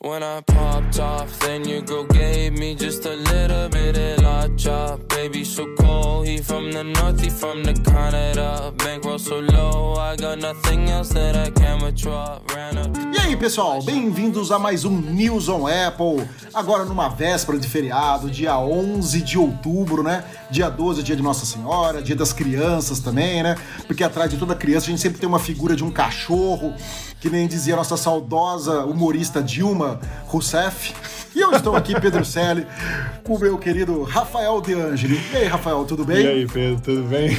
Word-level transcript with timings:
When 0.00 0.22
I 0.22 0.42
popped 0.42 0.98
off, 0.98 1.38
then 1.38 1.66
you 1.66 1.80
go 1.80 2.04
gave 2.04 2.52
me 2.58 2.74
just 2.74 3.06
a 3.06 3.14
little 3.14 3.68
bit 3.70 3.96
of 3.96 4.22
la 4.22 4.48
chop. 4.56 5.08
Baby, 5.08 5.44
so 5.44 5.64
cold, 5.78 6.26
he 6.26 6.38
from 6.38 6.72
the 6.72 6.82
north, 6.82 7.20
he 7.22 7.30
from 7.30 7.62
the 7.62 7.72
Canada. 7.72 8.74
Bankroll 8.76 9.18
so 9.18 9.38
low, 9.38 9.94
I 9.94 10.16
got 10.16 10.40
nothing 10.40 10.90
else 10.90 11.10
that 11.10 11.36
I 11.36 11.50
can 11.50 11.80
withdraw. 11.82 12.40
Ran 12.54 12.76
up. 12.76 12.90
E 13.14 13.18
aí, 13.18 13.36
pessoal, 13.36 13.80
bem-vindos 13.82 14.50
a 14.50 14.58
mais 14.58 14.84
um 14.84 15.00
News 15.00 15.48
on 15.48 15.66
Apple. 15.66 16.28
Agora 16.52 16.84
numa 16.84 17.08
véspera 17.08 17.58
de 17.58 17.68
feriado, 17.68 18.28
dia 18.28 18.58
11 18.58 19.22
de 19.22 19.38
outubro, 19.38 20.02
né? 20.02 20.24
Dia 20.50 20.68
12 20.68 21.02
dia 21.02 21.16
de 21.16 21.22
Nossa 21.22 21.46
Senhora, 21.46 22.02
dia 22.02 22.16
das 22.16 22.32
crianças 22.32 22.98
também, 22.98 23.42
né? 23.42 23.56
Porque 23.86 24.04
atrás 24.04 24.28
de 24.28 24.36
toda 24.36 24.54
criança 24.54 24.86
a 24.86 24.90
gente 24.90 25.00
sempre 25.00 25.18
tem 25.18 25.28
uma 25.28 25.38
figura 25.38 25.74
de 25.74 25.84
um 25.84 25.90
cachorro, 25.90 26.74
que 27.24 27.30
nem 27.30 27.48
dizia 27.48 27.74
nossa 27.74 27.96
saudosa 27.96 28.84
humorista 28.84 29.42
Dilma 29.42 29.98
Rousseff. 30.26 30.92
E 31.34 31.40
eu 31.40 31.50
estou 31.52 31.74
aqui, 31.74 31.98
Pedro 31.98 32.22
Selle, 32.22 32.66
com 33.24 33.36
o 33.36 33.40
meu 33.40 33.56
querido 33.56 34.02
Rafael 34.02 34.60
De 34.60 34.74
Angeli. 34.74 35.18
E 35.32 35.36
aí, 35.38 35.46
Rafael, 35.46 35.82
tudo 35.86 36.04
bem? 36.04 36.22
E 36.22 36.28
aí, 36.28 36.46
Pedro, 36.46 36.82
tudo 36.82 37.02
bem? 37.04 37.34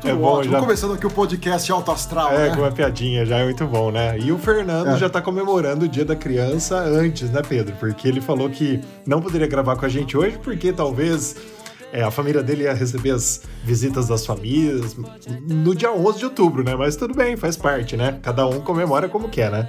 Tudo 0.00 0.08
é 0.08 0.14
bom 0.14 0.22
ótimo. 0.24 0.54
já. 0.54 0.60
Começando 0.60 0.94
aqui 0.94 1.06
o 1.06 1.10
podcast 1.10 1.70
Alto 1.70 1.92
Astral, 1.92 2.32
É, 2.32 2.48
né? 2.48 2.54
com 2.56 2.62
uma 2.62 2.72
piadinha 2.72 3.26
já 3.26 3.36
é 3.36 3.44
muito 3.44 3.66
bom, 3.66 3.90
né? 3.90 4.18
E 4.18 4.32
o 4.32 4.38
Fernando 4.38 4.88
É. 4.88 4.96
já 4.96 5.10
tá 5.10 5.20
comemorando 5.20 5.84
o 5.84 5.88
Dia 5.88 6.06
da 6.06 6.16
Criança 6.16 6.76
antes, 6.78 7.28
né, 7.30 7.42
Pedro? 7.46 7.76
Porque 7.78 8.08
ele 8.08 8.22
falou 8.22 8.48
que 8.48 8.80
não 9.06 9.20
poderia 9.20 9.46
gravar 9.46 9.76
com 9.76 9.84
a 9.84 9.90
gente 9.90 10.16
hoje, 10.16 10.38
porque 10.42 10.72
talvez 10.72 11.36
é, 11.96 12.02
a 12.02 12.10
família 12.10 12.42
dele 12.42 12.64
ia 12.64 12.74
receber 12.74 13.10
as 13.12 13.40
visitas 13.64 14.06
das 14.06 14.26
famílias 14.26 14.94
no 15.48 15.74
dia 15.74 15.90
11 15.92 16.18
de 16.18 16.24
outubro, 16.26 16.62
né? 16.62 16.74
Mas 16.76 16.94
tudo 16.94 17.14
bem, 17.14 17.36
faz 17.36 17.56
parte, 17.56 17.96
né? 17.96 18.18
Cada 18.22 18.46
um 18.46 18.60
comemora 18.60 19.08
como 19.08 19.28
quer, 19.30 19.50
né? 19.50 19.68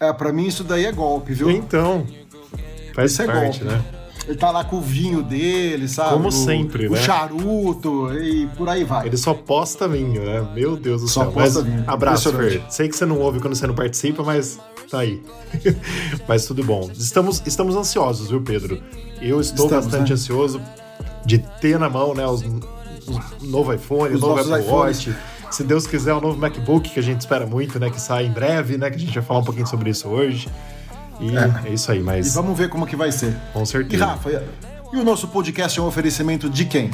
É, 0.00 0.10
pra 0.12 0.32
mim 0.32 0.46
isso 0.46 0.64
daí 0.64 0.86
é 0.86 0.92
golpe, 0.92 1.34
viu? 1.34 1.50
Então, 1.50 2.06
faz 2.94 3.12
Isso 3.12 3.20
é 3.22 3.26
parte, 3.26 3.60
golpe. 3.62 3.64
né? 3.74 3.84
Ele 4.26 4.36
tá 4.38 4.50
lá 4.50 4.64
com 4.64 4.76
o 4.76 4.80
vinho 4.80 5.22
dele, 5.22 5.88
sabe? 5.88 6.12
Como 6.14 6.28
O- 6.28 6.32
sempre, 6.32 6.86
o 6.88 6.92
né? 6.92 7.02
charuto 7.02 8.12
e 8.14 8.46
por 8.56 8.68
aí 8.68 8.84
vai. 8.84 9.06
Ele 9.06 9.16
só 9.16 9.34
posta 9.34 9.88
vinho, 9.88 10.22
né? 10.24 10.46
Meu 10.54 10.76
Deus 10.76 11.02
do 11.02 11.08
Só 11.08 11.22
céu. 11.24 11.32
posta 11.32 11.60
mas, 11.62 11.68
vinho. 11.70 11.84
Abraço. 11.86 12.32
Fer. 12.32 12.62
Sei 12.70 12.88
que 12.88 12.96
você 12.96 13.04
não 13.04 13.18
ouve 13.18 13.40
quando 13.40 13.54
você 13.54 13.66
não 13.66 13.74
participa, 13.74 14.22
mas 14.22 14.58
tá 14.90 15.00
aí. 15.00 15.20
mas 16.28 16.46
tudo 16.46 16.62
bom. 16.62 16.90
Estamos, 16.94 17.42
estamos 17.44 17.74
ansiosos, 17.76 18.28
viu, 18.30 18.40
Pedro? 18.40 18.80
Eu 19.20 19.40
estou 19.40 19.66
Estamos, 19.66 19.86
bastante 19.86 20.08
né? 20.10 20.14
ansioso 20.14 20.60
de 21.30 21.38
ter 21.60 21.78
na 21.78 21.88
mão, 21.88 22.12
né, 22.12 22.26
os, 22.26 22.42
o 22.42 23.46
novo 23.46 23.72
iPhone, 23.72 24.14
Os 24.14 24.22
o 24.22 24.26
novo 24.26 24.40
Apple. 24.54 24.66
Watch. 24.68 25.14
Se 25.50 25.62
Deus 25.64 25.86
quiser, 25.86 26.12
o 26.14 26.20
novo 26.20 26.38
MacBook, 26.38 26.90
que 26.90 26.98
a 26.98 27.02
gente 27.02 27.20
espera 27.20 27.46
muito, 27.46 27.78
né? 27.78 27.90
Que 27.90 28.00
sai 28.00 28.26
em 28.26 28.30
breve, 28.30 28.76
né? 28.78 28.88
Que 28.88 28.96
a 28.96 28.98
gente 28.98 29.14
vai 29.14 29.22
falar 29.22 29.40
um 29.40 29.44
pouquinho 29.44 29.66
sobre 29.66 29.90
isso 29.90 30.08
hoje. 30.08 30.48
E 31.20 31.32
é, 31.36 31.72
isso 31.72 31.90
aí, 31.90 31.98
E 31.98 32.02
mas 32.02 32.34
vamos 32.34 32.56
ver 32.56 32.68
como 32.68 32.86
que 32.86 32.96
vai 32.96 33.10
ser. 33.12 33.36
com 33.52 33.62
E 33.62 33.66
certeza. 33.66 34.06
Rafa, 34.06 34.42
e 34.92 34.96
o 34.96 35.04
nosso 35.04 35.28
podcast 35.28 35.78
é 35.78 35.82
um 35.82 35.86
oferecimento 35.86 36.48
de 36.48 36.64
quem? 36.64 36.90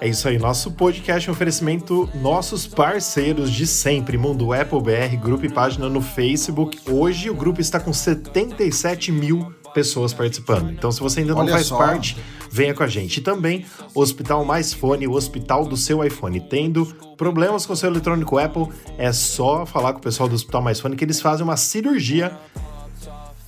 É 0.00 0.06
isso 0.06 0.28
aí, 0.28 0.38
nosso 0.38 0.70
podcast 0.72 1.26
é 1.28 1.32
um 1.32 1.34
oferecimento 1.34 2.08
nossos 2.14 2.66
parceiros 2.66 3.50
de 3.50 3.66
sempre, 3.66 4.18
Mundo 4.18 4.52
Apple 4.52 4.80
BR, 4.80 5.16
grupo 5.16 5.46
e 5.46 5.48
página 5.48 5.88
no 5.88 6.02
Facebook. 6.02 6.78
Hoje 6.90 7.30
o 7.30 7.34
grupo 7.34 7.60
está 7.60 7.80
com 7.80 7.92
77 7.92 9.10
mil 9.10 9.52
pessoas 9.76 10.14
participando. 10.14 10.70
Então, 10.70 10.90
se 10.90 11.00
você 11.00 11.20
ainda 11.20 11.34
não 11.34 11.42
Olha 11.42 11.52
faz 11.52 11.66
só. 11.66 11.76
parte, 11.76 12.16
venha 12.50 12.72
com 12.72 12.82
a 12.82 12.86
gente. 12.86 13.18
E 13.18 13.20
também 13.20 13.66
o 13.94 14.00
Hospital 14.00 14.42
Mais 14.42 14.72
Fone, 14.72 15.06
o 15.06 15.12
hospital 15.12 15.66
do 15.66 15.76
seu 15.76 16.02
iPhone. 16.02 16.40
Tendo 16.40 16.86
problemas 17.18 17.66
com 17.66 17.74
o 17.74 17.76
seu 17.76 17.90
eletrônico 17.90 18.38
Apple, 18.38 18.68
é 18.96 19.12
só 19.12 19.66
falar 19.66 19.92
com 19.92 19.98
o 19.98 20.02
pessoal 20.02 20.30
do 20.30 20.34
Hospital 20.34 20.62
Mais 20.62 20.80
Fone 20.80 20.96
que 20.96 21.04
eles 21.04 21.20
fazem 21.20 21.44
uma 21.44 21.58
cirurgia 21.58 22.34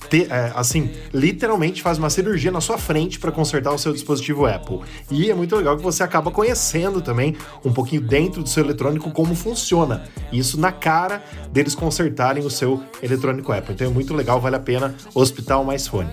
te- 0.09 0.27
é, 0.29 0.51
assim, 0.55 0.89
literalmente 1.13 1.81
faz 1.81 1.97
uma 1.97 2.09
cirurgia 2.09 2.51
na 2.51 2.61
sua 2.61 2.77
frente 2.77 3.19
para 3.19 3.31
consertar 3.31 3.71
o 3.73 3.77
seu 3.77 3.93
dispositivo 3.93 4.45
Apple. 4.45 4.79
E 5.11 5.29
é 5.29 5.33
muito 5.35 5.55
legal 5.55 5.77
que 5.77 5.83
você 5.83 6.03
acaba 6.03 6.31
conhecendo 6.31 7.01
também 7.01 7.35
um 7.63 7.71
pouquinho 7.71 8.01
dentro 8.01 8.41
do 8.43 8.49
seu 8.49 8.63
eletrônico 8.63 9.11
como 9.11 9.35
funciona. 9.35 10.03
Isso 10.31 10.59
na 10.59 10.71
cara 10.71 11.23
deles 11.51 11.75
consertarem 11.75 12.45
o 12.45 12.49
seu 12.49 12.83
eletrônico 13.01 13.51
Apple. 13.51 13.73
Então 13.73 13.87
é 13.87 13.89
muito 13.89 14.13
legal, 14.13 14.39
vale 14.41 14.55
a 14.55 14.59
pena. 14.59 14.95
Hospital 15.13 15.63
Mais 15.63 15.87
Fone. 15.87 16.09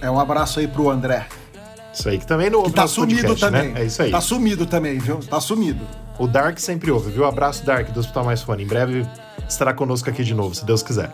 É 0.00 0.10
um 0.10 0.18
abraço 0.18 0.60
aí 0.60 0.66
pro 0.68 0.90
André. 0.90 1.26
Isso 1.94 2.08
aí 2.08 2.18
que 2.18 2.26
também 2.26 2.48
não 2.48 2.60
Que 2.60 2.64
ouve 2.66 2.74
tá 2.74 2.82
nosso 2.82 2.94
sumido 2.94 3.20
podcast, 3.28 3.40
também. 3.52 3.72
né? 3.72 3.82
É 3.82 3.84
isso 3.84 4.02
aí. 4.02 4.10
Tá 4.10 4.20
sumido 4.20 4.66
também, 4.66 4.98
viu? 4.98 5.18
Tá 5.18 5.40
sumido. 5.40 5.86
O 6.18 6.26
Dark 6.26 6.58
sempre 6.58 6.90
ouve, 6.90 7.10
viu? 7.10 7.24
Abraço 7.24 7.64
Dark 7.66 7.90
do 7.90 8.00
Hospital 8.00 8.24
Mais 8.24 8.42
Fone. 8.42 8.64
Em 8.64 8.66
breve 8.66 9.06
estará 9.48 9.72
conosco 9.74 10.08
aqui 10.08 10.24
de 10.24 10.34
novo, 10.34 10.54
se 10.54 10.64
Deus 10.64 10.82
quiser. 10.82 11.10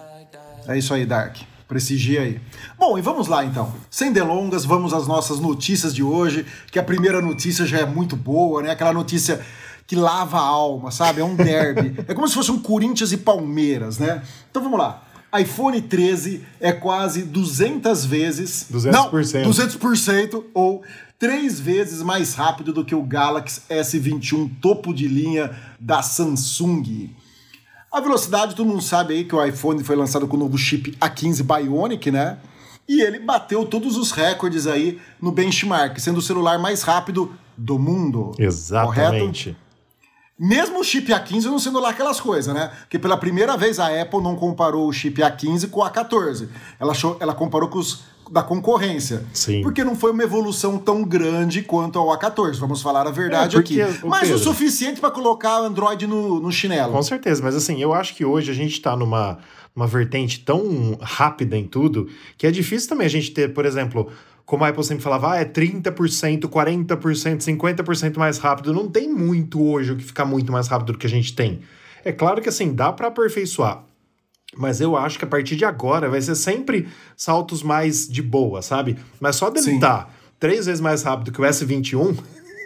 É 0.66 0.78
isso 0.78 0.94
aí, 0.94 1.04
Dark. 1.04 1.36
Prestigia 1.68 2.22
aí. 2.22 2.40
Bom, 2.78 2.96
e 2.96 3.02
vamos 3.02 3.28
lá 3.28 3.44
então. 3.44 3.74
Sem 3.90 4.10
delongas, 4.10 4.64
vamos 4.64 4.94
às 4.94 5.06
nossas 5.06 5.38
notícias 5.38 5.94
de 5.94 6.02
hoje, 6.02 6.46
que 6.72 6.78
a 6.78 6.82
primeira 6.82 7.20
notícia 7.20 7.66
já 7.66 7.80
é 7.80 7.84
muito 7.84 8.16
boa, 8.16 8.62
né? 8.62 8.70
Aquela 8.70 8.92
notícia 8.92 9.44
que 9.86 9.94
lava 9.94 10.38
a 10.38 10.42
alma, 10.42 10.90
sabe? 10.90 11.20
É 11.20 11.24
um 11.24 11.36
derby. 11.36 11.94
é 12.08 12.14
como 12.14 12.26
se 12.26 12.34
fosse 12.34 12.50
um 12.50 12.58
Corinthians 12.58 13.12
e 13.12 13.18
Palmeiras, 13.18 13.98
né? 13.98 14.22
Então 14.50 14.62
vamos 14.62 14.78
lá. 14.78 15.02
iPhone 15.38 15.78
13 15.82 16.42
é 16.58 16.72
quase 16.72 17.22
200 17.22 18.04
vezes... 18.06 18.66
200%. 18.72 18.90
Não, 18.90 19.10
200% 19.10 20.44
ou 20.54 20.82
três 21.18 21.60
vezes 21.60 22.00
mais 22.00 22.32
rápido 22.34 22.72
do 22.72 22.82
que 22.82 22.94
o 22.94 23.02
Galaxy 23.02 23.60
S21 23.68 24.50
topo 24.60 24.94
de 24.94 25.06
linha 25.06 25.50
da 25.78 26.00
Samsung. 26.00 27.10
A 27.90 28.00
velocidade, 28.00 28.54
todo 28.54 28.66
mundo 28.66 28.82
sabe 28.82 29.14
aí 29.14 29.24
que 29.24 29.34
o 29.34 29.44
iPhone 29.44 29.82
foi 29.82 29.96
lançado 29.96 30.28
com 30.28 30.36
o 30.36 30.40
novo 30.40 30.58
chip 30.58 30.92
A15 31.00 31.42
Bionic, 31.42 32.10
né? 32.10 32.38
E 32.86 33.02
ele 33.02 33.18
bateu 33.18 33.64
todos 33.64 33.96
os 33.96 34.12
recordes 34.12 34.66
aí 34.66 35.00
no 35.20 35.32
benchmark, 35.32 35.98
sendo 35.98 36.18
o 36.18 36.22
celular 36.22 36.58
mais 36.58 36.82
rápido 36.82 37.32
do 37.56 37.78
mundo. 37.78 38.32
Correto? 38.34 38.42
Exatamente. 38.42 39.56
Mesmo 40.38 40.80
o 40.80 40.84
chip 40.84 41.10
A15 41.10 41.44
não 41.44 41.58
sendo 41.58 41.80
lá 41.80 41.90
aquelas 41.90 42.20
coisas, 42.20 42.54
né? 42.54 42.70
Porque 42.80 42.98
pela 42.98 43.16
primeira 43.16 43.56
vez 43.56 43.80
a 43.80 43.88
Apple 44.00 44.22
não 44.22 44.36
comparou 44.36 44.86
o 44.86 44.92
chip 44.92 45.20
A15 45.20 45.68
com 45.68 45.80
o 45.80 45.84
A14. 45.84 46.48
Ela, 46.78 46.92
achou, 46.92 47.16
ela 47.18 47.34
comparou 47.34 47.68
com 47.68 47.78
os 47.78 48.04
da 48.30 48.42
concorrência. 48.42 49.24
Sim. 49.32 49.62
Porque 49.62 49.82
não 49.84 49.94
foi 49.96 50.10
uma 50.12 50.22
evolução 50.22 50.78
tão 50.78 51.02
grande 51.04 51.62
quanto 51.62 51.98
ao 51.98 52.06
A14, 52.18 52.56
vamos 52.56 52.82
falar 52.82 53.06
a 53.06 53.10
verdade 53.10 53.56
É, 53.56 53.60
aqui. 53.60 53.80
ô, 54.02 54.08
Mas 54.08 54.22
o 54.28 54.32
Pedro- 54.32 54.38
suficiente 54.38 55.00
para 55.00 55.10
colocar 55.10 55.58
Android 55.58 56.06
no, 56.06 56.40
no 56.40 56.50
chinelo. 56.52 56.92
Com 56.92 57.02
certeza, 57.02 57.42
mas 57.42 57.54
assim, 57.54 57.80
eu 57.80 57.92
acho 57.94 58.14
que 58.14 58.24
hoje 58.24 58.50
a 58.50 58.54
gente 58.54 58.80
tá 58.80 58.96
numa 58.96 59.38
uma 59.76 59.86
vertente 59.86 60.40
tão 60.40 60.98
rápida 61.00 61.56
em 61.56 61.64
tudo 61.64 62.08
que 62.36 62.46
é 62.46 62.50
difícil 62.50 62.88
também 62.88 63.06
a 63.06 63.10
gente 63.10 63.30
ter, 63.30 63.54
por 63.54 63.64
exemplo, 63.64 64.10
como 64.44 64.64
a 64.64 64.68
Apple 64.68 64.82
sempre 64.82 65.04
falava, 65.04 65.32
ah, 65.34 65.36
é 65.36 65.44
30%, 65.44 66.48
40%, 66.48 67.38
50% 67.42 68.16
mais 68.18 68.38
rápido. 68.38 68.72
Não 68.72 68.88
tem 68.88 69.08
muito 69.08 69.62
hoje 69.62 69.92
o 69.92 69.96
que 69.96 70.02
ficar 70.02 70.24
muito 70.24 70.50
mais 70.50 70.66
rápido 70.66 70.92
do 70.94 70.98
que 70.98 71.06
a 71.06 71.10
gente 71.10 71.32
tem. 71.32 71.60
É 72.04 72.10
claro 72.12 72.40
que 72.42 72.48
assim, 72.48 72.72
dá 72.74 72.92
para 72.92 73.08
aperfeiçoar. 73.08 73.84
Mas 74.56 74.80
eu 74.80 74.96
acho 74.96 75.18
que 75.18 75.24
a 75.24 75.28
partir 75.28 75.56
de 75.56 75.64
agora 75.64 76.08
vai 76.08 76.20
ser 76.20 76.34
sempre 76.34 76.88
saltos 77.16 77.62
mais 77.62 78.08
de 78.08 78.22
boa, 78.22 78.62
sabe? 78.62 78.96
Mas 79.20 79.36
só 79.36 79.50
dele 79.50 79.74
estar 79.74 80.12
três 80.38 80.66
vezes 80.66 80.80
mais 80.80 81.02
rápido 81.02 81.32
que 81.32 81.40
o 81.40 81.44
S21, 81.44 82.16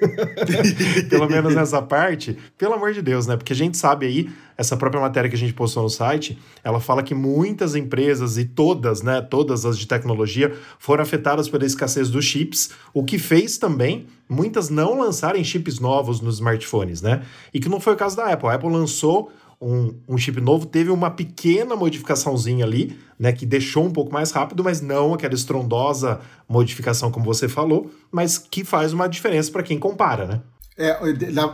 pelo 1.09 1.29
menos 1.29 1.55
nessa 1.55 1.81
parte, 1.81 2.37
pelo 2.59 2.75
amor 2.75 2.93
de 2.93 3.03
Deus, 3.03 3.27
né? 3.27 3.37
Porque 3.37 3.53
a 3.53 3.57
gente 3.57 3.77
sabe 3.77 4.07
aí, 4.07 4.31
essa 4.57 4.77
própria 4.77 5.01
matéria 5.01 5.29
que 5.29 5.37
a 5.37 5.39
gente 5.39 5.55
postou 5.55 5.83
no 5.83 5.91
site, 5.91 6.39
ela 6.63 6.81
fala 6.81 7.03
que 7.03 7.15
muitas 7.15 7.75
empresas 7.75 8.37
e 8.37 8.45
todas, 8.45 9.03
né, 9.03 9.21
todas 9.21 9.65
as 9.65 9.79
de 9.79 9.87
tecnologia 9.87 10.55
foram 10.79 11.03
afetadas 11.03 11.49
pela 11.49 11.65
escassez 11.65 12.11
dos 12.11 12.25
chips, 12.25 12.71
o 12.93 13.05
que 13.05 13.19
fez 13.19 13.59
também 13.59 14.07
muitas 14.29 14.71
não 14.71 14.99
lançarem 14.99 15.43
chips 15.45 15.79
novos 15.79 16.21
nos 16.21 16.37
smartphones, 16.37 17.03
né? 17.03 17.23
E 17.53 17.61
que 17.61 17.69
não 17.69 17.81
foi 17.81 17.95
o 17.95 17.97
caso 17.97 18.17
da 18.17 18.27
Apple. 18.27 18.49
A 18.49 18.55
Apple 18.55 18.71
lançou 18.71 19.31
um, 19.63 19.95
um 20.09 20.19
chip 20.19 20.41
novo, 20.41 20.67
teve 20.67 20.91
uma 20.91 21.09
pequena 21.09 21.77
modificaçãozinha 21.77 22.65
ali, 22.65 22.99
né, 23.17 23.33
que 23.33 23.47
deixou 23.47 23.85
um 23.85 23.91
pouco 23.91 24.13
mais 24.13 24.33
rápido, 24.33 24.65
mas 24.65 24.81
não 24.81 25.15
aquela 25.15 25.35
estrondosa 25.35 26.21
modificação 26.49 27.13
como 27.13 27.25
você 27.25 27.49
falou, 27.49 27.89
mas 28.11 28.37
que 28.37 28.65
faz 28.65 28.93
uma 28.93 29.09
diferença 29.09 29.53
para 29.53 29.63
quem 29.63 29.79
compara, 29.79 30.27
né? 30.27 30.41
É, 30.77 30.99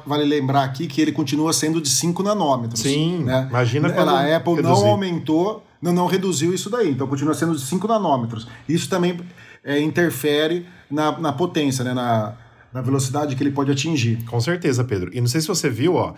vale 0.07 0.25
lembrar 0.25 0.65
aqui 0.65 0.87
que 0.87 1.01
ele 1.03 1.13
continua 1.13 1.53
sendo 1.53 1.81
de 1.81 1.89
5 1.89 2.23
nanômetros. 2.23 2.81
Sim, 2.81 3.25
né? 3.25 3.47
imagina 3.51 3.91
quando 3.91 4.11
a 4.11 4.37
Apple 4.37 4.63
não 4.63 4.71
reduzir. 4.71 4.87
aumentou, 4.87 5.67
não, 5.83 5.93
não 5.93 6.07
reduziu 6.07 6.55
isso 6.55 6.71
daí, 6.71 6.93
então 6.93 7.07
continua 7.07 7.35
sendo 7.35 7.55
de 7.55 7.61
5 7.61 7.87
nanômetros. 7.87 8.47
Isso 8.69 8.89
também 8.89 9.21
é, 9.63 9.79
interfere 9.81 10.67
na, 10.91 11.19
na 11.19 11.33
potência, 11.33 11.85
né? 11.85 11.93
na, 11.93 12.37
na 12.73 12.81
velocidade 12.81 13.35
que 13.35 13.43
ele 13.43 13.51
pode 13.51 13.71
atingir. 13.71 14.25
Com 14.25 14.41
certeza, 14.41 14.85
Pedro. 14.85 15.11
E 15.13 15.21
não 15.21 15.29
sei 15.29 15.41
se 15.41 15.49
você 15.49 15.69
viu, 15.69 15.97
ó, 15.97 16.15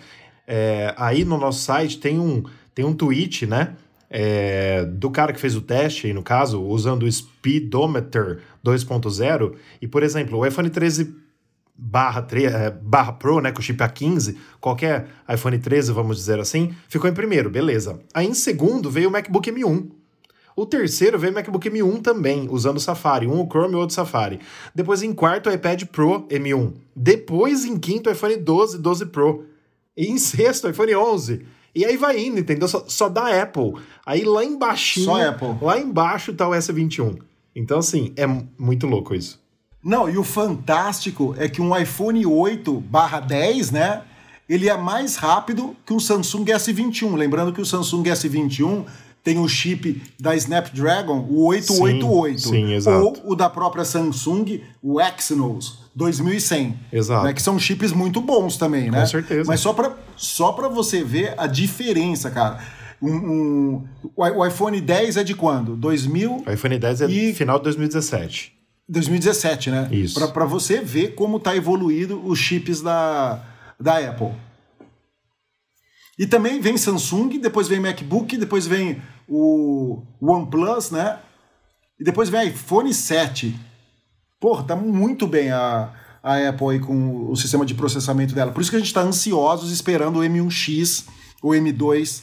é, 0.50 0.94
aí 0.96 1.24
no 1.24 1.38
nosso 1.38 1.62
site 1.62 1.98
tem 1.98 2.18
um, 2.18 2.42
tem 2.74 2.84
um 2.84 2.92
tweet, 2.92 3.46
né? 3.46 3.76
é, 4.10 4.84
do 4.84 5.08
cara 5.08 5.32
que 5.32 5.38
fez 5.38 5.54
o 5.54 5.60
teste, 5.60 6.08
aí 6.08 6.12
no 6.12 6.22
caso, 6.22 6.60
usando 6.60 7.04
o 7.04 7.12
Speedometer 7.12 8.40
2.0. 8.64 9.54
E, 9.80 9.86
por 9.86 10.02
exemplo, 10.02 10.38
o 10.38 10.44
iPhone 10.44 10.68
13 10.68 11.14
barra, 11.76 12.20
3, 12.20 12.52
é, 12.52 12.70
barra 12.70 13.12
Pro, 13.12 13.40
né, 13.40 13.52
com 13.52 13.60
o 13.60 13.62
chip 13.62 13.78
A15, 13.78 14.36
qualquer 14.60 15.06
iPhone 15.32 15.56
13, 15.56 15.92
vamos 15.92 16.16
dizer 16.16 16.40
assim, 16.40 16.74
ficou 16.88 17.08
em 17.08 17.14
primeiro, 17.14 17.48
beleza. 17.48 18.00
Aí 18.12 18.26
em 18.26 18.34
segundo 18.34 18.90
veio 18.90 19.08
o 19.08 19.12
MacBook 19.12 19.50
M1. 19.50 19.88
O 20.56 20.66
terceiro 20.66 21.18
veio 21.18 21.32
o 21.32 21.36
MacBook 21.36 21.70
M1 21.70 22.02
também, 22.02 22.48
usando 22.50 22.76
o 22.76 22.80
Safari. 22.80 23.26
Um 23.26 23.40
o 23.40 23.46
Chrome 23.46 23.72
e 23.72 23.76
o 23.76 23.78
outro 23.78 23.94
Safari. 23.94 24.40
Depois 24.74 25.02
em 25.02 25.12
quarto 25.12 25.48
o 25.48 25.52
iPad 25.52 25.84
Pro 25.84 26.26
M1. 26.28 26.74
Depois 26.94 27.64
em 27.64 27.78
quinto 27.78 28.10
o 28.10 28.12
iPhone 28.12 28.36
12, 28.36 28.78
12 28.78 29.06
Pro. 29.06 29.46
E 29.96 30.06
em 30.06 30.18
sexto 30.18 30.68
iPhone 30.68 30.94
11. 30.94 31.46
E 31.74 31.84
aí 31.84 31.96
vai 31.96 32.18
indo, 32.18 32.40
entendeu? 32.40 32.66
Só, 32.66 32.84
só 32.88 33.08
dá 33.08 33.42
Apple. 33.42 33.74
Aí 34.04 34.24
lá 34.24 34.44
embaixo. 34.44 35.00
Só 35.00 35.22
Apple. 35.22 35.56
Lá 35.62 35.78
embaixo 35.78 36.32
tá 36.32 36.48
o 36.48 36.52
S21. 36.52 37.18
Então, 37.54 37.78
assim, 37.78 38.12
é 38.16 38.26
muito 38.58 38.86
louco 38.86 39.14
isso. 39.14 39.40
Não, 39.82 40.08
e 40.10 40.18
o 40.18 40.24
fantástico 40.24 41.34
é 41.38 41.48
que 41.48 41.62
um 41.62 41.76
iPhone 41.76 42.24
8 42.26 42.80
barra 42.80 43.20
10, 43.20 43.70
né? 43.70 44.02
Ele 44.48 44.68
é 44.68 44.76
mais 44.76 45.16
rápido 45.16 45.76
que 45.86 45.92
um 45.92 46.00
Samsung 46.00 46.44
S21. 46.44 47.14
Lembrando 47.14 47.52
que 47.52 47.60
o 47.60 47.66
Samsung 47.66 48.02
S21 48.02 48.84
tem 49.22 49.38
o 49.38 49.48
chip 49.48 50.02
da 50.18 50.34
Snapdragon, 50.36 51.26
o 51.28 51.44
888. 51.46 52.40
Sim, 52.40 52.48
sim, 52.48 52.72
exato. 52.72 53.04
Ou 53.04 53.32
o 53.32 53.34
da 53.34 53.50
própria 53.50 53.84
Samsung, 53.84 54.62
o 54.82 55.00
Exynos 55.00 55.78
2100. 55.94 56.78
Exato. 56.92 57.24
Né, 57.26 57.32
que 57.34 57.42
são 57.42 57.58
chips 57.58 57.92
muito 57.92 58.20
bons 58.20 58.56
também, 58.56 58.90
né? 58.90 59.00
Com 59.00 59.06
certeza. 59.06 59.44
Mas 59.46 59.60
só 59.60 59.72
para 59.72 59.94
só 60.16 60.52
pra 60.52 60.68
você 60.68 61.02
ver 61.04 61.34
a 61.36 61.46
diferença, 61.46 62.30
cara. 62.30 62.58
Um, 63.02 63.12
um, 63.14 63.84
o 64.14 64.46
iPhone 64.46 64.78
10 64.80 65.16
é 65.16 65.24
de 65.24 65.34
quando? 65.34 65.74
2000? 65.76 66.44
O 66.46 66.50
iPhone 66.50 66.78
10 66.78 67.00
é 67.02 67.06
E- 67.06 67.32
final 67.34 67.58
de 67.58 67.64
2017. 67.64 68.52
2017, 68.88 69.70
né? 69.70 69.88
Isso. 69.92 70.32
Para 70.32 70.44
você 70.44 70.80
ver 70.80 71.14
como 71.14 71.38
tá 71.38 71.54
evoluído 71.56 72.20
os 72.26 72.38
chips 72.38 72.82
da, 72.82 73.40
da 73.78 73.98
Apple. 73.98 74.30
E 76.18 76.26
também 76.26 76.60
vem 76.60 76.76
Samsung, 76.76 77.38
depois 77.38 77.68
vem 77.68 77.80
MacBook, 77.80 78.36
depois 78.36 78.66
vem 78.66 79.00
o 79.28 80.02
OnePlus, 80.20 80.90
né? 80.90 81.18
E 81.98 82.04
depois 82.04 82.28
vem 82.28 82.48
iPhone 82.48 82.92
7. 82.92 83.58
Porra, 84.38 84.64
tá 84.64 84.76
muito 84.76 85.26
bem 85.26 85.50
a, 85.50 85.92
a 86.22 86.48
Apple 86.48 86.70
aí 86.70 86.80
com 86.80 87.30
o 87.30 87.36
sistema 87.36 87.64
de 87.64 87.74
processamento 87.74 88.34
dela. 88.34 88.52
Por 88.52 88.60
isso 88.60 88.70
que 88.70 88.76
a 88.76 88.80
gente 88.80 88.92
tá 88.92 89.02
ansiosos 89.02 89.70
esperando 89.70 90.20
o 90.20 90.22
M1X, 90.22 91.06
o 91.42 91.50
M2, 91.50 92.22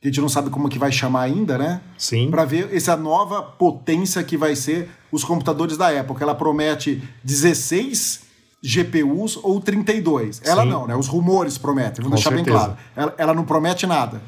que 0.00 0.08
a 0.08 0.10
gente 0.10 0.20
não 0.20 0.28
sabe 0.28 0.48
como 0.48 0.68
que 0.68 0.78
vai 0.78 0.90
chamar 0.90 1.22
ainda, 1.22 1.58
né? 1.58 1.80
Sim. 1.98 2.30
para 2.30 2.44
ver 2.44 2.74
essa 2.74 2.96
nova 2.96 3.42
potência 3.42 4.22
que 4.24 4.36
vai 4.36 4.56
ser 4.56 4.88
os 5.12 5.24
computadores 5.24 5.76
da 5.76 5.88
Apple, 5.88 6.16
que 6.16 6.22
ela 6.22 6.34
promete 6.34 7.02
16 7.22 8.29
GPUs 8.62 9.38
ou 9.42 9.60
32. 9.60 10.42
Ela 10.44 10.62
Sim. 10.62 10.68
não, 10.68 10.86
né? 10.86 10.94
Os 10.94 11.08
rumores 11.08 11.56
prometem, 11.56 12.02
vou 12.02 12.10
Com 12.10 12.16
deixar 12.16 12.30
bem 12.30 12.44
certeza. 12.44 12.58
claro. 12.64 12.78
Ela, 12.94 13.14
ela 13.16 13.34
não 13.34 13.44
promete 13.44 13.86
nada. 13.86 14.20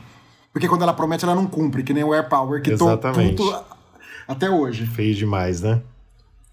Porque 0.53 0.69
quando 0.69 0.83
ela 0.83 0.93
promete, 0.93 1.25
ela 1.25 1.35
não 1.35 1.47
cumpre, 1.47 1.83
que 1.83 1.95
nem 1.95 2.05
o 2.05 2.13
AirPower, 2.13 2.63
que 2.63 2.77
tô 2.77 2.87
Exatamente. 2.87 3.37
puto 3.37 3.65
até 4.29 4.51
hoje. 4.51 4.87
Feio 4.87 5.15
demais, 5.15 5.63
né? 5.63 5.81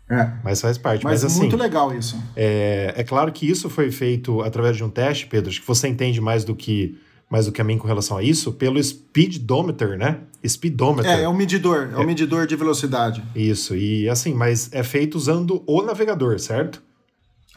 É. 0.10 0.32
Mas 0.44 0.60
faz 0.60 0.78
parte. 0.78 1.04
Mas, 1.04 1.24
Mas, 1.24 1.32
assim, 1.32 1.42
muito 1.42 1.58
legal 1.58 1.94
isso. 1.94 2.22
É, 2.36 2.94
é 2.98 3.04
claro 3.04 3.32
que 3.32 3.50
isso 3.50 3.70
foi 3.70 3.92
feito 3.92 4.42
através 4.42 4.76
de 4.76 4.84
um 4.84 4.90
teste, 4.90 5.28
Pedro. 5.28 5.50
Acho 5.50 5.62
que 5.62 5.68
você 5.68 5.88
entende 5.88 6.20
mais 6.20 6.44
do 6.44 6.56
que 6.56 6.98
mais 7.30 7.46
do 7.46 7.52
que 7.52 7.62
a 7.62 7.64
mim 7.64 7.78
com 7.78 7.88
relação 7.88 8.18
a 8.18 8.24
isso, 8.24 8.52
pelo 8.54 8.82
speedometer, 8.82 10.00
né? 10.00 10.22
Speedometer. 10.46 11.12
É, 11.12 11.24
é 11.24 11.30
um 11.30 11.34
medidor, 11.36 11.92
é 11.94 11.98
um 12.00 12.04
medidor 12.04 12.48
de 12.48 12.56
velocidade. 12.56 13.24
Isso, 13.36 13.76
e 13.76 14.10
assim, 14.10 14.34
mas 14.34 14.68
é 14.74 14.82
feito 14.82 15.14
usando 15.14 15.64
o 15.68 15.84
navegador, 15.84 16.40
certo? 16.40 16.82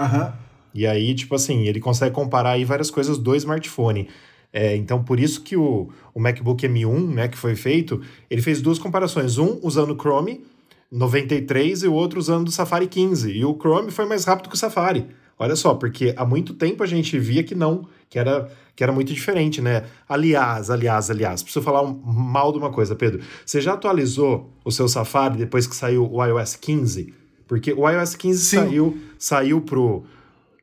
Aham. 0.02 0.32
E 0.74 0.86
aí, 0.86 1.14
tipo 1.14 1.34
assim, 1.34 1.66
ele 1.66 1.80
consegue 1.80 2.14
comparar 2.14 2.50
aí 2.52 2.64
várias 2.64 2.90
coisas 2.90 3.18
do 3.18 3.34
smartphone. 3.36 4.08
É, 4.52 4.74
então, 4.76 5.02
por 5.02 5.18
isso 5.20 5.42
que 5.42 5.56
o, 5.56 5.88
o 6.14 6.20
MacBook 6.20 6.66
M1, 6.66 7.08
né, 7.14 7.28
que 7.28 7.36
foi 7.36 7.54
feito, 7.54 8.00
ele 8.30 8.42
fez 8.42 8.60
duas 8.62 8.78
comparações. 8.78 9.38
Um 9.38 9.58
usando 9.62 9.92
o 9.92 9.96
Chrome 10.00 10.42
93 10.90 11.82
e 11.82 11.88
o 11.88 11.92
outro 11.94 12.18
usando 12.18 12.48
o 12.48 12.50
Safari 12.50 12.86
15. 12.86 13.32
E 13.32 13.44
o 13.44 13.54
Chrome 13.58 13.90
foi 13.90 14.04
mais 14.06 14.24
rápido 14.24 14.48
que 14.48 14.54
o 14.54 14.58
Safari. 14.58 15.06
Olha 15.38 15.56
só, 15.56 15.74
porque 15.74 16.14
há 16.16 16.24
muito 16.24 16.54
tempo 16.54 16.82
a 16.82 16.86
gente 16.86 17.18
via 17.18 17.42
que 17.42 17.54
não, 17.54 17.86
que 18.08 18.18
era, 18.18 18.48
que 18.76 18.82
era 18.82 18.92
muito 18.92 19.12
diferente, 19.12 19.60
né? 19.60 19.84
Aliás, 20.08 20.70
aliás, 20.70 21.10
aliás, 21.10 21.42
preciso 21.42 21.64
falar 21.64 21.82
um- 21.82 22.00
mal 22.04 22.52
de 22.52 22.58
uma 22.58 22.70
coisa, 22.70 22.94
Pedro. 22.94 23.20
Você 23.44 23.60
já 23.60 23.72
atualizou 23.72 24.52
o 24.64 24.70
seu 24.70 24.86
Safari 24.86 25.38
depois 25.38 25.66
que 25.66 25.74
saiu 25.74 26.08
o 26.12 26.24
iOS 26.24 26.56
15? 26.56 27.12
Porque 27.52 27.70
o 27.70 27.86
iOS 27.86 28.14
15 28.14 28.44
Sim. 28.46 28.56
saiu, 28.56 28.98
saiu 29.18 29.60
pro, 29.60 30.04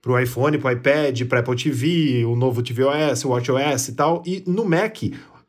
pro 0.02 0.20
iPhone, 0.20 0.58
pro 0.58 0.72
iPad, 0.72 1.22
pro 1.26 1.38
Apple 1.38 1.56
TV, 1.56 2.26
o 2.26 2.36
novo 2.36 2.64
tvOS, 2.64 3.24
o 3.26 3.30
WatchOS 3.30 3.90
e 3.90 3.92
tal. 3.94 4.24
E 4.26 4.44
no 4.48 4.66
Mac, 4.66 4.98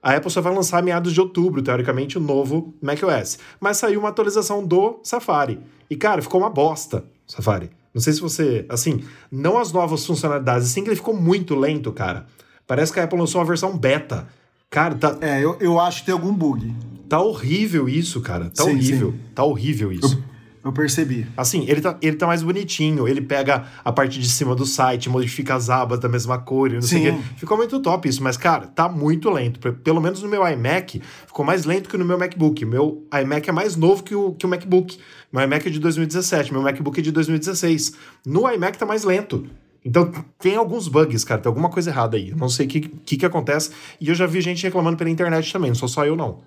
a 0.03 0.17
Apple 0.17 0.31
só 0.31 0.43
vai 0.43 0.55
lançar 0.55 0.83
meados 0.83 1.15
de 1.15 1.19
outubro, 1.19 1.63
teoricamente, 1.63 2.19
o 2.19 2.21
novo 2.21 2.75
macOS. 2.83 3.39
Mas 3.59 3.79
saiu 3.79 4.01
uma 4.01 4.11
atualização 4.11 4.63
do 4.63 5.01
Safari. 5.03 5.59
E, 5.89 5.97
cara, 5.97 6.21
ficou 6.21 6.43
uma 6.43 6.51
bosta, 6.51 7.07
Safari. 7.27 7.71
Não 7.95 8.03
sei 8.03 8.13
se 8.13 8.21
você. 8.21 8.67
Assim, 8.69 9.03
não 9.33 9.57
as 9.57 9.73
novas 9.73 10.05
funcionalidades, 10.05 10.69
assim 10.69 10.83
que 10.85 10.91
ele 10.91 10.97
ficou 10.97 11.17
muito 11.17 11.55
lento, 11.55 11.91
cara. 11.91 12.27
Parece 12.67 12.93
que 12.93 13.01
a 13.01 13.05
Apple 13.05 13.19
lançou 13.19 13.41
uma 13.41 13.47
versão 13.47 13.79
beta. 13.79 14.29
Cara, 14.69 14.95
tá, 14.95 15.17
É, 15.23 15.43
eu, 15.43 15.57
eu 15.59 15.81
acho 15.81 16.01
que 16.01 16.05
tem 16.07 16.13
algum 16.13 16.35
bug. 16.35 16.71
tá 17.09 17.19
horrível 17.19 17.89
isso, 17.89 18.21
cara. 18.21 18.51
Tá 18.51 18.65
Sim, 18.65 18.73
horrível. 18.73 19.13
sim. 19.13 19.21
Tá 19.35 19.43
horrível 19.43 19.91
isso. 19.91 20.23
Eu 20.63 20.73
percebi. 20.73 21.27
Assim, 21.37 21.65
ele 21.67 21.81
tá, 21.81 21.97
ele 22.03 22.17
tá 22.17 22.27
mais 22.27 22.43
bonitinho. 22.43 23.09
Ele 23.09 23.21
pega 23.21 23.65
a 23.83 23.91
parte 23.91 24.21
de 24.21 24.29
cima 24.29 24.55
do 24.55 24.67
site, 24.67 25.09
modifica 25.09 25.55
as 25.55 25.71
abas 25.71 25.99
da 25.99 26.09
mesma 26.09 26.39
cor 26.39 26.71
e 26.71 26.75
não 26.75 26.83
sei 26.83 27.09
o 27.09 27.13
Sim. 27.13 27.19
quê. 27.19 27.25
Ficou 27.37 27.57
muito 27.57 27.81
top 27.81 28.09
isso, 28.09 28.23
mas, 28.23 28.37
cara, 28.37 28.67
tá 28.67 28.89
muito 28.89 29.31
lento. 29.31 29.59
Pelo 29.73 30.01
menos 30.01 30.23
no 30.23 30.29
meu 30.29 30.47
iMac, 30.47 31.01
ficou 31.27 31.45
mais 31.45 31.65
lento 31.65 31.89
que 31.89 31.97
no 31.97 32.05
meu 32.05 32.19
MacBook. 32.19 32.65
Meu 32.67 33.07
iMac 33.23 33.49
é 33.49 33.53
mais 33.53 33.75
novo 33.75 34.03
que 34.03 34.15
o, 34.15 34.33
que 34.33 34.45
o 34.45 34.49
MacBook. 34.49 34.99
Meu 35.33 35.43
iMac 35.43 35.67
é 35.67 35.71
de 35.71 35.79
2017, 35.79 36.53
meu 36.53 36.63
MacBook 36.63 37.01
é 37.01 37.03
de 37.03 37.11
2016. 37.11 37.95
No 38.27 38.51
iMac 38.51 38.77
tá 38.77 38.85
mais 38.85 39.03
lento. 39.03 39.47
Então, 39.83 40.13
tem 40.39 40.57
alguns 40.57 40.89
bugs, 40.89 41.25
cara. 41.25 41.41
Tem 41.41 41.49
alguma 41.49 41.71
coisa 41.71 41.89
errada 41.89 42.19
aí. 42.19 42.31
Eu 42.31 42.37
não 42.37 42.51
sei 42.51 42.67
o 42.67 42.69
que, 42.69 42.81
que, 42.81 43.17
que 43.17 43.25
acontece. 43.25 43.71
E 43.99 44.09
eu 44.09 44.15
já 44.15 44.27
vi 44.27 44.43
gente 44.43 44.63
reclamando 44.63 44.99
pela 44.99 45.09
internet 45.09 45.51
também, 45.51 45.71
não 45.71 45.75
sou 45.75 45.89
só 45.89 46.05
eu, 46.05 46.15
não. 46.15 46.41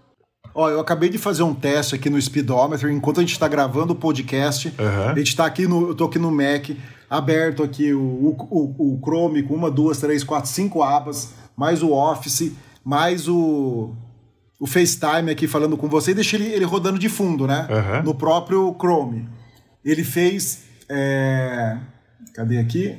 Ó, 0.55 0.69
eu 0.69 0.79
acabei 0.79 1.09
de 1.09 1.17
fazer 1.17 1.43
um 1.43 1.53
teste 1.53 1.95
aqui 1.95 2.09
no 2.09 2.21
Speedometer, 2.21 2.89
enquanto 2.91 3.19
a 3.19 3.21
gente 3.21 3.31
está 3.31 3.47
gravando 3.47 3.93
o 3.93 3.95
podcast. 3.95 4.73
Aham. 4.79 5.11
A 5.11 5.17
gente 5.17 5.35
tá 5.35 5.45
aqui 5.45 5.67
no. 5.67 5.89
Eu 5.89 5.95
tô 5.95 6.05
aqui 6.05 6.19
no 6.19 6.31
Mac, 6.31 6.69
aberto 7.09 7.63
aqui 7.63 7.93
o, 7.93 8.01
o, 8.01 8.75
o, 8.77 8.99
Chrome 9.03 9.43
com 9.43 9.55
uma, 9.55 9.71
duas, 9.71 9.99
três, 9.99 10.23
quatro, 10.23 10.49
cinco 10.49 10.83
abas, 10.83 11.33
mais 11.57 11.81
o 11.81 11.91
Office, 11.91 12.51
mais 12.83 13.27
o. 13.27 13.95
O 14.59 14.67
FaceTime 14.67 15.29
aqui 15.29 15.47
falando 15.47 15.75
com 15.75 15.89
você 15.89 16.11
e 16.11 16.13
deixei 16.13 16.39
ele, 16.39 16.53
ele 16.53 16.65
rodando 16.65 16.97
de 16.97 17.09
fundo, 17.09 17.45
né? 17.45 17.67
Aham. 17.69 18.03
No 18.03 18.15
próprio 18.15 18.73
Chrome. 18.79 19.27
Ele 19.83 20.03
fez. 20.03 20.63
é, 20.87 21.77
Cadê 22.33 22.59
aqui? 22.59 22.97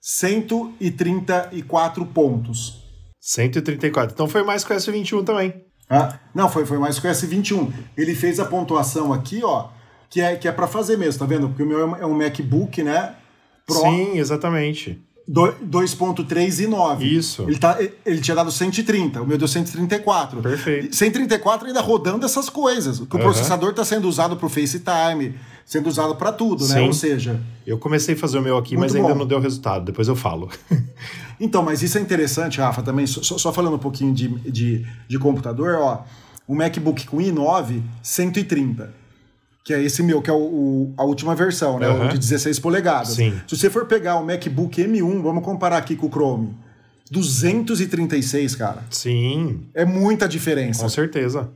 134 0.00 2.04
pontos. 2.06 2.84
134. 3.20 4.12
Então 4.12 4.28
foi 4.28 4.42
mais 4.42 4.64
que 4.64 4.72
o 4.72 4.76
S21 4.76 5.24
também. 5.24 5.69
Ah, 5.90 6.14
não, 6.32 6.48
foi, 6.48 6.64
foi 6.64 6.78
mais 6.78 6.98
que 7.00 7.06
o 7.06 7.10
S21. 7.10 7.72
Ele 7.96 8.14
fez 8.14 8.38
a 8.38 8.44
pontuação 8.44 9.12
aqui, 9.12 9.40
ó, 9.42 9.66
que 10.08 10.20
é, 10.20 10.36
que 10.36 10.46
é 10.46 10.52
para 10.52 10.66
fazer 10.68 10.96
mesmo, 10.96 11.18
tá 11.18 11.26
vendo? 11.26 11.48
Porque 11.48 11.62
o 11.64 11.66
meu 11.66 11.80
é 11.80 11.84
um- 11.84 11.96
é 11.96 12.06
MacBook, 12.16 12.82
né? 12.82 13.14
Pro 13.66 13.76
Sim, 13.80 14.16
exatamente. 14.18 15.00
do- 15.28 15.52
2.3 15.62 16.58
e 16.60 16.66
9. 16.66 17.04
Isso. 17.06 17.42
Ele, 17.42 17.58
tá, 17.58 17.78
ele 18.06 18.20
tinha 18.20 18.34
dado 18.34 18.50
130, 18.50 19.22
o 19.22 19.26
meu 19.26 19.36
deu 19.38 19.46
134. 19.48 20.40
Perfeito. 20.40 20.94
134 20.94 21.66
ainda 21.68 21.80
rodando 21.80 22.24
essas 22.26 22.48
coisas. 22.48 22.98
Que 23.00 23.04
o 23.16 23.18
Aham. 23.18 23.24
processador 23.30 23.72
tá 23.72 23.84
sendo 23.84 24.08
usado 24.08 24.36
pro 24.36 24.48
FaceTime, 24.48 25.34
sendo 25.70 25.88
usado 25.88 26.16
para 26.16 26.32
tudo, 26.32 26.66
né? 26.66 26.74
Sim. 26.74 26.86
Ou 26.88 26.92
seja, 26.92 27.40
Eu 27.64 27.78
comecei 27.78 28.16
a 28.16 28.18
fazer 28.18 28.38
o 28.38 28.42
meu 28.42 28.56
aqui, 28.58 28.76
mas 28.76 28.92
ainda 28.92 29.10
bom. 29.12 29.18
não 29.20 29.26
deu 29.26 29.38
resultado. 29.38 29.84
Depois 29.84 30.08
eu 30.08 30.16
falo. 30.16 30.48
Então, 31.42 31.62
mas 31.62 31.82
isso 31.82 31.96
é 31.96 32.00
interessante, 32.02 32.60
Rafa, 32.60 32.82
também, 32.82 33.06
só, 33.06 33.22
só 33.22 33.50
falando 33.50 33.76
um 33.76 33.78
pouquinho 33.78 34.12
de, 34.12 34.28
de, 34.50 34.86
de 35.08 35.18
computador, 35.18 35.76
ó. 35.80 36.04
O 36.46 36.54
MacBook 36.54 37.06
com 37.06 37.16
i9, 37.16 37.80
130. 38.02 38.92
Que 39.64 39.72
é 39.72 39.82
esse 39.82 40.02
meu, 40.02 40.20
que 40.20 40.28
é 40.28 40.32
o, 40.34 40.36
o- 40.36 40.94
a 40.98 41.04
última 41.04 41.34
versão, 41.34 41.78
né? 41.78 41.88
O 41.88 41.92
Aham. 41.92 42.08
de 42.10 42.18
16 42.18 42.58
polegadas. 42.58 43.14
Sim. 43.14 43.32
Se 43.48 43.56
você 43.56 43.70
for 43.70 43.86
pegar 43.86 44.16
o 44.16 44.26
MacBook 44.26 44.82
M1, 44.84 45.22
vamos 45.22 45.42
comparar 45.42 45.78
aqui 45.78 45.96
com 45.96 46.08
o 46.08 46.10
Chrome. 46.10 46.54
236, 47.10 48.54
cara. 48.56 48.82
Sim, 48.90 49.60
É 49.74 49.84
muita 49.84 50.28
diferença. 50.28 50.82
com 50.82 50.88
certeza. 50.88 51.48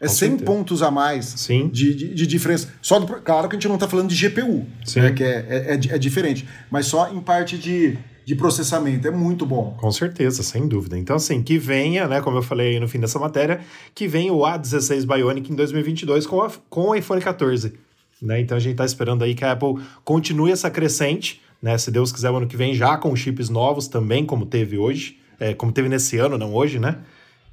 É 0.00 0.06
com 0.06 0.12
100 0.12 0.28
certeza. 0.28 0.44
pontos 0.44 0.82
a 0.82 0.90
mais 0.90 1.24
Sim. 1.24 1.68
de, 1.68 1.94
de, 1.94 2.14
de 2.14 2.26
diferença. 2.26 2.68
Só 2.82 2.98
do- 2.98 3.06
claro 3.22 3.48
que 3.48 3.56
a 3.56 3.58
gente 3.58 3.66
não 3.68 3.76
está 3.76 3.88
falando 3.88 4.08
de 4.08 4.14
GPU, 4.28 4.66
Sim. 4.84 5.00
né, 5.00 5.12
que 5.12 5.24
é, 5.24 5.46
é, 5.48 5.74
é 5.74 5.94
é 5.94 5.98
diferente, 5.98 6.46
mas 6.70 6.86
só 6.86 7.10
em 7.10 7.20
parte 7.20 7.56
de, 7.56 7.96
de 8.24 8.34
processamento. 8.34 9.08
É 9.08 9.10
muito 9.10 9.46
bom. 9.46 9.74
Com 9.80 9.90
certeza, 9.90 10.42
sem 10.42 10.68
dúvida. 10.68 10.98
Então, 10.98 11.16
assim, 11.16 11.42
que 11.42 11.56
venha, 11.58 12.06
né, 12.06 12.20
como 12.20 12.36
eu 12.36 12.42
falei 12.42 12.74
aí 12.74 12.80
no 12.80 12.86
fim 12.86 13.00
dessa 13.00 13.18
matéria, 13.18 13.60
que 13.94 14.06
venha 14.06 14.32
o 14.34 14.40
A16 14.40 15.06
Bionic 15.06 15.50
em 15.50 15.54
2022 15.56 16.26
com, 16.26 16.42
a, 16.42 16.50
com 16.68 16.88
o 16.88 16.94
iPhone 16.94 17.20
14. 17.22 17.72
Né? 18.20 18.40
Então, 18.40 18.56
a 18.56 18.60
gente 18.60 18.72
está 18.72 18.84
esperando 18.84 19.24
aí 19.24 19.34
que 19.34 19.44
a 19.44 19.52
Apple 19.52 19.76
continue 20.04 20.50
essa 20.52 20.70
crescente, 20.70 21.40
né? 21.62 21.76
Se 21.78 21.90
Deus 21.90 22.12
quiser, 22.12 22.30
o 22.30 22.36
ano 22.36 22.46
que 22.46 22.56
vem 22.56 22.74
já 22.74 22.96
com 22.98 23.14
chips 23.16 23.48
novos 23.48 23.88
também, 23.88 24.26
como 24.26 24.44
teve 24.46 24.76
hoje, 24.78 25.18
é, 25.40 25.54
como 25.54 25.72
teve 25.72 25.88
nesse 25.88 26.18
ano, 26.18 26.36
não 26.36 26.54
hoje, 26.54 26.78
né? 26.78 26.98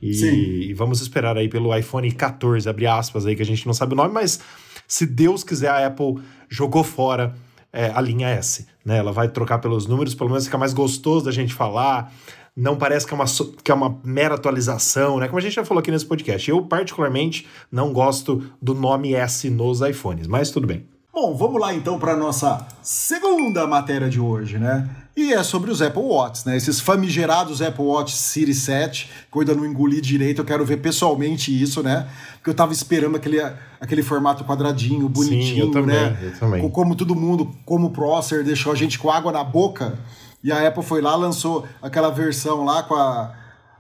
E, 0.04 0.70
e, 0.70 0.74
vamos 0.74 1.00
esperar 1.00 1.38
aí 1.38 1.48
pelo 1.48 1.74
iPhone 1.74 2.12
14, 2.12 2.68
abre 2.68 2.86
aspas 2.86 3.26
aí, 3.26 3.38
que 3.38 3.42
a 3.42 3.46
gente 3.46 3.66
não 3.66 3.74
sabe 3.74 3.94
o 3.94 3.96
nome, 3.96 4.14
mas 4.14 4.42
se 4.86 5.06
Deus 5.06 5.46
quiser, 5.46 5.70
a 5.70 5.88
Apple 5.88 6.16
jogou 6.50 6.84
fora 6.84 7.34
é, 7.72 7.90
a 7.90 8.02
linha 8.02 8.28
S. 8.28 8.68
Né? 8.84 8.98
Ela 8.98 9.14
vai 9.14 9.30
trocar 9.30 9.60
pelos 9.60 9.88
números, 9.88 10.14
pelo 10.14 10.30
menos 10.30 10.44
fica 10.46 10.58
mais 10.58 10.74
gostoso 10.74 11.24
da 11.24 11.32
gente 11.32 11.54
falar. 11.54 12.14
Não 12.56 12.76
parece 12.76 13.08
que 13.08 13.14
é, 13.14 13.16
uma, 13.16 13.26
que 13.64 13.72
é 13.72 13.74
uma 13.74 14.00
mera 14.04 14.36
atualização, 14.36 15.20
né? 15.20 15.28
Como 15.28 15.40
a 15.40 15.42
gente 15.42 15.56
já 15.56 15.66
falou 15.66 15.80
aqui 15.80 15.90
nesse 15.90 16.06
podcast. 16.06 16.48
Eu, 16.48 16.62
particularmente, 16.64 17.48
não 17.72 17.92
gosto 17.92 18.44
do 18.62 18.76
nome 18.76 19.16
S 19.16 19.50
nos 19.50 19.82
iPhones, 19.82 20.28
mas 20.28 20.52
tudo 20.52 20.68
bem. 20.68 20.86
Bom, 21.12 21.36
vamos 21.36 21.60
lá 21.60 21.74
então 21.74 21.98
para 21.98 22.16
nossa 22.16 22.68
segunda 22.84 23.66
matéria 23.66 24.08
de 24.08 24.20
hoje, 24.20 24.60
né? 24.60 24.88
E 25.16 25.32
é 25.32 25.44
sobre 25.44 25.70
os 25.70 25.80
Apple 25.80 26.02
Watch, 26.02 26.46
né? 26.48 26.58
Esses 26.58 26.80
famigerados 26.80 27.62
Apple 27.62 27.84
Watch 27.84 28.16
Series 28.16 28.58
7, 28.60 29.10
que 29.32 29.38
eu 29.38 29.42
ainda 29.42 29.54
não 29.54 29.64
engoli 29.64 30.02
direito, 30.02 30.42
eu 30.42 30.46
quero 30.46 30.66
ver 30.66 30.78
pessoalmente 30.78 31.52
isso, 31.62 31.84
né? 31.84 32.08
Porque 32.38 32.50
eu 32.50 32.54
tava 32.54 32.74
esperando 32.74 33.16
aquele, 33.16 33.40
aquele 33.80 34.02
formato 34.02 34.44
quadradinho, 34.44 35.08
bonitinho, 35.08 35.44
Sim, 35.44 35.60
eu 35.60 35.72
também, 35.72 35.96
né? 35.96 36.18
Eu 36.20 36.40
também. 36.40 36.70
Como 36.70 36.96
todo 36.96 37.16
mundo, 37.16 37.52
como 37.64 37.88
o 37.88 37.90
Prosser 37.92 38.44
deixou 38.44 38.72
a 38.72 38.76
gente 38.76 38.98
com 38.98 39.12
água 39.12 39.32
na 39.32 39.44
boca, 39.44 40.00
e 40.44 40.52
a 40.52 40.68
Apple 40.68 40.84
foi 40.84 41.00
lá, 41.00 41.16
lançou 41.16 41.64
aquela 41.80 42.10
versão 42.10 42.66
lá 42.66 42.82
com 42.82 42.96
a, 42.96 43.34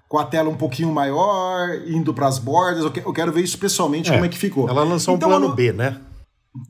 com 0.07 0.19
a 0.19 0.25
tela 0.25 0.49
um 0.49 0.55
pouquinho 0.55 0.93
maior, 0.93 1.81
indo 1.87 2.13
para 2.13 2.27
as 2.27 2.37
bordas. 2.37 2.83
Eu 2.83 3.11
quero 3.11 3.31
ver 3.31 3.41
isso 3.41 3.57
pessoalmente, 3.57 4.11
é, 4.11 4.13
como 4.13 4.25
é 4.25 4.29
que 4.29 4.37
ficou. 4.37 4.69
Ela 4.69 4.83
lançou 4.83 5.15
então, 5.15 5.29
um 5.29 5.31
plano 5.31 5.55
B, 5.55 5.73
né? 5.73 5.97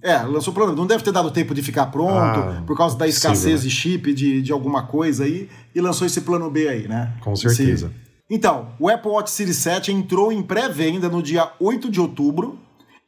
É, 0.01 0.17
lançou 0.23 0.53
plano. 0.53 0.75
Não 0.75 0.87
deve 0.87 1.03
ter 1.03 1.11
dado 1.11 1.29
tempo 1.31 1.53
de 1.53 1.61
ficar 1.61 1.87
pronto 1.87 2.39
ah, 2.39 2.63
por 2.65 2.77
causa 2.77 2.97
da 2.97 3.07
escassez 3.07 3.39
possível. 3.39 3.59
de 3.59 3.69
chip, 3.69 4.13
de, 4.13 4.41
de 4.41 4.51
alguma 4.51 4.83
coisa 4.83 5.25
aí, 5.25 5.49
e 5.75 5.81
lançou 5.81 6.07
esse 6.07 6.21
plano 6.21 6.49
B 6.49 6.67
aí, 6.67 6.87
né? 6.87 7.13
Com 7.21 7.35
certeza. 7.35 7.87
Esse... 7.87 8.03
Então, 8.29 8.69
o 8.79 8.89
Apple 8.89 9.11
Watch 9.11 9.31
Series 9.31 9.57
7 9.57 9.91
entrou 9.91 10.31
em 10.31 10.41
pré-venda 10.41 11.09
no 11.09 11.21
dia 11.21 11.51
8 11.59 11.91
de 11.91 11.99
outubro 11.99 12.57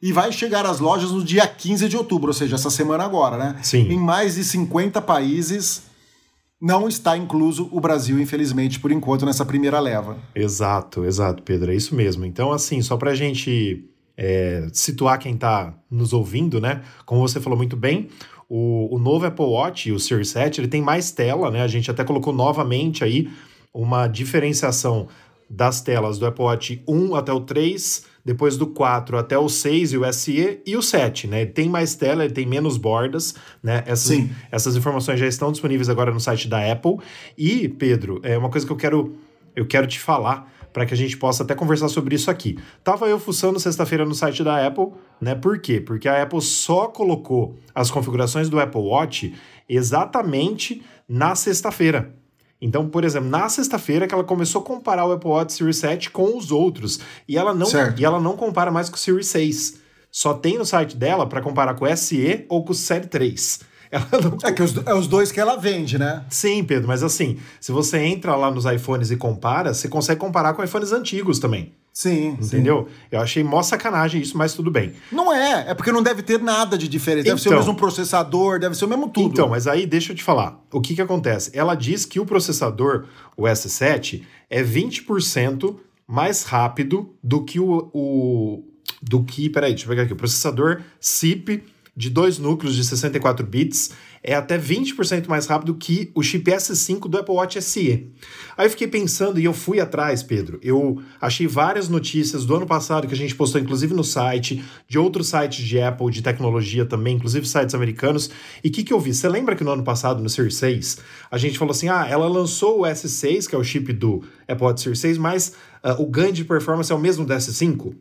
e 0.00 0.12
vai 0.12 0.30
chegar 0.30 0.66
às 0.66 0.78
lojas 0.78 1.10
no 1.10 1.24
dia 1.24 1.46
15 1.46 1.88
de 1.88 1.96
outubro, 1.96 2.28
ou 2.28 2.34
seja, 2.34 2.56
essa 2.56 2.70
semana 2.70 3.04
agora, 3.04 3.36
né? 3.38 3.56
Sim. 3.62 3.88
Em 3.90 3.98
mais 3.98 4.34
de 4.34 4.44
50 4.44 5.00
países. 5.00 5.84
Não 6.58 6.88
está 6.88 7.18
incluso 7.18 7.68
o 7.70 7.78
Brasil, 7.80 8.18
infelizmente, 8.18 8.80
por 8.80 8.90
enquanto, 8.90 9.26
nessa 9.26 9.44
primeira 9.44 9.78
leva. 9.78 10.16
Exato, 10.34 11.04
exato, 11.04 11.42
Pedro. 11.42 11.70
É 11.70 11.74
isso 11.74 11.94
mesmo. 11.94 12.24
Então, 12.24 12.50
assim, 12.50 12.80
só 12.80 12.96
para 12.96 13.10
a 13.10 13.14
gente 13.14 13.84
é, 14.16 14.66
situar 14.72 15.18
quem 15.18 15.34
está 15.34 15.74
nos 15.90 16.12
ouvindo, 16.12 16.60
né? 16.60 16.82
Como 17.04 17.20
você 17.20 17.40
falou 17.40 17.56
muito 17.56 17.76
bem, 17.76 18.08
o, 18.48 18.94
o 18.94 18.98
novo 18.98 19.26
Apple 19.26 19.44
Watch, 19.44 19.90
o 19.90 19.98
Series 19.98 20.30
7, 20.30 20.60
ele 20.60 20.68
tem 20.68 20.80
mais 20.80 21.10
tela, 21.10 21.50
né? 21.50 21.62
A 21.62 21.68
gente 21.68 21.90
até 21.90 22.04
colocou 22.04 22.32
novamente 22.32 23.04
aí 23.04 23.28
uma 23.74 24.06
diferenciação 24.06 25.08
das 25.48 25.80
telas 25.80 26.18
do 26.18 26.26
Apple 26.26 26.44
Watch 26.44 26.82
1 26.88 27.14
até 27.14 27.32
o 27.32 27.40
3, 27.40 28.04
depois 28.24 28.56
do 28.56 28.66
4 28.66 29.16
até 29.16 29.38
o 29.38 29.48
6 29.48 29.92
e 29.92 29.98
o 29.98 30.12
SE 30.12 30.60
e 30.66 30.76
o 30.76 30.82
7, 30.82 31.28
né? 31.28 31.42
Ele 31.42 31.50
tem 31.50 31.68
mais 31.68 31.94
tela, 31.94 32.24
ele 32.24 32.34
tem 32.34 32.46
menos 32.46 32.76
bordas, 32.76 33.34
né? 33.62 33.84
Essas, 33.86 34.16
Sim. 34.16 34.30
essas 34.50 34.76
informações 34.76 35.20
já 35.20 35.26
estão 35.26 35.52
disponíveis 35.52 35.88
agora 35.88 36.10
no 36.10 36.18
site 36.18 36.48
da 36.48 36.72
Apple. 36.72 36.96
E, 37.38 37.68
Pedro, 37.68 38.20
é 38.24 38.36
uma 38.36 38.48
coisa 38.48 38.66
que 38.66 38.72
eu 38.72 38.76
quero, 38.76 39.16
eu 39.54 39.66
quero 39.66 39.86
te 39.86 40.00
falar 40.00 40.52
para 40.76 40.84
que 40.84 40.92
a 40.92 40.96
gente 40.96 41.16
possa 41.16 41.42
até 41.42 41.54
conversar 41.54 41.88
sobre 41.88 42.14
isso 42.14 42.30
aqui. 42.30 42.58
Tava 42.84 43.08
eu 43.08 43.18
fuçando 43.18 43.58
sexta-feira 43.58 44.04
no 44.04 44.14
site 44.14 44.44
da 44.44 44.66
Apple, 44.66 44.88
né? 45.18 45.34
Por 45.34 45.58
quê? 45.58 45.80
Porque 45.80 46.06
a 46.06 46.22
Apple 46.22 46.42
só 46.42 46.86
colocou 46.86 47.56
as 47.74 47.90
configurações 47.90 48.50
do 48.50 48.60
Apple 48.60 48.82
Watch 48.82 49.34
exatamente 49.66 50.84
na 51.08 51.34
sexta-feira. 51.34 52.14
Então, 52.60 52.90
por 52.90 53.04
exemplo, 53.04 53.26
na 53.26 53.48
sexta-feira 53.48 54.06
que 54.06 54.12
ela 54.12 54.22
começou 54.22 54.60
a 54.60 54.64
comparar 54.66 55.06
o 55.06 55.12
Apple 55.12 55.30
Watch 55.30 55.54
Series 55.54 55.78
7 55.78 56.10
com 56.10 56.36
os 56.36 56.52
outros, 56.52 57.00
e 57.26 57.38
ela 57.38 57.54
não, 57.54 57.68
e 57.96 58.04
ela 58.04 58.20
não 58.20 58.36
compara 58.36 58.70
mais 58.70 58.90
com 58.90 58.96
o 58.96 58.98
Series 58.98 59.28
6. 59.28 59.80
Só 60.12 60.34
tem 60.34 60.58
no 60.58 60.66
site 60.66 60.94
dela 60.94 61.26
para 61.26 61.40
comparar 61.40 61.72
com 61.72 61.86
o 61.86 61.96
SE 61.96 62.44
ou 62.50 62.62
com 62.62 62.72
o 62.72 62.74
Série 62.74 63.06
3. 63.06 63.60
Não... 63.92 64.38
É 64.42 64.52
que 64.52 64.62
os, 64.62 64.76
é 64.86 64.94
os 64.94 65.06
dois 65.06 65.30
que 65.30 65.40
ela 65.40 65.56
vende, 65.56 65.98
né? 65.98 66.24
Sim, 66.28 66.64
Pedro, 66.64 66.88
mas 66.88 67.02
assim, 67.02 67.38
se 67.60 67.72
você 67.72 67.98
entra 67.98 68.34
lá 68.34 68.50
nos 68.50 68.64
iPhones 68.64 69.10
e 69.10 69.16
compara, 69.16 69.72
você 69.72 69.88
consegue 69.88 70.20
comparar 70.20 70.54
com 70.54 70.62
iPhones 70.62 70.92
antigos 70.92 71.38
também. 71.38 71.72
Sim. 71.96 72.36
Entendeu? 72.42 72.86
Sim. 72.86 73.06
Eu 73.10 73.20
achei 73.20 73.42
mó 73.42 73.62
sacanagem 73.62 74.20
isso, 74.20 74.36
mas 74.36 74.52
tudo 74.52 74.70
bem. 74.70 74.92
Não 75.10 75.32
é, 75.32 75.70
é 75.70 75.74
porque 75.74 75.90
não 75.90 76.02
deve 76.02 76.22
ter 76.22 76.38
nada 76.38 76.76
de 76.76 76.88
diferente. 76.88 77.24
Deve 77.24 77.30
então, 77.30 77.42
ser 77.42 77.48
o 77.48 77.52
então. 77.52 77.60
mesmo 77.60 77.74
processador, 77.74 78.58
deve 78.58 78.74
ser 78.74 78.84
o 78.84 78.88
mesmo 78.88 79.08
tudo. 79.08 79.32
Então, 79.32 79.48
mas 79.48 79.66
aí 79.66 79.86
deixa 79.86 80.12
eu 80.12 80.16
te 80.16 80.22
falar. 80.22 80.60
O 80.70 80.78
que 80.78 80.94
que 80.94 81.00
acontece? 81.00 81.50
Ela 81.54 81.74
diz 81.74 82.04
que 82.04 82.20
o 82.20 82.26
processador, 82.26 83.06
o 83.34 83.44
S7, 83.44 84.24
é 84.50 84.62
20% 84.62 85.74
mais 86.06 86.42
rápido 86.42 87.14
do 87.22 87.42
que 87.42 87.58
o, 87.58 87.90
o. 87.94 88.62
do 89.00 89.24
que. 89.24 89.48
Peraí, 89.48 89.70
deixa 89.70 89.86
eu 89.86 89.88
pegar 89.88 90.02
aqui. 90.02 90.12
O 90.12 90.16
processador 90.16 90.82
SIP 91.00 91.64
de 91.96 92.10
dois 92.10 92.38
núcleos 92.38 92.76
de 92.76 92.84
64 92.84 93.46
bits 93.46 93.90
é 94.22 94.34
até 94.34 94.58
20% 94.58 95.28
mais 95.28 95.46
rápido 95.46 95.74
que 95.74 96.10
o 96.14 96.22
chip 96.22 96.50
S5 96.50 97.08
do 97.08 97.16
Apple 97.16 97.34
Watch 97.34 97.62
SE. 97.62 98.12
Aí 98.56 98.66
eu 98.66 98.70
fiquei 98.70 98.88
pensando 98.88 99.38
e 99.38 99.44
eu 99.44 99.54
fui 99.54 99.80
atrás, 99.80 100.22
Pedro. 100.22 100.58
Eu 100.62 101.00
achei 101.20 101.46
várias 101.46 101.88
notícias 101.88 102.44
do 102.44 102.54
ano 102.54 102.66
passado 102.66 103.06
que 103.06 103.14
a 103.14 103.16
gente 103.16 103.34
postou, 103.34 103.60
inclusive 103.60 103.94
no 103.94 104.04
site, 104.04 104.62
de 104.88 104.98
outros 104.98 105.28
sites 105.28 105.64
de 105.64 105.80
Apple, 105.80 106.10
de 106.10 106.22
tecnologia 106.22 106.84
também, 106.84 107.16
inclusive 107.16 107.46
sites 107.46 107.74
americanos. 107.74 108.28
E 108.62 108.68
o 108.68 108.72
que, 108.72 108.82
que 108.82 108.92
eu 108.92 109.00
vi? 109.00 109.14
Você 109.14 109.28
lembra 109.28 109.54
que 109.54 109.64
no 109.64 109.70
ano 109.70 109.84
passado, 109.84 110.22
no 110.22 110.28
Series 110.28 110.56
6, 110.56 110.98
a 111.30 111.38
gente 111.38 111.56
falou 111.56 111.70
assim: 111.70 111.88
ah, 111.88 112.06
ela 112.08 112.28
lançou 112.28 112.80
o 112.80 112.82
S6, 112.82 113.46
que 113.48 113.54
é 113.54 113.58
o 113.58 113.64
chip 113.64 113.92
do 113.92 114.22
Apple 114.48 114.66
Watch 114.66 114.82
Series 114.82 114.98
6, 114.98 115.18
mas 115.18 115.52
uh, 115.84 116.02
o 116.02 116.06
ganho 116.06 116.32
de 116.32 116.44
performance 116.44 116.90
é 116.90 116.94
o 116.94 116.98
mesmo 116.98 117.24
do 117.24 117.32
S5? 117.32 117.94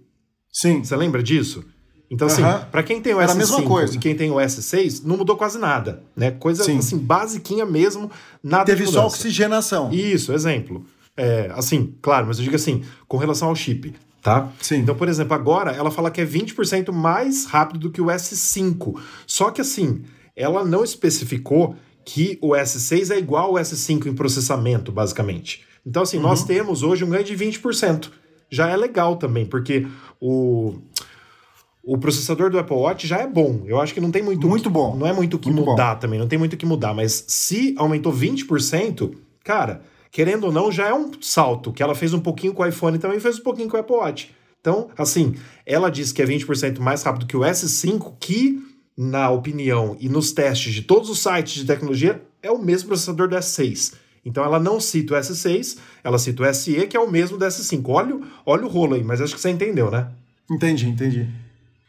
Sim. 0.51 0.83
Você 0.83 0.95
lembra 0.95 1.21
disso? 1.21 1.63
Então, 2.09 2.27
assim, 2.27 2.43
uhum. 2.43 2.59
para 2.71 2.83
quem 2.83 3.01
tem 3.01 3.13
o 3.13 3.17
S5 3.17 3.95
e 3.95 3.97
quem 3.97 4.15
tem 4.15 4.31
o 4.31 4.35
S6, 4.35 5.01
não 5.03 5.17
mudou 5.17 5.35
quase 5.35 5.57
nada, 5.57 6.03
né? 6.15 6.31
Coisa, 6.31 6.63
Sim. 6.63 6.77
assim, 6.77 6.97
basiquinha 6.97 7.65
mesmo, 7.65 8.12
nada 8.43 8.65
Teve 8.65 8.85
só 8.85 9.07
oxigenação. 9.07 9.91
Isso, 9.91 10.31
exemplo. 10.31 10.85
É, 11.17 11.50
assim, 11.55 11.95
claro, 12.01 12.27
mas 12.27 12.38
eu 12.38 12.43
digo 12.43 12.55
assim, 12.55 12.83
com 13.07 13.17
relação 13.17 13.50
ao 13.50 13.55
chip, 13.55 13.95
tá? 14.21 14.50
Sim. 14.62 14.77
Então, 14.77 14.95
por 14.95 15.07
exemplo, 15.07 15.33
agora 15.33 15.71
ela 15.71 15.89
fala 15.89 16.12
que 16.12 16.21
é 16.21 16.25
20% 16.25 16.91
mais 16.91 17.45
rápido 17.45 17.79
do 17.79 17.91
que 17.91 18.01
o 18.01 18.05
S5. 18.05 19.00
Só 19.25 19.50
que, 19.50 19.62
assim, 19.62 20.03
ela 20.35 20.63
não 20.63 20.83
especificou 20.83 21.75
que 22.03 22.38
o 22.41 22.50
S6 22.50 23.12
é 23.12 23.17
igual 23.17 23.57
ao 23.57 23.63
S5 23.63 24.05
em 24.05 24.13
processamento, 24.13 24.91
basicamente. 24.91 25.63
Então, 25.85 26.03
assim, 26.03 26.17
uhum. 26.17 26.24
nós 26.24 26.43
temos 26.43 26.83
hoje 26.83 27.03
um 27.03 27.09
ganho 27.09 27.24
de 27.24 27.35
20%. 27.35 28.09
Já 28.50 28.69
é 28.69 28.77
legal 28.77 29.15
também, 29.15 29.45
porque 29.45 29.88
o 30.21 30.75
o 31.86 31.98
processador 32.00 32.50
do 32.50 32.58
Apple 32.58 32.75
Watch 32.75 33.06
já 33.06 33.20
é 33.20 33.27
bom. 33.27 33.62
Eu 33.68 33.80
acho 33.80 33.94
que 33.94 34.01
não 34.01 34.10
tem 34.10 34.24
muito. 34.24 34.48
Muito 34.48 34.63
que, 34.63 34.70
bom. 34.70 34.96
Não 34.96 35.06
é 35.06 35.13
muito 35.13 35.36
o 35.36 35.39
que 35.39 35.51
muito 35.51 35.70
mudar 35.70 35.94
bom. 35.94 36.00
também, 36.00 36.20
não 36.20 36.27
tem 36.27 36.39
muito 36.39 36.54
o 36.54 36.58
que 36.58 36.65
mudar. 36.65 36.94
Mas 36.96 37.25
se 37.27 37.75
aumentou 37.77 38.12
20%, 38.12 39.13
cara, 39.44 39.84
querendo 40.12 40.46
ou 40.46 40.51
não, 40.51 40.72
já 40.72 40.88
é 40.88 40.94
um 40.94 41.12
salto. 41.22 41.72
Que 41.72 41.84
ela 41.84 41.94
fez 41.94 42.12
um 42.13 42.20
pouquinho 42.20 42.54
com 42.54 42.63
o 42.63 42.65
iPhone 42.65 42.98
também 42.98 43.20
fez 43.20 43.39
um 43.39 43.44
pouquinho 43.44 43.70
com 43.70 43.77
o 43.77 43.80
Apple 43.80 43.96
Watch. 43.96 44.36
Então, 44.60 44.89
assim, 44.98 45.36
ela 45.63 45.92
disse 45.92 46.12
que 46.12 46.24
é 46.24 46.25
20% 46.25 46.80
mais 46.80 47.04
rápido 47.04 47.27
que 47.27 47.38
o 47.38 47.42
S5, 47.42 48.13
que, 48.20 48.60
na 48.98 49.30
opinião 49.30 49.96
e 50.00 50.10
nos 50.10 50.32
testes 50.32 50.74
de 50.74 50.82
todos 50.82 51.08
os 51.08 51.20
sites 51.20 51.54
de 51.54 51.65
tecnologia, 51.65 52.20
é 52.42 52.50
o 52.50 52.58
mesmo 52.58 52.88
processador 52.88 53.27
do 53.27 53.36
S6. 53.36 53.94
Então 54.25 54.44
ela 54.44 54.60
não 54.60 54.80
cita 54.80 55.13
o 55.13 55.18
S6, 55.18 55.77
ela 56.04 56.18
cita 56.18 56.42
o 56.42 56.51
SE, 56.51 56.88
que 56.88 56.98
é 56.98 57.00
o 57.00 57.12
mesmo 57.12 57.38
do 57.38 57.46
S5. 57.46 57.84
Olha, 57.88 58.20
olha 58.44 58.65
o 58.65 58.68
rolo 58.68 58.96
aí, 58.96 59.04
mas 59.04 59.22
acho 59.22 59.36
que 59.36 59.39
você 59.39 59.51
entendeu, 59.51 59.92
né? 59.92 60.10
Entendi, 60.50 60.88
entendi. 60.88 61.30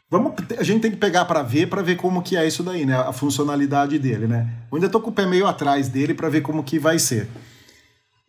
Vamos, 0.09 0.33
a 0.57 0.63
gente 0.63 0.81
tem 0.81 0.91
que 0.91 0.97
pegar 0.97 1.25
para 1.25 1.43
ver, 1.43 1.67
para 1.67 1.81
ver 1.81 1.97
como 1.97 2.21
que 2.21 2.37
é 2.37 2.47
isso 2.47 2.63
daí, 2.63 2.85
né? 2.85 2.95
A 2.95 3.11
funcionalidade 3.11 3.99
dele, 3.99 4.25
né? 4.25 4.49
Eu 4.71 4.77
ainda 4.77 4.87
tô 4.87 5.01
com 5.01 5.09
o 5.09 5.13
pé 5.13 5.25
meio 5.25 5.45
atrás 5.45 5.89
dele 5.89 6.13
para 6.13 6.29
ver 6.29 6.41
como 6.41 6.63
que 6.63 6.79
vai 6.79 6.97
ser 6.97 7.27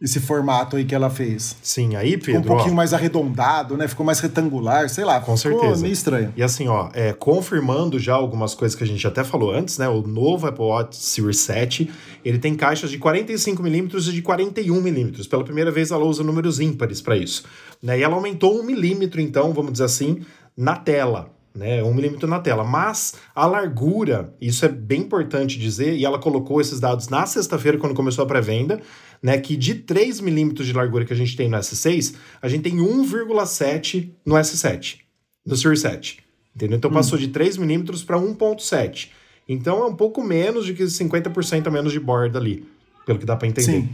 esse 0.01 0.19
formato 0.21 0.77
aí 0.77 0.85
que 0.85 0.95
ela 0.95 1.09
fez. 1.09 1.57
Sim, 1.63 1.97
aí, 1.97 2.17
Pedro. 2.17 2.25
Ficou 2.25 2.41
um 2.41 2.43
pouquinho 2.45 2.73
ó, 2.73 2.77
mais 2.77 2.93
arredondado, 2.93 3.77
né? 3.77 3.87
Ficou 3.87 4.07
mais 4.07 4.19
retangular, 4.19 4.89
sei 4.89 5.05
lá. 5.05 5.21
Com 5.21 5.37
certeza. 5.37 5.81
meio 5.83 5.93
estranho. 5.93 6.33
E 6.37 6.43
assim, 6.43 6.67
ó, 6.67 6.89
é, 6.95 7.13
confirmando 7.13 7.99
já 7.99 8.15
algumas 8.15 8.55
coisas 8.55 8.77
que 8.77 8.83
a 8.83 8.87
gente 8.87 9.05
até 9.07 9.23
falou 9.23 9.53
antes, 9.53 9.79
né? 9.79 9.89
O 9.89 10.03
novo 10.03 10.49
Apple 10.49 10.65
Watch 10.65 10.97
Series 10.97 11.39
7, 11.41 11.91
ele 12.25 12.39
tem 12.39 12.57
caixas 12.57 12.91
de 12.91 12.99
45mm 12.99 14.09
e 14.09 14.13
de 14.13 14.23
41mm. 14.23 15.29
Pela 15.29 15.45
primeira 15.45 15.71
vez 15.71 15.93
ela 15.93 16.05
usa 16.05 16.25
números 16.25 16.59
ímpares 16.59 17.01
para 17.01 17.17
isso. 17.17 17.45
Né? 17.81 18.01
E 18.01 18.03
ela 18.03 18.15
aumentou 18.15 18.59
um 18.59 18.65
milímetro, 18.65 19.21
então, 19.21 19.53
vamos 19.53 19.73
dizer 19.73 19.85
assim, 19.85 20.23
na 20.57 20.77
tela 20.77 21.38
né, 21.55 21.83
um 21.83 21.93
milímetro 21.93 22.29
na 22.29 22.39
tela. 22.41 22.65
Mas 22.65 23.15
a 23.35 23.47
largura, 23.47 24.35
isso 24.41 24.65
é 24.65 24.69
bem 24.69 25.03
importante 25.03 25.59
dizer, 25.59 25.95
e 25.97 26.05
ela 26.05 26.19
colocou 26.19 26.61
esses 26.61 26.81
dados 26.81 27.09
na 27.09 27.27
sexta-feira, 27.27 27.79
quando 27.79 27.95
começou 27.95 28.25
a 28.25 28.27
pré-venda, 28.27 28.81
né, 29.23 29.39
que 29.39 29.57
de 29.57 29.75
3 29.75 30.21
milímetros 30.21 30.67
de 30.67 30.73
largura 30.73 31.05
que 31.05 31.13
a 31.13 31.17
gente 31.17 31.37
tem 31.37 31.49
no 31.49 31.57
S6, 31.57 32.15
a 32.41 32.49
gente 32.49 32.63
tem 32.63 32.77
1,7 32.77 34.11
no 34.25 34.35
S7, 34.35 35.01
no 35.45 35.57
Series 35.57 35.81
7. 35.81 36.19
Entendeu? 36.55 36.77
Então 36.77 36.91
hum. 36.91 36.95
passou 36.95 37.19
de 37.19 37.29
3 37.29 37.57
milímetros 37.57 38.03
para 38.03 38.19
1,7. 38.19 39.11
Então 39.49 39.83
é 39.83 39.87
um 39.87 39.95
pouco 39.95 40.23
menos 40.23 40.67
de 40.67 40.75
que 40.75 40.83
50% 40.83 41.67
a 41.67 41.71
menos 41.71 41.93
de 41.93 41.99
borda 41.99 42.39
ali. 42.39 42.67
pelo 43.07 43.19
que 43.19 43.25
dá 43.25 43.37
para 43.37 43.49
entender. 43.49 43.73
Sim. 43.73 43.89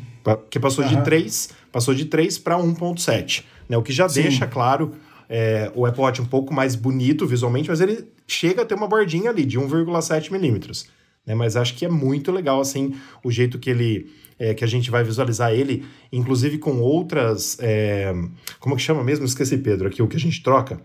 Que 0.50 0.58
passou 0.58 0.84
de 0.84 0.94
Aham. 0.94 1.04
3, 1.04 1.50
passou 1.70 1.94
de 1.94 2.06
3 2.06 2.38
para 2.38 2.56
1.7, 2.58 3.44
né? 3.68 3.76
O 3.76 3.82
que 3.82 3.92
já 3.92 4.08
Sim. 4.08 4.22
deixa 4.22 4.46
claro 4.46 4.94
é, 5.36 5.72
o 5.74 5.84
Apple 5.84 6.00
Watch 6.02 6.22
um 6.22 6.26
pouco 6.26 6.54
mais 6.54 6.76
bonito 6.76 7.26
visualmente, 7.26 7.68
mas 7.68 7.80
ele 7.80 8.06
chega 8.28 8.62
a 8.62 8.64
ter 8.64 8.74
uma 8.76 8.86
bordinha 8.86 9.30
ali 9.30 9.44
de 9.44 9.58
1,7 9.58 10.30
milímetros. 10.30 10.86
Né? 11.26 11.34
Mas 11.34 11.56
acho 11.56 11.74
que 11.74 11.84
é 11.84 11.88
muito 11.88 12.30
legal 12.30 12.60
assim 12.60 12.94
o 13.24 13.30
jeito 13.32 13.58
que 13.58 13.68
ele 13.68 14.12
é, 14.38 14.54
que 14.54 14.62
a 14.62 14.66
gente 14.68 14.90
vai 14.92 15.02
visualizar 15.02 15.52
ele, 15.52 15.84
inclusive 16.12 16.58
com 16.58 16.78
outras. 16.80 17.56
é, 17.60 18.12
como 18.60 18.76
que 18.76 18.82
chama 18.82 19.02
mesmo? 19.02 19.24
Esqueci, 19.24 19.56
Pedro, 19.58 19.88
aqui 19.88 20.02
o 20.02 20.06
que 20.08 20.16
a 20.16 20.20
gente 20.20 20.40
troca. 20.42 20.80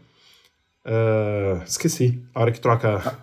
Ah, 0.85 1.61
esqueci. 1.65 2.19
A 2.33 2.41
hora 2.41 2.51
que 2.51 2.59
troca. 2.59 3.17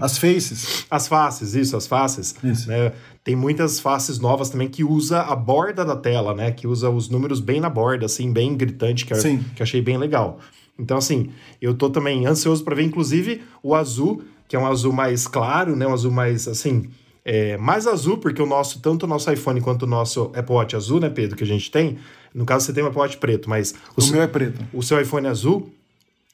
As 0.00 0.16
faces. 0.18 0.86
As 0.90 1.08
faces, 1.08 1.54
isso, 1.54 1.76
as 1.76 1.86
faces. 1.86 2.34
Isso. 2.44 2.68
né? 2.68 2.92
Tem 3.24 3.34
muitas 3.34 3.80
faces 3.80 4.18
novas 4.20 4.48
também 4.48 4.68
que 4.68 4.84
usa 4.84 5.20
a 5.22 5.34
borda 5.34 5.84
da 5.84 5.96
tela, 5.96 6.32
né? 6.34 6.52
Que 6.52 6.66
usa 6.66 6.88
os 6.88 7.08
números 7.08 7.40
bem 7.40 7.60
na 7.60 7.68
borda, 7.68 8.06
assim, 8.06 8.32
bem 8.32 8.56
gritante, 8.56 9.04
que, 9.04 9.12
eu- 9.12 9.16
Sim. 9.16 9.44
que 9.54 9.60
eu 9.60 9.64
achei 9.64 9.82
bem 9.82 9.98
legal. 9.98 10.38
Então, 10.80 10.96
assim, 10.96 11.30
eu 11.60 11.74
tô 11.74 11.90
também 11.90 12.26
ansioso 12.26 12.64
para 12.64 12.74
ver, 12.74 12.82
inclusive, 12.84 13.42
o 13.62 13.74
azul, 13.74 14.22
que 14.48 14.56
é 14.56 14.58
um 14.58 14.66
azul 14.66 14.92
mais 14.92 15.26
claro, 15.28 15.76
né? 15.76 15.86
Um 15.86 15.92
azul 15.92 16.10
mais, 16.10 16.48
assim, 16.48 16.88
é, 17.24 17.56
mais 17.56 17.86
azul, 17.86 18.18
porque 18.18 18.40
o 18.42 18.46
nosso, 18.46 18.80
tanto 18.80 19.04
o 19.04 19.06
nosso 19.06 19.30
iPhone 19.30 19.60
quanto 19.60 19.82
o 19.82 19.86
nosso 19.86 20.30
Apple 20.34 20.54
Watch 20.54 20.74
azul, 20.74 20.98
né, 21.00 21.10
Pedro, 21.10 21.36
que 21.36 21.44
a 21.44 21.46
gente 21.46 21.70
tem. 21.70 21.98
No 22.34 22.44
caso, 22.46 22.64
você 22.66 22.72
tem 22.72 22.82
um 22.82 22.86
Apple 22.86 23.00
Watch 23.00 23.18
preto, 23.18 23.48
mas 23.50 23.72
o, 23.96 24.00
O 24.00 24.02
seu- 24.02 24.12
meu 24.14 24.22
é 24.22 24.26
preto. 24.26 24.60
o 24.72 24.82
seu 24.82 25.00
iPhone 25.00 25.26
azul, 25.26 25.70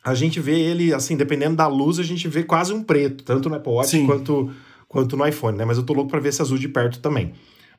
a 0.04 0.14
gente 0.14 0.38
vê 0.40 0.58
ele, 0.60 0.94
assim, 0.94 1.16
dependendo 1.16 1.56
da 1.56 1.66
luz, 1.66 1.98
a 1.98 2.02
gente 2.04 2.28
vê 2.28 2.42
quase 2.44 2.72
um 2.72 2.82
preto, 2.82 3.24
tanto 3.24 3.48
no 3.48 3.56
Apple 3.56 3.72
Watch 3.72 3.90
Sim. 3.90 4.06
quanto, 4.06 4.50
quanto 4.88 5.16
no 5.16 5.26
iPhone, 5.26 5.58
né? 5.58 5.64
Mas 5.64 5.76
eu 5.76 5.82
tô 5.82 5.92
louco 5.92 6.10
para 6.10 6.20
ver 6.20 6.28
esse 6.28 6.40
azul 6.40 6.56
de 6.58 6.68
perto 6.68 7.00
também. 7.00 7.32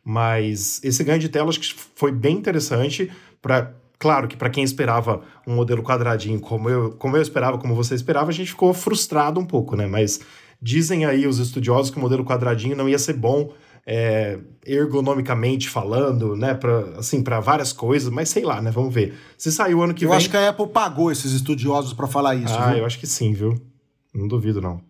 Mas 0.03 0.79
esse 0.83 1.03
ganho 1.03 1.19
de 1.19 1.29
tela 1.29 1.49
acho 1.49 1.59
que 1.59 1.73
foi 1.95 2.11
bem 2.11 2.35
interessante 2.37 3.09
para 3.41 3.73
Claro 3.99 4.27
que 4.27 4.37
para 4.37 4.49
quem 4.49 4.63
esperava 4.63 5.21
um 5.45 5.55
modelo 5.55 5.81
quadradinho 5.81 6.39
como 6.39 6.69
eu, 6.69 6.91
como 6.91 7.17
eu 7.17 7.21
esperava, 7.21 7.57
como 7.57 7.73
você 7.73 7.95
esperava, 7.95 8.29
a 8.29 8.33
gente 8.33 8.51
ficou 8.51 8.73
frustrado 8.73 9.39
um 9.39 9.45
pouco, 9.45 9.75
né? 9.75 9.87
Mas 9.87 10.19
dizem 10.61 11.05
aí 11.05 11.25
os 11.25 11.39
estudiosos 11.39 11.89
que 11.91 11.97
o 11.97 12.01
modelo 12.01 12.23
quadradinho 12.23 12.75
não 12.75 12.87
ia 12.87 12.99
ser 12.99 13.13
bom 13.13 13.51
é, 13.89 14.37
ergonomicamente 14.65 15.69
falando, 15.69 16.35
né? 16.35 16.53
Pra, 16.53 16.79
assim, 16.97 17.23
para 17.23 17.39
várias 17.39 17.71
coisas, 17.71 18.09
mas 18.09 18.29
sei 18.29 18.43
lá, 18.43 18.61
né? 18.61 18.69
Vamos 18.69 18.93
ver. 18.93 19.15
Se 19.37 19.51
saiu 19.51 19.81
ano 19.81 19.93
que 19.93 20.05
Eu 20.05 20.09
vem. 20.09 20.17
acho 20.17 20.29
que 20.29 20.37
a 20.37 20.49
Apple 20.49 20.67
pagou 20.67 21.11
esses 21.11 21.31
estudiosos 21.31 21.93
para 21.93 22.05
falar 22.05 22.35
isso. 22.35 22.53
Ah, 22.53 22.71
viu? 22.71 22.79
eu 22.79 22.85
acho 22.85 22.99
que 22.99 23.07
sim, 23.07 23.33
viu? 23.33 23.55
Não 24.13 24.27
duvido, 24.27 24.61
não. 24.61 24.81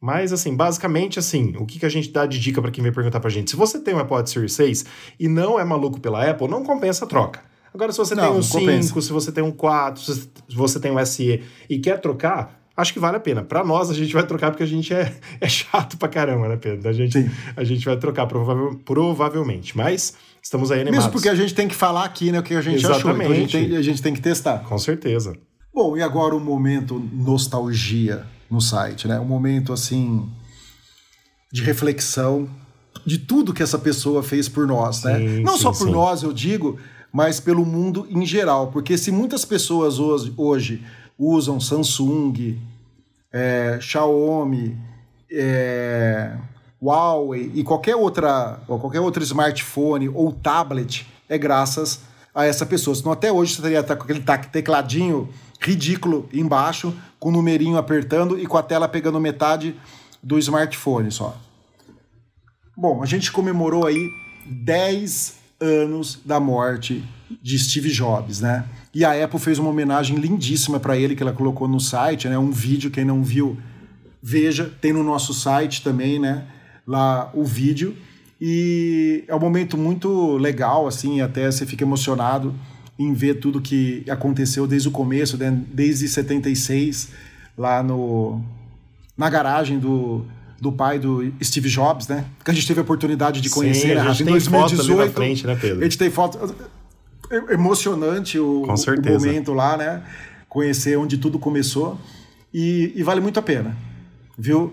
Mas, 0.00 0.32
assim, 0.32 0.54
basicamente, 0.54 1.18
assim, 1.18 1.56
o 1.58 1.66
que, 1.66 1.80
que 1.80 1.86
a 1.86 1.88
gente 1.88 2.12
dá 2.12 2.24
de 2.24 2.38
dica 2.38 2.62
para 2.62 2.70
quem 2.70 2.84
vem 2.84 2.92
perguntar 2.92 3.18
pra 3.18 3.28
gente? 3.28 3.50
Se 3.50 3.56
você 3.56 3.80
tem 3.80 3.94
um 3.94 3.98
Apple 3.98 4.14
Watch 4.14 4.30
Series 4.30 4.52
6 4.52 4.84
e 5.18 5.26
não 5.26 5.58
é 5.58 5.64
maluco 5.64 6.00
pela 6.00 6.24
Apple, 6.24 6.46
não 6.46 6.62
compensa 6.62 7.04
a 7.04 7.08
troca. 7.08 7.42
Agora, 7.74 7.92
se 7.92 7.98
você 7.98 8.14
Não, 8.14 8.22
tem 8.24 8.32
um 8.32 8.36
não 8.36 8.42
5, 8.42 8.58
compensa. 8.60 9.00
se 9.00 9.12
você 9.12 9.32
tem 9.32 9.44
um 9.44 9.50
4, 9.52 10.02
se 10.02 10.28
você 10.50 10.80
tem 10.80 10.90
um 10.90 11.04
SE 11.06 11.42
e 11.68 11.78
quer 11.78 12.00
trocar, 12.00 12.60
acho 12.76 12.92
que 12.92 12.98
vale 12.98 13.16
a 13.16 13.20
pena. 13.20 13.42
Pra 13.42 13.62
nós, 13.64 13.90
a 13.90 13.94
gente 13.94 14.12
vai 14.12 14.26
trocar 14.26 14.50
porque 14.50 14.62
a 14.62 14.66
gente 14.66 14.92
é, 14.94 15.14
é 15.40 15.48
chato 15.48 15.96
pra 15.96 16.08
caramba, 16.08 16.48
né, 16.48 16.56
Pedro? 16.56 16.88
A 16.88 16.92
gente, 16.92 17.12
Sim. 17.22 17.30
a 17.56 17.64
gente 17.64 17.84
vai 17.84 17.96
trocar 17.96 18.26
provavel- 18.26 18.78
provavelmente. 18.84 19.76
Mas 19.76 20.14
estamos 20.42 20.70
aí 20.70 20.80
animados. 20.80 20.98
Mesmo 21.06 21.12
porque 21.12 21.28
a 21.28 21.34
gente 21.34 21.54
tem 21.54 21.68
que 21.68 21.74
falar 21.74 22.04
aqui 22.04 22.32
né, 22.32 22.38
o 22.40 22.42
que 22.42 22.54
a 22.54 22.60
gente 22.60 22.84
achou. 22.86 23.10
Então 23.10 23.10
a 23.10 23.34
gente, 23.34 23.56
Exatamente. 23.56 23.68
tem, 23.68 23.76
a 23.76 23.82
gente 23.82 24.02
tem 24.02 24.14
que 24.14 24.20
testar. 24.20 24.60
Com 24.60 24.78
certeza. 24.78 25.36
Bom, 25.74 25.96
e 25.96 26.02
agora 26.02 26.34
o 26.34 26.40
momento 26.40 26.98
nostalgia 27.12 28.24
no 28.50 28.60
site, 28.60 29.06
né? 29.06 29.20
Um 29.20 29.24
momento 29.26 29.72
assim 29.72 30.28
de 31.52 31.62
reflexão 31.62 32.48
de 33.06 33.18
tudo 33.18 33.52
que 33.54 33.62
essa 33.62 33.78
pessoa 33.78 34.22
fez 34.22 34.48
por 34.48 34.66
nós, 34.66 35.02
né? 35.04 35.18
Sim, 35.18 35.42
Não 35.42 35.56
sim, 35.56 35.62
só 35.62 35.70
por 35.70 35.86
sim. 35.86 35.90
nós, 35.92 36.22
eu 36.22 36.32
digo, 36.32 36.78
mas 37.18 37.40
pelo 37.40 37.66
mundo 37.66 38.06
em 38.08 38.24
geral, 38.24 38.68
porque 38.68 38.96
se 38.96 39.10
muitas 39.10 39.44
pessoas 39.44 39.98
hoje, 39.98 40.32
hoje 40.36 40.86
usam 41.18 41.58
Samsung, 41.58 42.56
é, 43.32 43.76
Xiaomi, 43.80 44.78
é, 45.28 46.36
Huawei 46.80 47.50
e 47.56 47.64
qualquer 47.64 47.96
outra, 47.96 48.60
ou 48.68 48.78
qualquer 48.78 49.00
outro 49.00 49.20
smartphone 49.24 50.08
ou 50.08 50.30
tablet, 50.30 51.08
é 51.28 51.36
graças 51.36 52.02
a 52.32 52.44
essa 52.44 52.64
pessoa. 52.64 52.94
Senão 52.94 53.10
até 53.10 53.32
hoje 53.32 53.56
você 53.56 53.62
teria 53.62 53.80
estar 53.80 53.96
com 53.96 54.04
aquele 54.04 54.22
tecladinho 54.52 55.28
ridículo 55.60 56.28
embaixo, 56.32 56.94
com 57.18 57.30
o 57.30 57.32
numerinho 57.32 57.78
apertando 57.78 58.38
e 58.38 58.46
com 58.46 58.56
a 58.56 58.62
tela 58.62 58.86
pegando 58.86 59.18
metade 59.18 59.74
do 60.22 60.38
smartphone 60.38 61.10
só. 61.10 61.36
Bom, 62.76 63.02
a 63.02 63.06
gente 63.06 63.32
comemorou 63.32 63.88
aí 63.88 64.08
10 64.46 65.37
anos 65.60 66.20
da 66.24 66.38
morte 66.38 67.04
de 67.42 67.58
Steve 67.58 67.90
Jobs, 67.90 68.40
né? 68.40 68.64
E 68.94 69.04
a 69.04 69.24
Apple 69.24 69.38
fez 69.38 69.58
uma 69.58 69.70
homenagem 69.70 70.16
lindíssima 70.16 70.80
para 70.80 70.96
ele 70.96 71.14
que 71.14 71.22
ela 71.22 71.32
colocou 71.32 71.68
no 71.68 71.80
site, 71.80 72.28
né? 72.28 72.38
Um 72.38 72.50
vídeo, 72.50 72.90
quem 72.90 73.04
não 73.04 73.22
viu, 73.22 73.58
veja, 74.22 74.72
tem 74.80 74.92
no 74.92 75.02
nosso 75.02 75.34
site 75.34 75.82
também, 75.82 76.18
né? 76.18 76.44
Lá 76.86 77.30
o 77.34 77.44
vídeo. 77.44 77.96
E 78.40 79.24
é 79.26 79.34
um 79.34 79.40
momento 79.40 79.76
muito 79.76 80.36
legal, 80.36 80.86
assim, 80.86 81.20
até 81.20 81.50
você 81.50 81.66
fica 81.66 81.84
emocionado 81.84 82.54
em 82.98 83.12
ver 83.12 83.34
tudo 83.34 83.60
que 83.60 84.04
aconteceu 84.08 84.66
desde 84.66 84.88
o 84.88 84.90
começo, 84.90 85.36
né? 85.36 85.56
desde 85.72 86.08
76, 86.08 87.10
lá 87.56 87.82
no, 87.82 88.42
na 89.16 89.28
garagem 89.28 89.78
do, 89.78 90.24
do 90.60 90.72
pai 90.72 90.98
do 90.98 91.32
Steve 91.42 91.68
Jobs, 91.68 92.08
né? 92.08 92.24
Que 92.44 92.50
a 92.50 92.54
gente 92.54 92.66
teve 92.66 92.80
a 92.80 92.82
oportunidade 92.82 93.40
de 93.40 93.48
conhecer, 93.50 93.80
Sim, 93.80 93.92
a 93.92 94.12
gente 94.12 94.24
Rafa? 94.24 94.24
tem 94.24 94.40
foto 94.40 94.80
ali 94.80 94.94
na 94.94 95.08
frente, 95.08 95.46
né, 95.46 95.56
Pedro? 95.60 95.80
A 95.80 95.84
gente 95.84 95.98
tem 95.98 96.10
foto. 96.10 96.54
É 97.30 97.54
emocionante 97.54 98.38
o, 98.38 98.62
o 98.64 98.66
momento 99.26 99.52
lá, 99.52 99.76
né? 99.76 100.02
Conhecer 100.48 100.96
onde 100.98 101.18
tudo 101.18 101.38
começou. 101.38 101.98
E, 102.52 102.92
e 102.96 103.02
vale 103.02 103.20
muito 103.20 103.38
a 103.38 103.42
pena, 103.42 103.76
viu? 104.36 104.72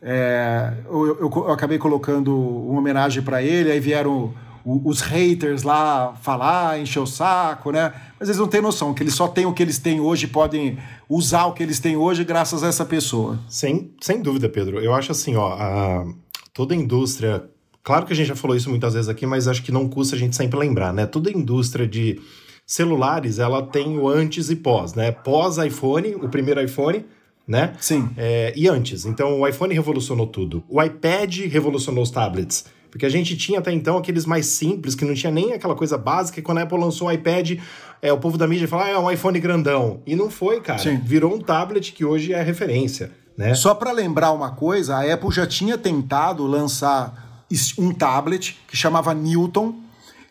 É, 0.00 0.72
eu, 0.86 1.06
eu- 1.20 1.30
eu 1.32 1.50
acabei 1.50 1.78
colocando 1.78 2.36
uma 2.38 2.78
homenagem 2.78 3.22
para 3.22 3.42
ele, 3.42 3.70
aí 3.72 3.80
vieram 3.80 4.32
o- 4.64 4.80
os 4.88 5.00
haters 5.00 5.62
lá 5.64 6.14
falar, 6.22 6.78
encher 6.80 7.00
o 7.00 7.06
saco, 7.06 7.72
né? 7.72 7.92
Mas 8.18 8.28
eles 8.28 8.38
não 8.38 8.48
têm 8.48 8.60
noção 8.62 8.94
que 8.94 9.02
eles 9.02 9.14
só 9.14 9.28
têm 9.28 9.44
o 9.46 9.52
que 9.52 9.62
eles 9.62 9.78
têm 9.78 10.00
hoje, 10.00 10.26
podem 10.26 10.78
usar 11.08 11.46
o 11.46 11.52
que 11.52 11.62
eles 11.62 11.78
têm 11.80 11.96
hoje 11.96 12.24
graças 12.24 12.62
a 12.64 12.68
essa 12.68 12.84
pessoa. 12.84 13.38
Sem, 13.48 13.92
sem 14.00 14.22
dúvida, 14.22 14.48
Pedro. 14.48 14.80
Eu 14.80 14.94
acho 14.94 15.12
assim, 15.12 15.36
ó, 15.36 15.48
a- 15.52 16.06
toda 16.54 16.74
a 16.74 16.76
indústria. 16.76 17.44
Claro 17.82 18.06
que 18.06 18.12
a 18.12 18.16
gente 18.16 18.26
já 18.28 18.34
falou 18.36 18.56
isso 18.56 18.70
muitas 18.70 18.94
vezes 18.94 19.08
aqui, 19.08 19.26
mas 19.26 19.46
acho 19.46 19.62
que 19.62 19.70
não 19.70 19.88
custa 19.88 20.16
a 20.16 20.18
gente 20.18 20.34
sempre 20.34 20.58
lembrar, 20.58 20.92
né? 20.92 21.06
Toda 21.06 21.28
a 21.28 21.32
indústria 21.32 21.86
de 21.86 22.18
celulares, 22.66 23.38
ela 23.38 23.62
tem 23.62 23.98
o 23.98 24.08
antes 24.08 24.50
e 24.50 24.56
pós, 24.56 24.94
né? 24.94 25.12
Pós 25.12 25.56
iPhone, 25.58 26.16
o 26.16 26.28
primeiro 26.28 26.60
iPhone, 26.60 27.04
né? 27.46 27.74
Sim. 27.80 28.08
É, 28.16 28.52
e 28.56 28.66
antes. 28.68 29.04
Então, 29.06 29.40
o 29.40 29.46
iPhone 29.46 29.72
revolucionou 29.72 30.26
tudo. 30.26 30.64
O 30.68 30.82
iPad 30.82 31.46
revolucionou 31.48 32.02
os 32.02 32.10
tablets. 32.10 32.64
Porque 32.90 33.04
a 33.04 33.08
gente 33.08 33.36
tinha 33.36 33.58
até 33.58 33.72
então 33.72 33.96
aqueles 33.98 34.24
mais 34.24 34.46
simples, 34.46 34.94
que 34.94 35.04
não 35.04 35.14
tinha 35.14 35.30
nem 35.32 35.52
aquela 35.52 35.74
coisa 35.74 35.98
básica. 35.98 36.40
E 36.40 36.42
quando 36.42 36.58
a 36.58 36.62
Apple 36.62 36.78
lançou 36.78 37.08
o 37.08 37.12
iPad, 37.12 37.58
é, 38.00 38.12
o 38.12 38.18
povo 38.18 38.38
da 38.38 38.46
mídia 38.46 38.66
fala, 38.68 38.84
ah, 38.86 38.90
é 38.90 38.98
um 38.98 39.10
iPhone 39.10 39.38
grandão. 39.40 40.00
E 40.06 40.14
não 40.16 40.30
foi, 40.30 40.60
cara. 40.60 40.78
Sim. 40.78 41.00
Virou 41.04 41.34
um 41.34 41.38
tablet 41.40 41.92
que 41.92 42.04
hoje 42.04 42.32
é 42.32 42.42
referência, 42.42 43.10
né? 43.36 43.54
Só 43.54 43.74
para 43.74 43.92
lembrar 43.92 44.32
uma 44.32 44.50
coisa, 44.50 44.96
a 44.96 45.12
Apple 45.12 45.30
já 45.30 45.46
tinha 45.46 45.76
tentado 45.76 46.46
lançar 46.46 47.44
um 47.78 47.92
tablet 47.92 48.58
que 48.66 48.76
chamava 48.76 49.14
Newton 49.14 49.74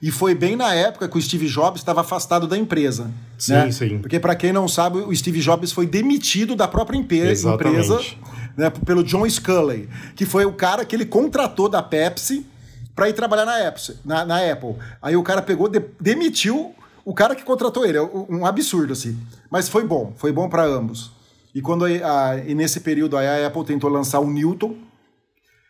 e 0.01 0.11
foi 0.11 0.35
bem 0.35 0.55
na 0.55 0.73
época 0.73 1.07
que 1.07 1.17
o 1.17 1.21
Steve 1.21 1.47
Jobs 1.47 1.79
estava 1.81 2.01
afastado 2.01 2.47
da 2.47 2.57
empresa. 2.57 3.09
Sim, 3.37 3.53
né? 3.53 3.71
sim. 3.71 3.97
Porque 3.99 4.19
para 4.19 4.35
quem 4.35 4.51
não 4.51 4.67
sabe, 4.67 4.99
o 4.99 5.15
Steve 5.15 5.39
Jobs 5.39 5.71
foi 5.71 5.87
demitido 5.87 6.55
da 6.55 6.67
própria 6.67 6.97
empe- 6.97 7.17
Exatamente. 7.19 7.85
empresa 7.85 8.15
né, 8.57 8.69
pelo 8.69 9.03
John 9.03 9.29
Sculley, 9.29 9.89
que 10.15 10.25
foi 10.25 10.45
o 10.45 10.53
cara 10.53 10.85
que 10.85 10.95
ele 10.95 11.05
contratou 11.05 11.67
da 11.69 11.81
Pepsi 11.83 12.45
para 12.95 13.09
ir 13.09 13.13
trabalhar 13.13 13.45
na 13.45 13.67
Apple, 13.67 13.95
na, 14.05 14.25
na 14.25 14.51
Apple. 14.51 14.75
Aí 15.01 15.15
o 15.17 15.23
cara 15.23 15.41
pegou, 15.41 15.67
de- 15.67 15.83
demitiu 15.99 16.73
o 17.03 17.13
cara 17.13 17.35
que 17.35 17.43
contratou 17.43 17.85
ele. 17.85 17.97
É 17.97 18.01
um 18.01 18.45
absurdo, 18.45 18.93
assim. 18.93 19.17
Mas 19.51 19.67
foi 19.67 19.85
bom, 19.85 20.13
foi 20.17 20.31
bom 20.31 20.47
para 20.47 20.63
ambos. 20.65 21.11
E, 21.53 21.61
quando 21.61 21.85
a, 21.85 21.89
a- 22.31 22.37
e 22.37 22.55
nesse 22.55 22.79
período 22.79 23.17
a 23.17 23.45
Apple 23.47 23.65
tentou 23.65 23.89
lançar 23.89 24.19
o 24.19 24.29
Newton 24.29 24.75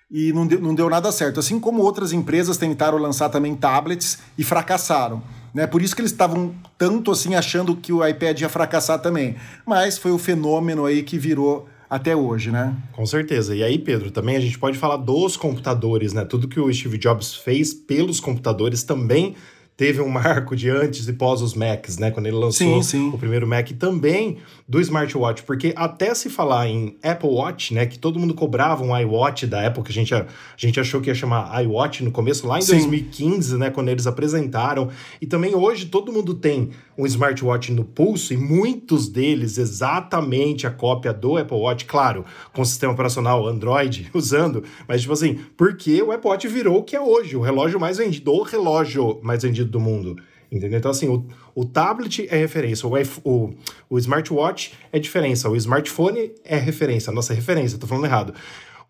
e 0.09 0.31
não 0.33 0.45
deu, 0.45 0.61
não 0.61 0.75
deu 0.75 0.89
nada 0.89 1.11
certo. 1.11 1.39
Assim 1.39 1.59
como 1.59 1.81
outras 1.81 2.13
empresas 2.13 2.57
tentaram 2.57 2.97
lançar 2.97 3.29
também 3.29 3.55
tablets 3.55 4.19
e 4.37 4.43
fracassaram. 4.43 5.21
Né? 5.53 5.65
Por 5.65 5.81
isso 5.81 5.95
que 5.95 6.01
eles 6.01 6.11
estavam 6.11 6.53
tanto 6.77 7.11
assim 7.11 7.33
achando 7.35 7.75
que 7.75 7.91
o 7.91 8.05
iPad 8.05 8.41
ia 8.41 8.49
fracassar 8.49 8.99
também. 8.99 9.35
Mas 9.65 9.97
foi 9.97 10.11
o 10.11 10.17
fenômeno 10.17 10.85
aí 10.85 11.01
que 11.01 11.17
virou 11.17 11.67
até 11.95 12.15
hoje, 12.15 12.51
né? 12.51 12.75
Com 12.91 13.05
certeza. 13.05 13.55
E 13.55 13.63
aí, 13.63 13.79
Pedro, 13.79 14.11
também 14.11 14.35
a 14.35 14.39
gente 14.39 14.59
pode 14.59 14.77
falar 14.77 14.97
dos 14.97 15.37
computadores, 15.37 16.11
né? 16.13 16.25
Tudo 16.25 16.47
que 16.47 16.59
o 16.59 16.71
Steve 16.73 16.97
Jobs 16.97 17.35
fez 17.35 17.73
pelos 17.73 18.19
computadores 18.19 18.83
também 18.83 19.35
teve 19.77 20.01
um 20.01 20.07
marco 20.09 20.55
de 20.55 20.69
antes 20.69 21.07
e 21.07 21.13
pós 21.13 21.41
os 21.41 21.53
Macs, 21.53 21.97
né? 21.97 22.11
Quando 22.11 22.25
ele 22.25 22.35
lançou 22.35 22.81
Sim, 22.81 22.83
sim. 22.83 23.09
o 23.09 23.17
primeiro 23.17 23.47
Mac, 23.47 23.69
e 23.71 23.73
também 23.73 24.37
do 24.67 24.81
smartwatch, 24.81 25.43
porque 25.43 25.73
até 25.75 26.13
se 26.13 26.29
falar 26.29 26.67
em 26.67 26.97
Apple 27.03 27.29
Watch, 27.29 27.73
né? 27.73 27.85
Que 27.85 27.97
todo 27.97 28.19
mundo 28.19 28.33
cobrava 28.33 28.83
um 28.83 28.97
iWatch 28.97 29.45
da 29.47 29.65
Apple, 29.65 29.83
que 29.83 29.91
a 29.91 29.93
gente, 29.93 30.13
a, 30.13 30.25
gente 30.57 30.79
achou 30.79 30.99
que 30.99 31.09
ia 31.09 31.15
chamar 31.15 31.63
iWatch 31.63 32.03
no 32.03 32.11
começo, 32.11 32.47
lá 32.47 32.57
em 32.57 32.61
Sim. 32.61 32.73
2015, 32.73 33.57
né? 33.57 33.69
Quando 33.69 33.89
eles 33.89 34.07
apresentaram. 34.07 34.89
E 35.21 35.25
também 35.25 35.55
hoje 35.55 35.85
todo 35.85 36.11
mundo 36.11 36.33
tem 36.33 36.71
um 36.97 37.05
smartwatch 37.05 37.71
no 37.71 37.83
pulso, 37.83 38.33
e 38.33 38.37
muitos 38.37 39.07
deles 39.09 39.57
exatamente 39.57 40.65
a 40.67 40.71
cópia 40.71 41.11
do 41.13 41.37
Apple 41.37 41.57
Watch, 41.57 41.85
claro, 41.85 42.23
com 42.53 42.63
sistema 42.63 42.93
operacional 42.93 43.45
Android 43.47 44.09
usando, 44.15 44.63
mas 44.87 45.01
tipo 45.01 45.13
assim, 45.13 45.39
porque 45.57 46.01
o 46.01 46.11
Apple 46.11 46.29
Watch 46.29 46.47
virou 46.47 46.77
o 46.79 46.83
que 46.83 46.95
é 46.95 47.01
hoje, 47.01 47.35
o 47.35 47.41
relógio 47.41 47.79
mais 47.79 47.97
vendido, 47.97 48.31
o 48.31 48.43
relógio 48.43 49.19
mais 49.21 49.43
vendido 49.43 49.69
do 49.69 49.79
mundo. 49.79 50.15
Entendeu? 50.51 50.77
Então, 50.77 50.91
assim, 50.91 51.09
o, 51.09 51.25
o 51.55 51.65
tablet 51.65 52.27
é 52.29 52.37
referência, 52.37 52.87
o, 52.87 52.93
o, 53.23 53.53
o 53.89 53.97
smartwatch 53.97 54.73
é 54.91 54.99
diferença, 54.99 55.49
o 55.49 55.55
smartphone 55.55 56.31
é 56.45 56.55
referência, 56.55 57.11
nossa 57.11 57.33
referência, 57.33 57.77
tô 57.79 57.87
falando 57.87 58.05
errado. 58.05 58.33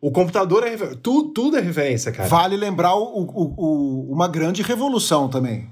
O 0.02 0.12
computador 0.12 0.64
é 0.68 0.70
referência, 0.70 1.00
tudo, 1.02 1.30
tudo 1.30 1.58
é 1.58 1.62
referência, 1.62 2.12
cara. 2.12 2.28
Vale 2.30 2.56
lembrar 2.58 2.94
o, 2.96 3.04
o- 3.04 3.54
o- 3.58 4.12
uma 4.14 4.28
grande 4.28 4.62
revolução 4.62 5.28
também. 5.30 5.68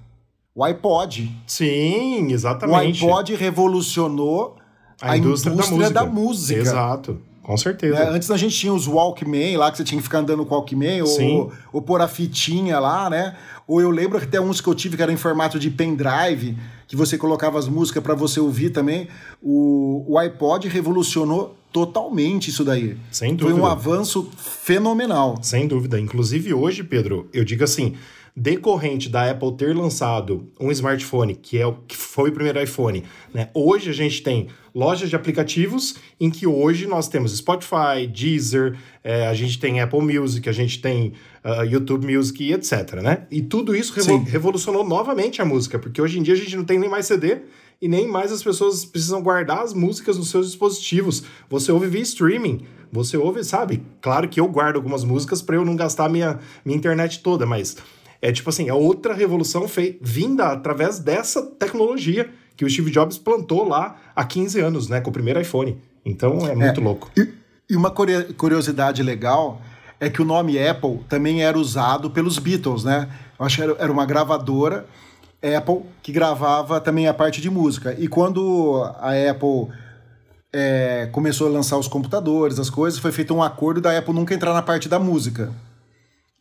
O 0.56 0.64
iPod. 0.64 1.32
Sim, 1.48 2.28
O 2.28 2.32
exatamente. 2.32 3.04
iPod 3.04 3.36
revolucionou 3.36 4.56
a, 5.02 5.18
indústria, 5.18 5.90
da 5.90 6.06
música. 6.06 6.60
Exato, 6.62 7.20
com 7.42 7.58
certeza. 7.58 7.96
né? 7.96 8.10
Antes 8.12 8.30
a 8.30 8.38
gente 8.38 8.56
tinha 8.56 8.74
os 8.74 8.88
Walkman 8.88 9.58
lá, 9.58 9.72
que 9.72 9.78
você 9.78 9.84
tinha 9.84 9.98
que 9.98 10.04
ficar 10.04 10.20
andando 10.20 10.46
com 10.46 10.54
o 10.54 10.58
Walkman, 10.60 11.02
ou, 11.02 11.52
ou 11.74 11.82
pôr 11.82 12.02
a 12.02 12.08
fitinha 12.08 12.80
lá, 12.80 13.10
né? 13.10 13.36
Ou 13.68 13.82
eu 13.82 13.90
lembro 13.90 14.20
que 14.20 14.26
até 14.26 14.40
uns 14.40 14.62
que 14.62 14.68
eu 14.68 14.76
tive 14.76 14.96
que 14.96 15.02
era 15.04 15.12
em 15.12 15.18
formato 15.18 15.58
de 15.58 15.70
pendrive, 15.72 16.58
que 16.88 16.96
você 16.96 17.18
colocava 17.18 17.58
as 17.58 17.68
músicas 17.68 18.04
para 18.04 18.14
você 18.14 18.40
ouvir 18.40 18.70
também. 18.70 19.08
O, 19.42 20.06
o 20.08 20.18
iPod 20.20 20.68
revolucionou 20.68 21.56
totalmente 21.72 22.50
isso 22.50 22.64
daí. 22.64 22.96
Sem 23.12 23.36
Foi 23.38 23.48
um 23.52 23.56
dúvida. 23.56 23.72
avanço 23.72 24.30
fenomenal. 24.38 25.40
Sem 25.42 25.68
dúvida. 25.68 26.00
Inclusive 26.00 26.54
hoje, 26.54 26.84
Pedro, 26.84 27.28
eu 27.34 27.44
digo 27.44 27.64
assim, 27.64 27.96
decorrente 28.36 29.10
da 29.10 29.30
Apple 29.30 29.56
ter 29.56 29.76
lançado 29.76 30.48
um 30.60 30.72
smartphone, 30.72 31.36
que 31.36 31.58
é 31.58 31.66
o 31.68 31.74
que 31.88 31.96
foi 31.96 32.30
o 32.30 32.34
primeiro 32.34 32.62
iPhone, 32.62 33.04
né? 33.34 33.50
Hoje 33.54 33.90
a 33.90 33.94
gente 33.94 34.24
tem 34.24 34.48
lojas 34.74 35.08
de 35.10 35.16
aplicativos 35.16 35.96
em 36.20 36.32
que 36.32 36.48
hoje 36.48 36.88
nós 36.88 37.08
temos 37.08 37.38
Spotify, 37.38 38.08
Deezer, 38.12 38.76
eh, 39.04 39.28
a 39.28 39.34
gente 39.36 39.60
tem 39.60 39.80
Apple 39.80 40.02
Music, 40.02 40.50
a 40.50 40.52
gente 40.52 40.82
tem 40.82 41.14
ah, 41.44 41.62
YouTube 41.64 42.12
Music 42.12 42.44
e 42.44 42.54
etc, 42.54 42.94
né? 43.04 43.28
E 43.30 43.42
tudo 43.42 43.76
isso 43.76 43.94
revo- 43.94 44.26
Sim. 44.26 44.32
revolucionou 44.32 44.84
novamente 44.84 45.42
a 45.42 45.46
música, 45.46 45.78
porque 45.78 46.02
hoje 46.02 46.18
em 46.18 46.24
dia 46.24 46.34
a 46.34 46.38
gente 46.38 46.56
não 46.56 46.64
tem 46.66 46.80
nem 46.80 46.90
mais 46.90 47.06
CD 47.06 47.38
e 47.80 47.88
nem 47.88 48.08
mais 48.08 48.32
as 48.32 48.42
pessoas 48.42 48.84
precisam 48.84 49.22
guardar 49.22 49.60
as 49.62 49.74
músicas 49.76 50.18
nos 50.18 50.30
seus 50.30 50.48
dispositivos. 50.48 51.24
Você 51.50 51.72
ouve 51.72 51.88
via 51.88 52.02
streaming. 52.02 52.62
Você 52.92 53.18
ouve, 53.18 53.44
sabe? 53.44 53.84
Claro 54.02 54.30
que 54.30 54.40
eu 54.40 54.48
guardo 54.48 54.76
algumas 54.78 55.04
músicas 55.04 55.42
para 55.42 55.56
eu 55.56 55.66
não 55.66 55.76
gastar 55.76 56.08
minha, 56.10 56.40
minha 56.64 56.78
internet 56.78 57.22
toda, 57.24 57.44
mas 57.46 57.76
é 58.24 58.32
tipo 58.32 58.50
assim, 58.50 58.70
é 58.70 58.74
outra 58.74 59.14
revolução 59.14 59.68
fei- 59.68 60.00
vinda 60.02 60.46
através 60.48 60.98
dessa 61.00 61.42
tecnologia 61.42 62.30
que 62.56 62.64
o 62.64 62.70
Steve 62.70 62.90
Jobs 62.90 63.18
plantou 63.18 63.68
lá 63.68 63.98
há 64.16 64.24
15 64.24 64.60
anos, 64.62 64.88
né, 64.88 65.02
com 65.02 65.10
o 65.10 65.14
primeiro 65.14 65.42
iPhone. 65.42 65.78
Então 66.06 66.48
é 66.48 66.56
muito 66.56 66.80
louco. 66.82 67.12
E, 67.18 67.28
e 67.70 67.76
uma 67.76 67.92
curio- 67.92 68.34
curiosidade 68.36 69.04
legal 69.04 69.62
é 70.00 70.10
que 70.10 70.22
o 70.22 70.26
nome 70.26 70.58
Apple 70.58 71.00
também 71.10 71.44
era 71.44 71.58
usado 71.58 72.10
pelos 72.10 72.38
Beatles, 72.40 72.84
né? 72.84 73.10
Eu 73.40 73.46
acho 73.46 73.58
que 73.58 73.62
era, 73.64 73.76
era 73.80 73.92
uma 73.92 74.06
gravadora 74.06 74.86
Apple 75.58 75.82
que 76.02 76.12
gravava 76.14 76.80
também 76.80 77.08
a 77.08 77.14
parte 77.14 77.42
de 77.42 77.50
música. 77.50 77.94
E 78.00 78.08
quando 78.08 78.84
a 79.00 79.12
Apple 79.32 79.68
é, 80.54 81.10
começou 81.12 81.48
a 81.48 81.52
lançar 81.52 81.78
os 81.78 81.88
computadores, 81.88 82.60
as 82.60 82.70
coisas, 82.70 83.00
foi 83.00 83.12
feito 83.12 83.34
um 83.34 83.42
acordo 83.44 83.82
da 83.82 83.98
Apple 83.98 84.14
nunca 84.14 84.34
entrar 84.34 84.54
na 84.54 84.62
parte 84.62 84.88
da 84.88 85.00
música. 85.00 85.52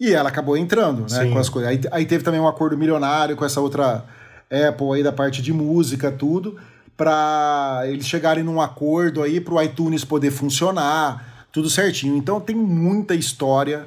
E 0.05 0.13
ela 0.13 0.31
acabou 0.31 0.57
entrando, 0.57 1.03
né? 1.03 1.23
Sim. 1.25 1.31
Com 1.31 1.39
as 1.39 1.49
coisas. 1.49 1.71
Aí, 1.71 1.81
aí 1.93 2.05
teve 2.05 2.25
também 2.25 2.41
um 2.41 2.49
acordo 2.49 2.77
milionário 2.77 3.37
com 3.37 3.45
essa 3.45 3.61
outra 3.61 4.05
Apple 4.51 4.95
aí 4.97 5.03
da 5.05 5.13
parte 5.13 5.41
de 5.41 5.53
música, 5.53 6.11
tudo, 6.11 6.57
para 6.97 7.83
eles 7.85 8.05
chegarem 8.09 8.43
num 8.43 8.61
acordo 8.61 9.23
aí 9.23 9.41
para 9.41 9.55
o 9.55 9.63
iTunes 9.63 10.05
poder 10.05 10.33
funcionar, 10.33 11.47
tudo 11.53 11.71
certinho. 11.71 12.17
Então 12.17 12.41
tem 12.41 12.57
muita 12.57 13.15
história 13.15 13.87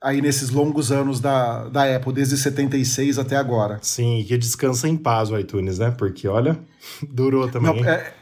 aí 0.00 0.22
nesses 0.22 0.50
longos 0.50 0.92
anos 0.92 1.18
da, 1.18 1.64
da 1.68 1.96
Apple, 1.96 2.12
desde 2.12 2.36
76 2.36 3.18
até 3.18 3.34
agora. 3.36 3.80
Sim, 3.82 4.20
e 4.20 4.24
que 4.24 4.38
descansa 4.38 4.88
em 4.88 4.96
paz 4.96 5.30
o 5.30 5.36
iTunes, 5.38 5.80
né? 5.80 5.90
Porque 5.90 6.28
olha, 6.28 6.56
durou 7.10 7.50
também. 7.50 7.82
Não, 7.82 7.90
é- 7.90 8.14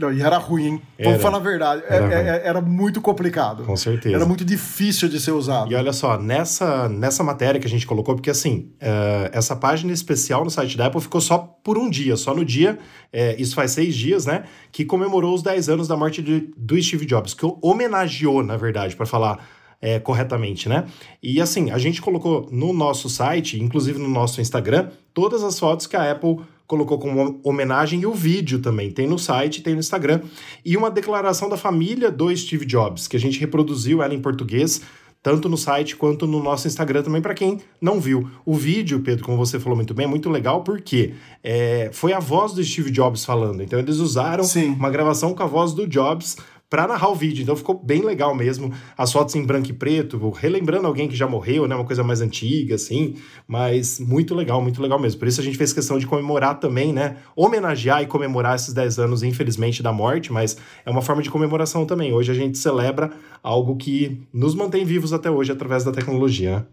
não, 0.00 0.12
e 0.12 0.22
era 0.22 0.38
ruim, 0.38 0.66
hein? 0.66 0.82
Era. 0.98 1.08
Vamos 1.10 1.22
falar 1.22 1.36
a 1.36 1.40
verdade. 1.40 1.82
É- 1.88 1.94
Era 1.96 2.14
é- 2.14 2.28
é- 2.28 2.42
era 2.48 2.60
muito 2.60 3.00
complicado. 3.00 3.64
Com 3.64 3.76
certeza. 3.76 4.16
Era 4.16 4.24
muito 4.26 4.44
difícil 4.44 5.08
de 5.08 5.20
ser 5.20 5.32
usado. 5.32 5.70
E 5.70 5.74
olha 5.74 5.92
só, 5.92 6.18
nessa, 6.18 6.88
nessa 6.88 7.22
matéria 7.22 7.60
que 7.60 7.66
a 7.66 7.70
gente 7.70 7.86
colocou, 7.86 8.14
porque 8.14 8.30
assim, 8.30 8.72
eh, 8.80 9.30
essa 9.32 9.54
página 9.54 9.92
especial 9.92 10.42
no 10.44 10.50
site 10.50 10.76
da 10.76 10.86
Apple 10.86 11.00
ficou 11.00 11.20
só 11.20 11.38
por 11.38 11.76
um 11.78 11.88
dia, 11.90 12.16
só 12.16 12.34
no 12.34 12.44
dia, 12.44 12.78
eh, 13.12 13.36
isso 13.38 13.54
faz 13.54 13.72
seis 13.72 13.94
dias, 13.94 14.26
né? 14.26 14.44
Que 14.72 14.84
comemorou 14.84 15.34
os 15.34 15.42
10 15.42 15.68
anos 15.68 15.86
da 15.86 15.96
morte 15.96 16.22
de- 16.22 16.50
do 16.56 16.80
Steve 16.82 17.04
Jobs, 17.06 17.34
que 17.34 17.44
homenageou, 17.62 18.42
na 18.42 18.56
verdade, 18.56 18.96
para 18.96 19.06
falar 19.06 19.38
eh, 19.82 19.98
corretamente, 19.98 20.68
né? 20.68 20.84
E 21.22 21.40
assim, 21.40 21.70
a 21.70 21.78
gente 21.78 22.02
colocou 22.02 22.46
no 22.52 22.70
nosso 22.70 23.08
site, 23.08 23.58
inclusive 23.58 23.98
no 23.98 24.08
nosso 24.10 24.38
Instagram, 24.38 24.90
todas 25.14 25.42
as 25.42 25.58
fotos 25.58 25.86
que 25.86 25.96
a 25.96 26.10
Apple 26.12 26.36
colocou 26.70 27.00
como 27.00 27.40
homenagem 27.42 28.02
e 28.02 28.06
o 28.06 28.14
vídeo 28.14 28.60
também. 28.60 28.92
Tem 28.92 29.04
no 29.04 29.18
site, 29.18 29.60
tem 29.60 29.74
no 29.74 29.80
Instagram. 29.80 30.20
E 30.64 30.76
uma 30.76 30.88
declaração 30.88 31.48
da 31.48 31.56
família 31.56 32.12
do 32.12 32.34
Steve 32.36 32.64
Jobs, 32.64 33.08
que 33.08 33.16
a 33.16 33.20
gente 33.20 33.40
reproduziu 33.40 34.00
ela 34.00 34.14
em 34.14 34.20
português, 34.20 34.80
tanto 35.20 35.48
no 35.48 35.56
site 35.56 35.96
quanto 35.96 36.28
no 36.28 36.40
nosso 36.40 36.68
Instagram 36.68 37.02
também, 37.02 37.20
para 37.20 37.34
quem 37.34 37.58
não 37.80 38.00
viu. 38.00 38.30
O 38.46 38.54
vídeo, 38.54 39.00
Pedro, 39.00 39.24
como 39.24 39.36
você 39.36 39.58
falou 39.58 39.74
muito 39.74 39.92
bem, 39.92 40.04
é 40.04 40.08
muito 40.08 40.30
legal 40.30 40.62
porque 40.62 41.14
é, 41.42 41.90
foi 41.92 42.12
a 42.12 42.20
voz 42.20 42.52
do 42.52 42.62
Steve 42.62 42.92
Jobs 42.92 43.24
falando. 43.24 43.64
Então 43.64 43.76
eles 43.76 43.96
usaram 43.96 44.44
Sim. 44.44 44.68
uma 44.68 44.90
gravação 44.90 45.34
com 45.34 45.42
a 45.42 45.46
voz 45.46 45.72
do 45.72 45.88
Jobs 45.88 46.36
para 46.70 46.86
narrar 46.86 47.10
o 47.10 47.14
vídeo. 47.16 47.42
Então 47.42 47.56
ficou 47.56 47.78
bem 47.82 48.02
legal 48.02 48.32
mesmo. 48.34 48.72
As 48.96 49.12
fotos 49.12 49.34
em 49.34 49.44
branco 49.44 49.68
e 49.68 49.72
preto, 49.72 50.30
relembrando 50.30 50.86
alguém 50.86 51.08
que 51.08 51.16
já 51.16 51.26
morreu, 51.26 51.66
né? 51.66 51.74
Uma 51.74 51.84
coisa 51.84 52.04
mais 52.04 52.20
antiga, 52.20 52.76
assim. 52.76 53.16
Mas 53.46 53.98
muito 53.98 54.34
legal, 54.34 54.62
muito 54.62 54.80
legal 54.80 54.98
mesmo. 54.98 55.18
Por 55.18 55.26
isso 55.26 55.40
a 55.40 55.44
gente 55.44 55.58
fez 55.58 55.72
questão 55.72 55.98
de 55.98 56.06
comemorar 56.06 56.60
também, 56.60 56.92
né? 56.92 57.16
Homenagear 57.34 58.02
e 58.02 58.06
comemorar 58.06 58.54
esses 58.54 58.72
10 58.72 59.00
anos, 59.00 59.22
infelizmente, 59.24 59.82
da 59.82 59.92
morte, 59.92 60.32
mas 60.32 60.56
é 60.86 60.90
uma 60.90 61.02
forma 61.02 61.20
de 61.20 61.28
comemoração 61.28 61.84
também. 61.84 62.12
Hoje 62.12 62.30
a 62.30 62.34
gente 62.34 62.56
celebra 62.56 63.10
algo 63.42 63.76
que 63.76 64.22
nos 64.32 64.54
mantém 64.54 64.84
vivos 64.84 65.12
até 65.12 65.28
hoje 65.28 65.50
através 65.50 65.82
da 65.82 65.90
tecnologia, 65.90 66.58
né? 66.58 66.66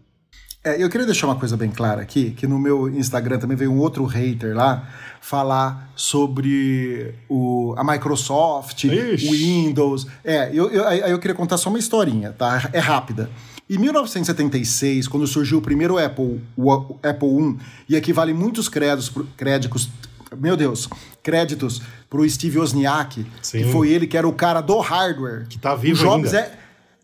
É, 0.64 0.82
eu 0.82 0.88
queria 0.90 1.06
deixar 1.06 1.26
uma 1.26 1.36
coisa 1.36 1.56
bem 1.56 1.70
clara 1.70 2.02
aqui, 2.02 2.32
que 2.32 2.46
no 2.46 2.58
meu 2.58 2.88
Instagram 2.88 3.38
também 3.38 3.56
veio 3.56 3.70
um 3.70 3.78
outro 3.78 4.04
hater 4.04 4.54
lá 4.54 4.88
falar 5.20 5.90
sobre 5.94 7.14
o, 7.28 7.74
a 7.76 7.84
Microsoft, 7.84 8.84
Ixi. 8.84 9.26
o 9.26 9.30
Windows. 9.30 10.06
É, 10.24 10.50
eu, 10.52 10.68
eu, 10.70 10.86
aí 10.86 11.10
eu 11.10 11.18
queria 11.18 11.34
contar 11.34 11.56
só 11.58 11.68
uma 11.68 11.78
historinha, 11.78 12.32
tá? 12.32 12.68
É 12.72 12.78
rápida. 12.80 13.30
Em 13.70 13.78
1976, 13.78 15.06
quando 15.08 15.26
surgiu 15.26 15.58
o 15.58 15.62
primeiro 15.62 15.98
Apple, 15.98 16.40
o 16.56 16.96
Apple 17.02 17.28
I, 17.28 17.58
e 17.90 17.96
aqui 17.96 18.12
vale 18.12 18.32
muitos 18.32 18.68
créditos, 18.68 19.12
créditos 19.36 19.90
meu 20.36 20.56
Deus, 20.56 20.88
créditos 21.22 21.80
pro 22.08 22.28
Steve 22.28 22.58
Wozniak, 22.58 23.26
Sim. 23.42 23.58
que 23.58 23.72
foi 23.72 23.90
ele 23.90 24.06
que 24.06 24.16
era 24.16 24.26
o 24.26 24.32
cara 24.32 24.60
do 24.60 24.78
hardware. 24.78 25.46
Que 25.48 25.58
tá 25.58 25.74
vivo 25.74 26.00
o 26.00 26.04
Jobs 26.04 26.34
ainda. 26.34 26.46
É, 26.46 26.58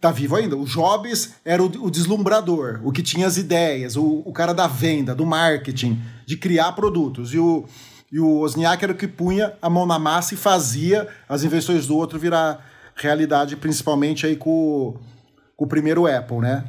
tá 0.09 0.11
vivo 0.13 0.37
ainda. 0.37 0.55
O 0.57 0.67
Jobs 0.67 1.35
era 1.45 1.63
o, 1.63 1.67
o 1.67 1.91
deslumbrador, 1.91 2.81
o 2.85 2.93
que 2.93 3.03
tinha 3.03 3.27
as 3.27 3.39
ideias, 3.39 3.97
o, 3.97 4.23
o 4.27 4.33
cara 4.33 4.53
da 4.53 4.67
venda, 4.67 5.15
do 5.15 5.25
marketing, 5.25 5.99
de 6.27 6.37
criar 6.37 6.73
produtos. 6.73 7.33
E 7.33 7.39
o, 7.39 7.65
e 8.13 8.21
o 8.21 8.41
Wozniak 8.41 8.85
era 8.85 8.93
o 8.93 8.97
que 8.97 9.09
punha 9.09 9.55
a 9.63 9.71
mão 9.71 9.87
na 9.87 9.99
massa 9.99 10.35
e 10.35 10.37
fazia 10.37 11.09
as 11.27 11.43
invenções 11.43 11.87
do 11.87 11.97
outro 11.97 12.19
virar 12.19 12.63
realidade, 12.95 13.57
principalmente 13.57 14.27
aí 14.27 14.37
com, 14.37 14.51
o- 14.51 14.95
com 15.57 15.65
o 15.65 15.69
primeiro 15.69 16.07
Apple, 16.07 16.39
né? 16.39 16.65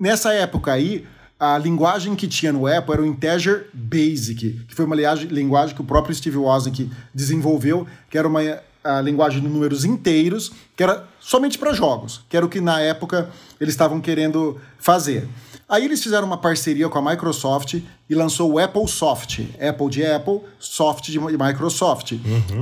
Nessa 0.00 0.32
época 0.32 0.72
aí, 0.72 1.06
a 1.38 1.56
linguagem 1.58 2.16
que 2.16 2.26
tinha 2.26 2.52
no 2.52 2.66
Apple 2.66 2.92
era 2.94 3.02
o 3.02 3.06
Integer 3.06 3.68
Basic, 3.72 4.64
que 4.66 4.74
foi 4.74 4.84
uma 4.86 4.96
linguagem 4.96 5.74
que 5.74 5.80
o 5.82 5.84
próprio 5.84 6.14
Steve 6.14 6.36
Wozniak 6.36 6.90
desenvolveu, 7.14 7.86
que 8.10 8.18
era 8.18 8.26
uma 8.26 8.40
a 8.86 9.00
linguagem 9.00 9.40
de 9.40 9.48
números 9.48 9.84
inteiros, 9.84 10.52
que 10.76 10.82
era 10.82 11.04
somente 11.18 11.58
para 11.58 11.72
jogos, 11.72 12.22
que 12.28 12.36
era 12.36 12.46
o 12.46 12.48
que 12.48 12.60
na 12.60 12.80
época 12.80 13.28
eles 13.60 13.74
estavam 13.74 14.00
querendo 14.00 14.60
fazer. 14.78 15.28
Aí 15.68 15.84
eles 15.84 16.02
fizeram 16.02 16.26
uma 16.26 16.38
parceria 16.38 16.88
com 16.88 16.98
a 16.98 17.10
Microsoft 17.10 17.74
e 18.08 18.14
lançou 18.14 18.52
o 18.52 18.58
Apple 18.58 18.86
Soft, 18.86 19.40
Apple 19.60 19.90
de 19.90 20.06
Apple, 20.06 20.40
Soft 20.60 21.10
de 21.10 21.18
Microsoft, 21.18 22.12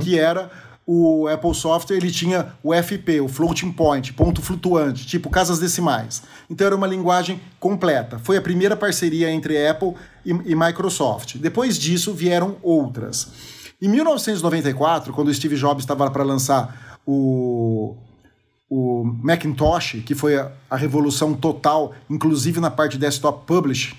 que 0.01 0.17
era 0.17 0.49
o 0.87 1.27
Apple 1.27 1.53
Software 1.55 1.97
ele 1.97 2.11
tinha 2.11 2.53
o 2.61 2.71
FP, 2.73 3.19
o 3.19 3.27
floating 3.27 3.71
point, 3.71 4.13
ponto 4.13 4.41
flutuante, 4.41 5.05
tipo 5.05 5.29
casas 5.29 5.57
decimais. 5.57 6.21
Então 6.49 6.67
era 6.67 6.75
uma 6.75 6.85
linguagem 6.85 7.41
completa. 7.59 8.19
Foi 8.19 8.37
a 8.37 8.41
primeira 8.41 8.75
parceria 8.75 9.31
entre 9.31 9.67
Apple 9.67 9.93
e, 10.23 10.29
e 10.29 10.55
Microsoft. 10.55 11.37
Depois 11.37 11.79
disso 11.79 12.13
vieram 12.13 12.57
outras. 12.61 13.54
Em 13.81 13.89
1994, 13.89 15.11
quando 15.13 15.27
o 15.27 15.33
Steve 15.33 15.55
Jobs 15.55 15.83
estava 15.83 16.09
para 16.09 16.23
lançar 16.23 16.97
o, 17.05 17.95
o 18.69 19.03
Macintosh, 19.03 20.01
que 20.05 20.15
foi 20.15 20.37
a, 20.37 20.51
a, 20.69 20.75
revolução 20.75 21.33
total, 21.33 21.93
inclusive 22.09 22.59
na 22.59 22.71
parte 22.71 22.97
desktop 22.97 23.45
publish, 23.45 23.93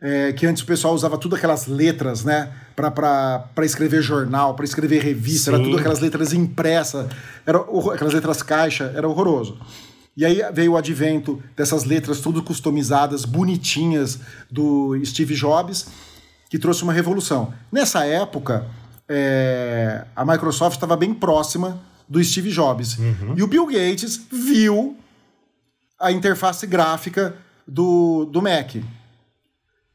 é, 0.00 0.32
que 0.32 0.46
antes 0.46 0.62
o 0.62 0.66
pessoal 0.66 0.94
usava 0.94 1.16
tudo 1.16 1.36
aquelas 1.36 1.66
letras, 1.66 2.24
né? 2.24 2.52
Para 2.74 3.46
escrever 3.62 4.02
jornal, 4.02 4.54
para 4.54 4.64
escrever 4.64 5.00
revista, 5.00 5.50
Sim. 5.50 5.56
era 5.56 5.64
tudo 5.64 5.78
aquelas 5.78 6.00
letras 6.00 6.32
impressas, 6.32 7.06
era, 7.46 7.58
aquelas 7.58 8.14
letras 8.14 8.42
caixa, 8.42 8.92
era 8.96 9.06
horroroso. 9.06 9.58
E 10.16 10.26
aí 10.26 10.42
veio 10.52 10.72
o 10.72 10.76
advento 10.76 11.42
dessas 11.56 11.84
letras 11.84 12.20
tudo 12.20 12.42
customizadas, 12.42 13.24
bonitinhas, 13.24 14.18
do 14.50 14.98
Steve 15.04 15.34
Jobs, 15.34 15.86
que 16.52 16.58
trouxe 16.58 16.82
uma 16.82 16.92
revolução. 16.92 17.54
Nessa 17.72 18.04
época, 18.04 18.66
é, 19.08 20.04
a 20.14 20.22
Microsoft 20.22 20.74
estava 20.74 20.94
bem 20.98 21.14
próxima 21.14 21.80
do 22.06 22.22
Steve 22.22 22.50
Jobs. 22.50 22.98
Uhum. 22.98 23.32
E 23.34 23.42
o 23.42 23.46
Bill 23.46 23.64
Gates 23.68 24.20
viu 24.30 24.94
a 25.98 26.12
interface 26.12 26.66
gráfica 26.66 27.34
do, 27.66 28.26
do 28.26 28.42
Mac 28.42 28.76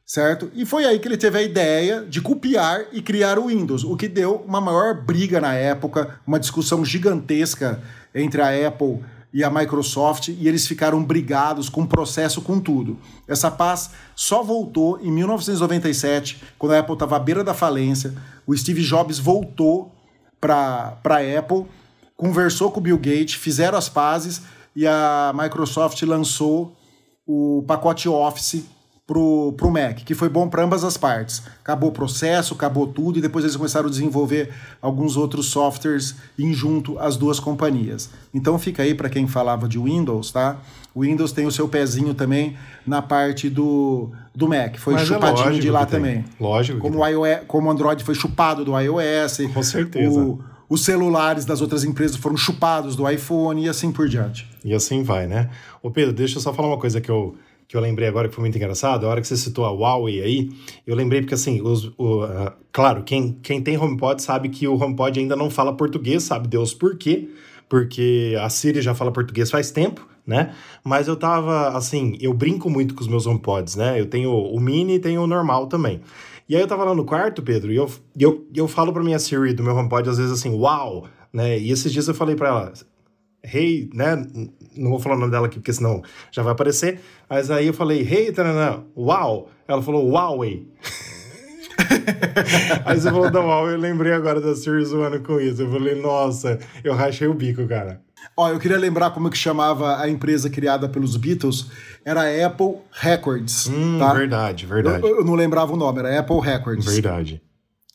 certo? 0.04 0.50
E 0.54 0.64
foi 0.64 0.86
aí 0.86 0.98
que 0.98 1.06
ele 1.06 1.18
teve 1.18 1.38
a 1.38 1.42
ideia 1.42 2.00
de 2.00 2.22
copiar 2.22 2.86
e 2.92 3.02
criar 3.02 3.38
o 3.38 3.48
Windows, 3.48 3.84
o 3.84 3.94
que 3.94 4.08
deu 4.08 4.36
uma 4.36 4.58
maior 4.58 4.94
briga 4.94 5.38
na 5.38 5.52
época, 5.52 6.18
uma 6.26 6.40
discussão 6.40 6.82
gigantesca 6.82 7.82
entre 8.14 8.40
a 8.40 8.66
Apple 8.66 9.04
e 9.32 9.44
a 9.44 9.50
Microsoft, 9.50 10.28
e 10.28 10.48
eles 10.48 10.66
ficaram 10.66 11.02
brigados 11.04 11.68
com 11.68 11.82
o 11.82 11.86
processo, 11.86 12.40
com 12.40 12.58
tudo. 12.58 12.98
Essa 13.26 13.50
paz 13.50 13.90
só 14.16 14.42
voltou 14.42 14.98
em 15.02 15.10
1997, 15.10 16.42
quando 16.58 16.72
a 16.72 16.78
Apple 16.78 16.94
estava 16.94 17.16
à 17.16 17.18
beira 17.18 17.44
da 17.44 17.52
falência. 17.52 18.14
O 18.46 18.56
Steve 18.56 18.82
Jobs 18.82 19.18
voltou 19.18 19.92
para 20.40 20.98
a 21.04 21.38
Apple, 21.38 21.66
conversou 22.16 22.70
com 22.70 22.80
o 22.80 22.82
Bill 22.82 22.96
Gates, 22.96 23.34
fizeram 23.34 23.76
as 23.76 23.88
pazes 23.88 24.42
e 24.74 24.86
a 24.86 25.32
Microsoft 25.34 26.00
lançou 26.02 26.76
o 27.26 27.62
pacote 27.66 28.08
Office 28.08 28.64
pro, 29.08 29.54
pro 29.56 29.70
Mac, 29.70 30.04
que 30.04 30.14
foi 30.14 30.28
bom 30.28 30.50
para 30.50 30.62
ambas 30.62 30.84
as 30.84 30.98
partes. 30.98 31.42
Acabou 31.62 31.88
o 31.88 31.92
processo, 31.92 32.52
acabou 32.52 32.86
tudo, 32.86 33.18
e 33.18 33.22
depois 33.22 33.42
eles 33.42 33.56
começaram 33.56 33.86
a 33.86 33.90
desenvolver 33.90 34.50
alguns 34.82 35.16
outros 35.16 35.46
softwares 35.46 36.14
em 36.38 36.52
junto 36.52 36.98
às 36.98 37.16
duas 37.16 37.40
companhias. 37.40 38.10
Então 38.34 38.58
fica 38.58 38.82
aí 38.82 38.94
para 38.94 39.08
quem 39.08 39.26
falava 39.26 39.66
de 39.66 39.78
Windows, 39.78 40.30
tá? 40.30 40.58
O 40.94 41.00
Windows 41.00 41.32
tem 41.32 41.46
o 41.46 41.50
seu 41.50 41.66
pezinho 41.66 42.12
também 42.12 42.54
na 42.86 43.00
parte 43.00 43.48
do, 43.48 44.10
do 44.34 44.46
Mac. 44.46 44.76
Foi 44.76 44.92
Mas 44.92 45.04
é 45.04 45.06
chupadinho 45.06 45.56
é 45.56 45.58
de 45.58 45.70
lá 45.70 45.86
também. 45.86 46.22
Lógico. 46.38 46.78
Como 46.78 46.98
o, 46.98 47.06
iOS, 47.06 47.40
como 47.48 47.68
o 47.68 47.70
Android 47.70 48.04
foi 48.04 48.14
chupado 48.14 48.62
do 48.62 48.78
iOS. 48.78 49.38
Com 49.54 49.62
certeza. 49.62 50.20
O, 50.20 50.38
os 50.68 50.84
celulares 50.84 51.46
das 51.46 51.62
outras 51.62 51.82
empresas 51.82 52.16
foram 52.16 52.36
chupados 52.36 52.94
do 52.94 53.08
iPhone 53.08 53.64
e 53.64 53.68
assim 53.70 53.90
por 53.90 54.06
diante. 54.06 54.46
E 54.62 54.74
assim 54.74 55.02
vai, 55.02 55.26
né? 55.26 55.48
Ô 55.82 55.90
Pedro, 55.90 56.12
deixa 56.12 56.36
eu 56.36 56.42
só 56.42 56.52
falar 56.52 56.68
uma 56.68 56.78
coisa 56.78 57.00
que 57.00 57.10
eu 57.10 57.36
que 57.68 57.76
eu 57.76 57.80
lembrei 57.82 58.08
agora 58.08 58.30
que 58.30 58.34
foi 58.34 58.40
muito 58.40 58.56
engraçado, 58.56 59.06
a 59.06 59.10
hora 59.10 59.20
que 59.20 59.28
você 59.28 59.36
citou 59.36 59.66
a 59.66 59.70
Huawei 59.70 60.22
aí, 60.22 60.50
eu 60.86 60.96
lembrei 60.96 61.20
porque 61.20 61.34
assim, 61.34 61.60
os, 61.60 61.92
o, 61.98 62.24
uh, 62.24 62.50
claro, 62.72 63.02
quem, 63.02 63.38
quem 63.42 63.62
tem 63.62 63.76
HomePod 63.76 64.22
sabe 64.22 64.48
que 64.48 64.66
o 64.66 64.74
HomePod 64.74 65.20
ainda 65.20 65.36
não 65.36 65.50
fala 65.50 65.76
português, 65.76 66.22
sabe 66.22 66.48
Deus 66.48 66.72
por 66.72 66.96
quê, 66.96 67.28
porque 67.68 68.34
a 68.40 68.48
Siri 68.48 68.80
já 68.80 68.94
fala 68.94 69.12
português 69.12 69.50
faz 69.50 69.70
tempo, 69.70 70.08
né? 70.26 70.54
Mas 70.82 71.08
eu 71.08 71.16
tava, 71.16 71.76
assim, 71.76 72.16
eu 72.22 72.32
brinco 72.32 72.70
muito 72.70 72.94
com 72.94 73.02
os 73.02 73.08
meus 73.08 73.26
HomePods, 73.26 73.76
né? 73.76 74.00
Eu 74.00 74.06
tenho 74.06 74.30
o 74.30 74.58
Mini 74.58 74.94
e 74.94 74.98
tenho 74.98 75.20
o 75.20 75.26
normal 75.26 75.66
também. 75.66 76.00
E 76.48 76.56
aí 76.56 76.62
eu 76.62 76.66
tava 76.66 76.84
lá 76.84 76.94
no 76.94 77.04
quarto, 77.04 77.42
Pedro, 77.42 77.70
e 77.70 77.76
eu, 77.76 77.90
eu, 78.18 78.46
eu 78.54 78.66
falo 78.66 78.94
pra 78.94 79.02
minha 79.02 79.18
Siri 79.18 79.52
do 79.52 79.62
meu 79.62 79.76
HomePod 79.76 80.08
às 80.08 80.16
vezes 80.16 80.32
assim, 80.32 80.54
uau, 80.54 81.06
né? 81.30 81.58
E 81.58 81.70
esses 81.70 81.92
dias 81.92 82.08
eu 82.08 82.14
falei 82.14 82.34
pra 82.34 82.48
ela, 82.48 82.72
hey, 83.44 83.90
né? 83.92 84.26
Não 84.78 84.90
vou 84.90 84.98
falar 85.00 85.16
o 85.16 85.18
nome 85.18 85.32
dela 85.32 85.46
aqui 85.46 85.58
porque 85.58 85.72
senão 85.72 86.02
já 86.30 86.42
vai 86.42 86.52
aparecer. 86.52 87.00
Mas 87.28 87.50
aí 87.50 87.66
eu 87.66 87.74
falei, 87.74 88.00
hey, 88.00 88.32
taranã, 88.32 88.84
uau. 88.96 89.50
Ela 89.66 89.82
falou, 89.82 90.10
Huawei. 90.10 90.66
aí 92.84 92.98
você 92.98 93.10
falou 93.10 93.30
da 93.30 93.40
Huawei, 93.40 93.74
eu 93.74 93.78
lembrei 93.78 94.12
agora 94.12 94.40
da 94.40 94.54
Siri 94.54 94.84
zoando 94.84 95.20
com 95.20 95.40
isso. 95.40 95.62
Eu 95.62 95.70
falei, 95.70 96.00
nossa, 96.00 96.58
eu 96.82 96.94
rachei 96.94 97.28
o 97.28 97.34
bico, 97.34 97.66
cara. 97.66 98.00
Ó, 98.36 98.48
eu 98.48 98.58
queria 98.58 98.78
lembrar 98.78 99.10
como 99.10 99.30
que 99.30 99.36
chamava 99.36 100.00
a 100.00 100.08
empresa 100.08 100.48
criada 100.48 100.88
pelos 100.88 101.16
Beatles. 101.16 101.66
Era 102.04 102.22
Apple 102.46 102.76
Records. 102.92 103.68
Hum, 103.68 103.98
tá? 103.98 104.12
Verdade, 104.12 104.64
verdade. 104.66 105.02
Eu, 105.02 105.18
eu 105.18 105.24
não 105.24 105.34
lembrava 105.34 105.72
o 105.72 105.76
nome, 105.76 105.98
era 105.98 106.20
Apple 106.20 106.40
Records. 106.40 106.86
Verdade. 106.86 107.42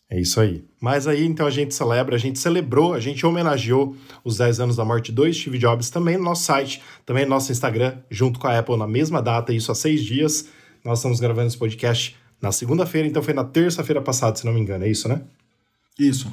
É 0.09 0.19
isso 0.19 0.39
aí. 0.39 0.63
Mas 0.79 1.07
aí 1.07 1.25
então 1.25 1.45
a 1.45 1.49
gente 1.49 1.73
celebra, 1.73 2.15
a 2.15 2.19
gente 2.19 2.37
celebrou, 2.37 2.93
a 2.93 2.99
gente 2.99 3.25
homenageou 3.25 3.95
os 4.23 4.37
10 4.37 4.59
anos 4.59 4.75
da 4.75 4.85
morte 4.85 5.11
do 5.11 5.31
Steve 5.33 5.57
Jobs 5.57 5.89
também 5.89 6.17
no 6.17 6.23
nosso 6.23 6.43
site, 6.43 6.81
também 7.05 7.23
no 7.23 7.31
nosso 7.31 7.51
Instagram, 7.51 7.97
junto 8.09 8.39
com 8.39 8.47
a 8.47 8.59
Apple 8.59 8.77
na 8.77 8.87
mesma 8.87 9.21
data, 9.21 9.53
isso 9.53 9.71
há 9.71 9.75
seis 9.75 10.03
dias. 10.03 10.47
Nós 10.83 10.99
estamos 10.99 11.19
gravando 11.19 11.47
esse 11.47 11.57
podcast 11.57 12.15
na 12.41 12.51
segunda-feira, 12.51 13.07
então 13.07 13.23
foi 13.23 13.33
na 13.33 13.43
terça-feira 13.43 14.01
passada, 14.01 14.35
se 14.35 14.45
não 14.45 14.53
me 14.53 14.59
engano, 14.59 14.83
é 14.83 14.89
isso, 14.89 15.07
né? 15.07 15.21
Isso. 15.97 16.31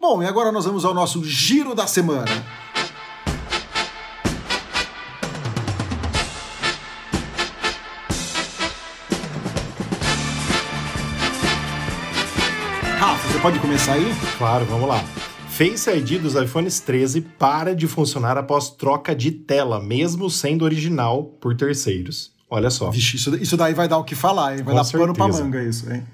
Bom, 0.00 0.22
e 0.22 0.26
agora 0.26 0.50
nós 0.50 0.64
vamos 0.64 0.84
ao 0.84 0.94
nosso 0.94 1.22
giro 1.22 1.74
da 1.74 1.86
semana. 1.86 2.30
Pode 13.42 13.58
começar 13.58 13.94
aí? 13.94 14.06
Claro, 14.38 14.64
vamos 14.66 14.88
lá. 14.88 15.02
Face 15.48 15.90
ID 15.90 16.20
dos 16.20 16.36
iPhones 16.36 16.78
13 16.78 17.20
para 17.20 17.74
de 17.74 17.88
funcionar 17.88 18.38
após 18.38 18.70
troca 18.70 19.16
de 19.16 19.32
tela, 19.32 19.82
mesmo 19.82 20.30
sendo 20.30 20.64
original 20.64 21.24
por 21.24 21.56
terceiros. 21.56 22.30
Olha 22.48 22.70
só. 22.70 22.90
Vixe, 22.90 23.16
isso, 23.16 23.34
isso 23.34 23.56
daí 23.56 23.74
vai 23.74 23.88
dar 23.88 23.98
o 23.98 24.04
que 24.04 24.14
falar, 24.14 24.52
hein? 24.52 24.62
Vai 24.62 24.72
Com 24.72 24.76
dar 24.76 24.84
certeza. 24.84 25.12
pano 25.12 25.14
pra 25.14 25.26
manga 25.44 25.60
isso, 25.60 25.92
hein? 25.92 26.04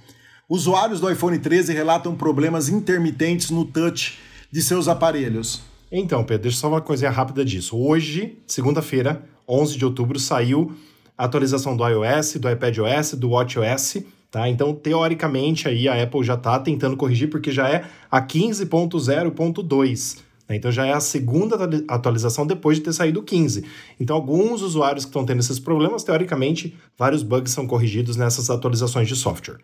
Usuários 0.49 0.99
do 0.99 1.11
iPhone 1.11 1.39
13 1.39 1.75
relatam 1.75 2.17
problemas 2.17 2.71
intermitentes 2.71 3.51
no 3.51 3.67
touch 3.67 4.19
de 4.51 4.63
seus 4.63 4.89
aparelhos. 4.89 5.61
Então, 5.93 6.25
Pedro, 6.25 6.45
deixa 6.45 6.57
eu 6.57 6.61
só 6.63 6.69
uma 6.69 6.81
coisinha 6.81 7.11
rápida 7.11 7.45
disso. 7.45 7.77
Hoje, 7.77 8.39
segunda-feira, 8.47 9.23
11 9.47 9.77
de 9.77 9.85
outubro, 9.85 10.19
saiu 10.19 10.75
a 11.19 11.25
atualização 11.25 11.77
do 11.77 11.87
iOS, 11.87 12.37
do 12.37 12.51
iPadOS, 12.51 13.13
do 13.13 13.31
WatchOS 13.31 13.99
Tá? 14.31 14.49
Então, 14.49 14.75
teoricamente, 14.75 15.67
aí 15.69 15.89
a 15.89 16.03
Apple 16.03 16.23
já 16.23 16.35
está 16.35 16.59
tentando 16.59 16.97
corrigir, 16.97 17.31
porque 17.31 17.51
já 17.51 17.69
é 17.69 17.87
a 18.11 18.21
15.0.2. 18.21 20.19
Né? 20.47 20.57
Então, 20.57 20.71
já 20.71 20.85
é 20.85 20.93
a 20.93 21.01
segunda 21.01 21.57
atualização 21.89 22.47
depois 22.47 22.77
de 22.77 22.85
ter 22.85 22.93
saído 22.93 23.21
o 23.21 23.23
15. 23.23 23.65
Então, 23.99 24.15
alguns 24.15 24.61
usuários 24.61 25.07
que 25.07 25.09
estão 25.09 25.25
tendo 25.25 25.41
esses 25.41 25.59
problemas, 25.59 26.05
teoricamente, 26.05 26.77
vários 26.97 27.23
bugs 27.23 27.53
são 27.53 27.67
corrigidos 27.67 28.17
nessas 28.17 28.51
atualizações 28.51 29.09
de 29.09 29.17
software. 29.17 29.61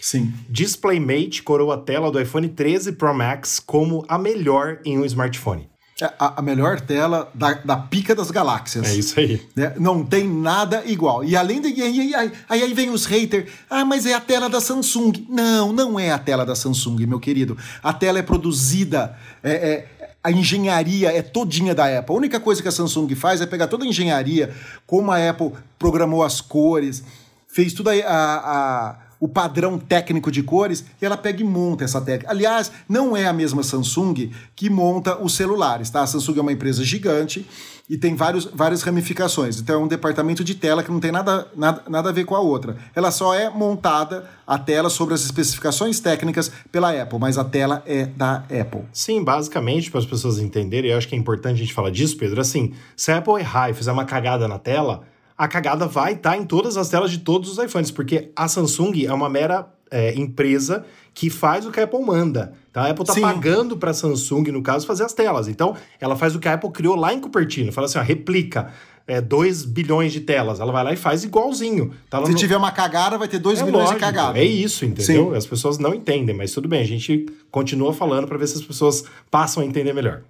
Sim. 0.00 0.32
DisplayMate 0.48 1.42
coroa 1.42 1.74
a 1.74 1.78
tela 1.78 2.10
do 2.10 2.20
iPhone 2.20 2.48
13 2.48 2.92
Pro 2.92 3.14
Max 3.14 3.60
como 3.60 4.04
a 4.08 4.18
melhor 4.18 4.80
em 4.84 4.98
um 4.98 5.04
smartphone. 5.04 5.69
É 6.02 6.12
a, 6.18 6.40
melhor 6.40 6.80
tela 6.80 7.30
da, 7.34 7.52
da 7.54 7.76
pica 7.76 8.14
das 8.14 8.30
galáxias. 8.30 8.86
É 8.86 8.94
isso 8.94 9.18
aí. 9.18 9.40
Né? 9.54 9.74
Não 9.78 10.04
tem 10.04 10.28
nada 10.28 10.82
igual. 10.86 11.22
E 11.22 11.36
além 11.36 11.60
de. 11.60 11.82
Aí, 11.82 12.14
aí, 12.14 12.32
aí 12.48 12.74
vem 12.74 12.90
os 12.90 13.04
haters. 13.04 13.50
Ah, 13.68 13.84
mas 13.84 14.06
é 14.06 14.14
a 14.14 14.20
tela 14.20 14.48
da 14.48 14.60
Samsung. 14.60 15.26
Não, 15.28 15.72
não 15.72 15.98
é 15.98 16.10
a 16.10 16.18
tela 16.18 16.46
da 16.46 16.54
Samsung, 16.54 17.06
meu 17.06 17.20
querido. 17.20 17.56
A 17.82 17.92
tela 17.92 18.18
é 18.18 18.22
produzida. 18.22 19.16
É, 19.42 19.52
é, 19.52 20.08
a 20.22 20.30
engenharia 20.30 21.10
é 21.10 21.22
todinha 21.22 21.74
da 21.74 21.98
Apple. 21.98 22.14
A 22.14 22.18
única 22.18 22.40
coisa 22.40 22.60
que 22.60 22.68
a 22.68 22.72
Samsung 22.72 23.14
faz 23.14 23.40
é 23.40 23.46
pegar 23.46 23.68
toda 23.68 23.84
a 23.84 23.88
engenharia, 23.88 24.54
como 24.86 25.10
a 25.10 25.30
Apple 25.30 25.52
programou 25.78 26.22
as 26.22 26.40
cores, 26.40 27.02
fez 27.48 27.72
tudo 27.72 27.90
a, 27.90 27.94
a 28.06 28.96
o 29.20 29.28
padrão 29.28 29.78
técnico 29.78 30.32
de 30.32 30.42
cores 30.42 30.82
e 31.00 31.04
ela 31.04 31.16
pega 31.16 31.42
e 31.42 31.44
monta 31.44 31.84
essa 31.84 32.00
técnica. 32.00 32.32
Aliás, 32.32 32.72
não 32.88 33.14
é 33.14 33.26
a 33.26 33.32
mesma 33.32 33.62
Samsung 33.62 34.30
que 34.56 34.70
monta 34.70 35.22
os 35.22 35.34
celulares, 35.34 35.90
tá? 35.90 36.00
A 36.02 36.06
Samsung 36.06 36.38
é 36.38 36.40
uma 36.40 36.52
empresa 36.52 36.82
gigante 36.82 37.46
e 37.88 37.98
tem 37.98 38.14
vários, 38.14 38.46
várias 38.46 38.82
ramificações. 38.82 39.60
Então 39.60 39.82
é 39.82 39.84
um 39.84 39.88
departamento 39.88 40.42
de 40.42 40.54
tela 40.54 40.82
que 40.82 40.90
não 40.90 41.00
tem 41.00 41.12
nada, 41.12 41.46
nada, 41.54 41.82
nada 41.88 42.08
a 42.08 42.12
ver 42.12 42.24
com 42.24 42.34
a 42.34 42.40
outra. 42.40 42.76
Ela 42.94 43.10
só 43.10 43.34
é 43.34 43.50
montada 43.50 44.30
a 44.46 44.56
tela 44.58 44.88
sobre 44.88 45.12
as 45.12 45.22
especificações 45.22 46.00
técnicas 46.00 46.50
pela 46.72 46.90
Apple, 46.90 47.18
mas 47.18 47.36
a 47.36 47.44
tela 47.44 47.82
é 47.84 48.06
da 48.06 48.44
Apple. 48.44 48.84
Sim, 48.92 49.22
basicamente, 49.22 49.90
para 49.90 50.00
as 50.00 50.06
pessoas 50.06 50.38
entenderem, 50.38 50.92
eu 50.92 50.96
acho 50.96 51.08
que 51.08 51.14
é 51.14 51.18
importante 51.18 51.56
a 51.56 51.58
gente 51.58 51.74
falar 51.74 51.90
disso, 51.90 52.16
Pedro, 52.16 52.40
assim, 52.40 52.72
se 52.96 53.10
a 53.10 53.18
Apple 53.18 53.34
errar 53.40 53.70
e 53.70 53.74
fizer 53.74 53.92
uma 53.92 54.04
cagada 54.04 54.48
na 54.48 54.58
tela, 54.58 55.02
a 55.40 55.48
cagada 55.48 55.86
vai 55.86 56.12
estar 56.12 56.32
tá 56.32 56.36
em 56.36 56.44
todas 56.44 56.76
as 56.76 56.90
telas 56.90 57.10
de 57.10 57.16
todos 57.16 57.50
os 57.50 57.56
iPhones, 57.64 57.90
porque 57.90 58.30
a 58.36 58.46
Samsung 58.46 59.06
é 59.06 59.12
uma 59.12 59.30
mera 59.30 59.72
é, 59.90 60.12
empresa 60.14 60.84
que 61.14 61.30
faz 61.30 61.64
o 61.64 61.70
que 61.70 61.80
a 61.80 61.84
Apple 61.84 62.04
manda. 62.04 62.52
Então, 62.70 62.82
a 62.82 62.90
Apple 62.90 63.04
está 63.08 63.18
pagando 63.18 63.74
para 63.74 63.90
a 63.90 63.94
Samsung, 63.94 64.52
no 64.52 64.62
caso, 64.62 64.86
fazer 64.86 65.02
as 65.02 65.14
telas. 65.14 65.48
Então, 65.48 65.74
ela 65.98 66.14
faz 66.14 66.34
o 66.36 66.38
que 66.38 66.46
a 66.46 66.52
Apple 66.52 66.70
criou 66.70 66.94
lá 66.94 67.14
em 67.14 67.20
Cupertino. 67.20 67.72
Fala 67.72 67.86
assim, 67.86 67.98
ó, 67.98 68.02
replica 68.02 68.70
é, 69.06 69.18
2 69.18 69.64
bilhões 69.64 70.12
de 70.12 70.20
telas. 70.20 70.60
Ela 70.60 70.72
vai 70.72 70.84
lá 70.84 70.92
e 70.92 70.96
faz 70.96 71.24
igualzinho. 71.24 71.90
Tá 72.10 72.22
Se 72.26 72.34
tiver 72.34 72.58
uma 72.58 72.70
cagada, 72.70 73.16
vai 73.16 73.26
ter 73.26 73.38
2 73.38 73.60
é 73.60 73.64
bilhões 73.64 73.84
lógico, 73.84 73.98
de 73.98 74.04
cagada. 74.04 74.38
É 74.38 74.44
isso, 74.44 74.84
entendeu? 74.84 75.30
Sim. 75.30 75.36
As 75.38 75.46
pessoas 75.46 75.78
não 75.78 75.94
entendem, 75.94 76.36
mas 76.36 76.52
tudo 76.52 76.68
bem, 76.68 76.82
a 76.82 76.86
gente 76.86 77.24
continua 77.50 77.94
falando 77.94 78.28
para 78.28 78.36
ver 78.36 78.46
se 78.46 78.58
as 78.58 78.62
pessoas 78.62 79.04
passam 79.30 79.62
a 79.62 79.66
entender 79.66 79.94
melhor. 79.94 80.20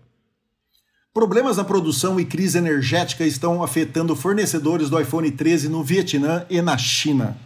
Problemas 1.12 1.56
na 1.56 1.64
produção 1.64 2.20
e 2.20 2.24
crise 2.24 2.56
energética 2.56 3.24
estão 3.24 3.64
afetando 3.64 4.14
fornecedores 4.14 4.88
do 4.88 5.00
iPhone 5.00 5.28
13 5.28 5.68
no 5.68 5.82
Vietnã 5.82 6.46
e 6.48 6.62
na 6.62 6.78
China. 6.78 7.36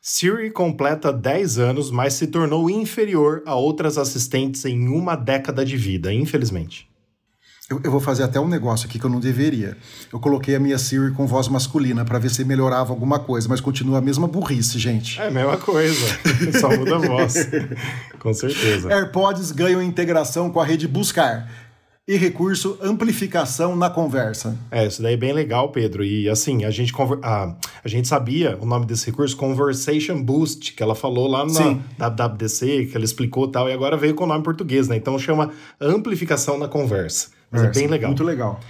Siri 0.00 0.48
completa 0.52 1.12
10 1.12 1.58
anos, 1.58 1.90
mas 1.90 2.14
se 2.14 2.28
tornou 2.28 2.70
inferior 2.70 3.42
a 3.46 3.56
outras 3.56 3.98
assistentes 3.98 4.64
em 4.64 4.86
uma 4.86 5.16
década 5.16 5.64
de 5.64 5.76
vida, 5.76 6.14
infelizmente. 6.14 6.88
Eu, 7.68 7.80
eu, 7.82 7.90
vou 7.90 7.98
fazer 7.98 8.22
até 8.22 8.38
um 8.38 8.46
negócio 8.46 8.86
aqui 8.86 8.98
que 8.98 9.06
eu 9.06 9.10
não 9.10 9.18
deveria. 9.18 9.76
Eu 10.12 10.20
coloquei 10.20 10.54
a 10.54 10.60
minha 10.60 10.78
Siri 10.78 11.10
com 11.12 11.26
voz 11.26 11.48
masculina 11.48 12.04
para 12.04 12.18
ver 12.20 12.30
se 12.30 12.44
melhorava 12.44 12.92
alguma 12.92 13.18
coisa, 13.18 13.48
mas 13.48 13.60
continua 13.60 13.98
a 13.98 14.02
mesma 14.02 14.28
burrice, 14.28 14.78
gente. 14.78 15.20
É 15.20 15.26
a 15.26 15.30
mesma 15.32 15.56
coisa, 15.56 16.06
só 16.60 16.68
muda 16.68 16.94
a 16.94 16.98
voz. 16.98 17.34
com 18.20 18.32
certeza. 18.32 18.86
AirPods 18.92 19.50
ganham 19.50 19.82
integração 19.82 20.48
com 20.48 20.60
a 20.60 20.64
rede 20.64 20.86
Buscar 20.86 21.63
e 22.06 22.16
recurso 22.16 22.78
amplificação 22.82 23.74
na 23.74 23.88
conversa. 23.88 24.58
É, 24.70 24.86
isso 24.86 25.02
daí 25.02 25.14
é 25.14 25.16
bem 25.16 25.32
legal, 25.32 25.70
Pedro. 25.70 26.04
E 26.04 26.28
assim, 26.28 26.64
a 26.64 26.70
gente, 26.70 26.92
a, 27.22 27.56
a 27.82 27.88
gente 27.88 28.06
sabia 28.06 28.58
o 28.60 28.66
nome 28.66 28.84
desse 28.84 29.06
recurso, 29.06 29.34
Conversation 29.36 30.22
Boost, 30.22 30.74
que 30.74 30.82
ela 30.82 30.94
falou 30.94 31.26
lá 31.26 31.46
na 31.46 32.08
WWDC, 32.08 32.86
que 32.86 32.96
ela 32.96 33.04
explicou 33.04 33.48
tal, 33.48 33.70
e 33.70 33.72
agora 33.72 33.96
veio 33.96 34.14
com 34.14 34.24
o 34.24 34.26
nome 34.26 34.44
português, 34.44 34.86
né? 34.86 34.96
Então 34.96 35.18
chama 35.18 35.50
amplificação 35.80 36.58
na 36.58 36.68
conversa. 36.68 37.28
Mas 37.50 37.62
é, 37.62 37.66
é 37.66 37.70
bem 37.70 37.86
legal. 37.86 38.10
Muito 38.10 38.24
legal. 38.24 38.60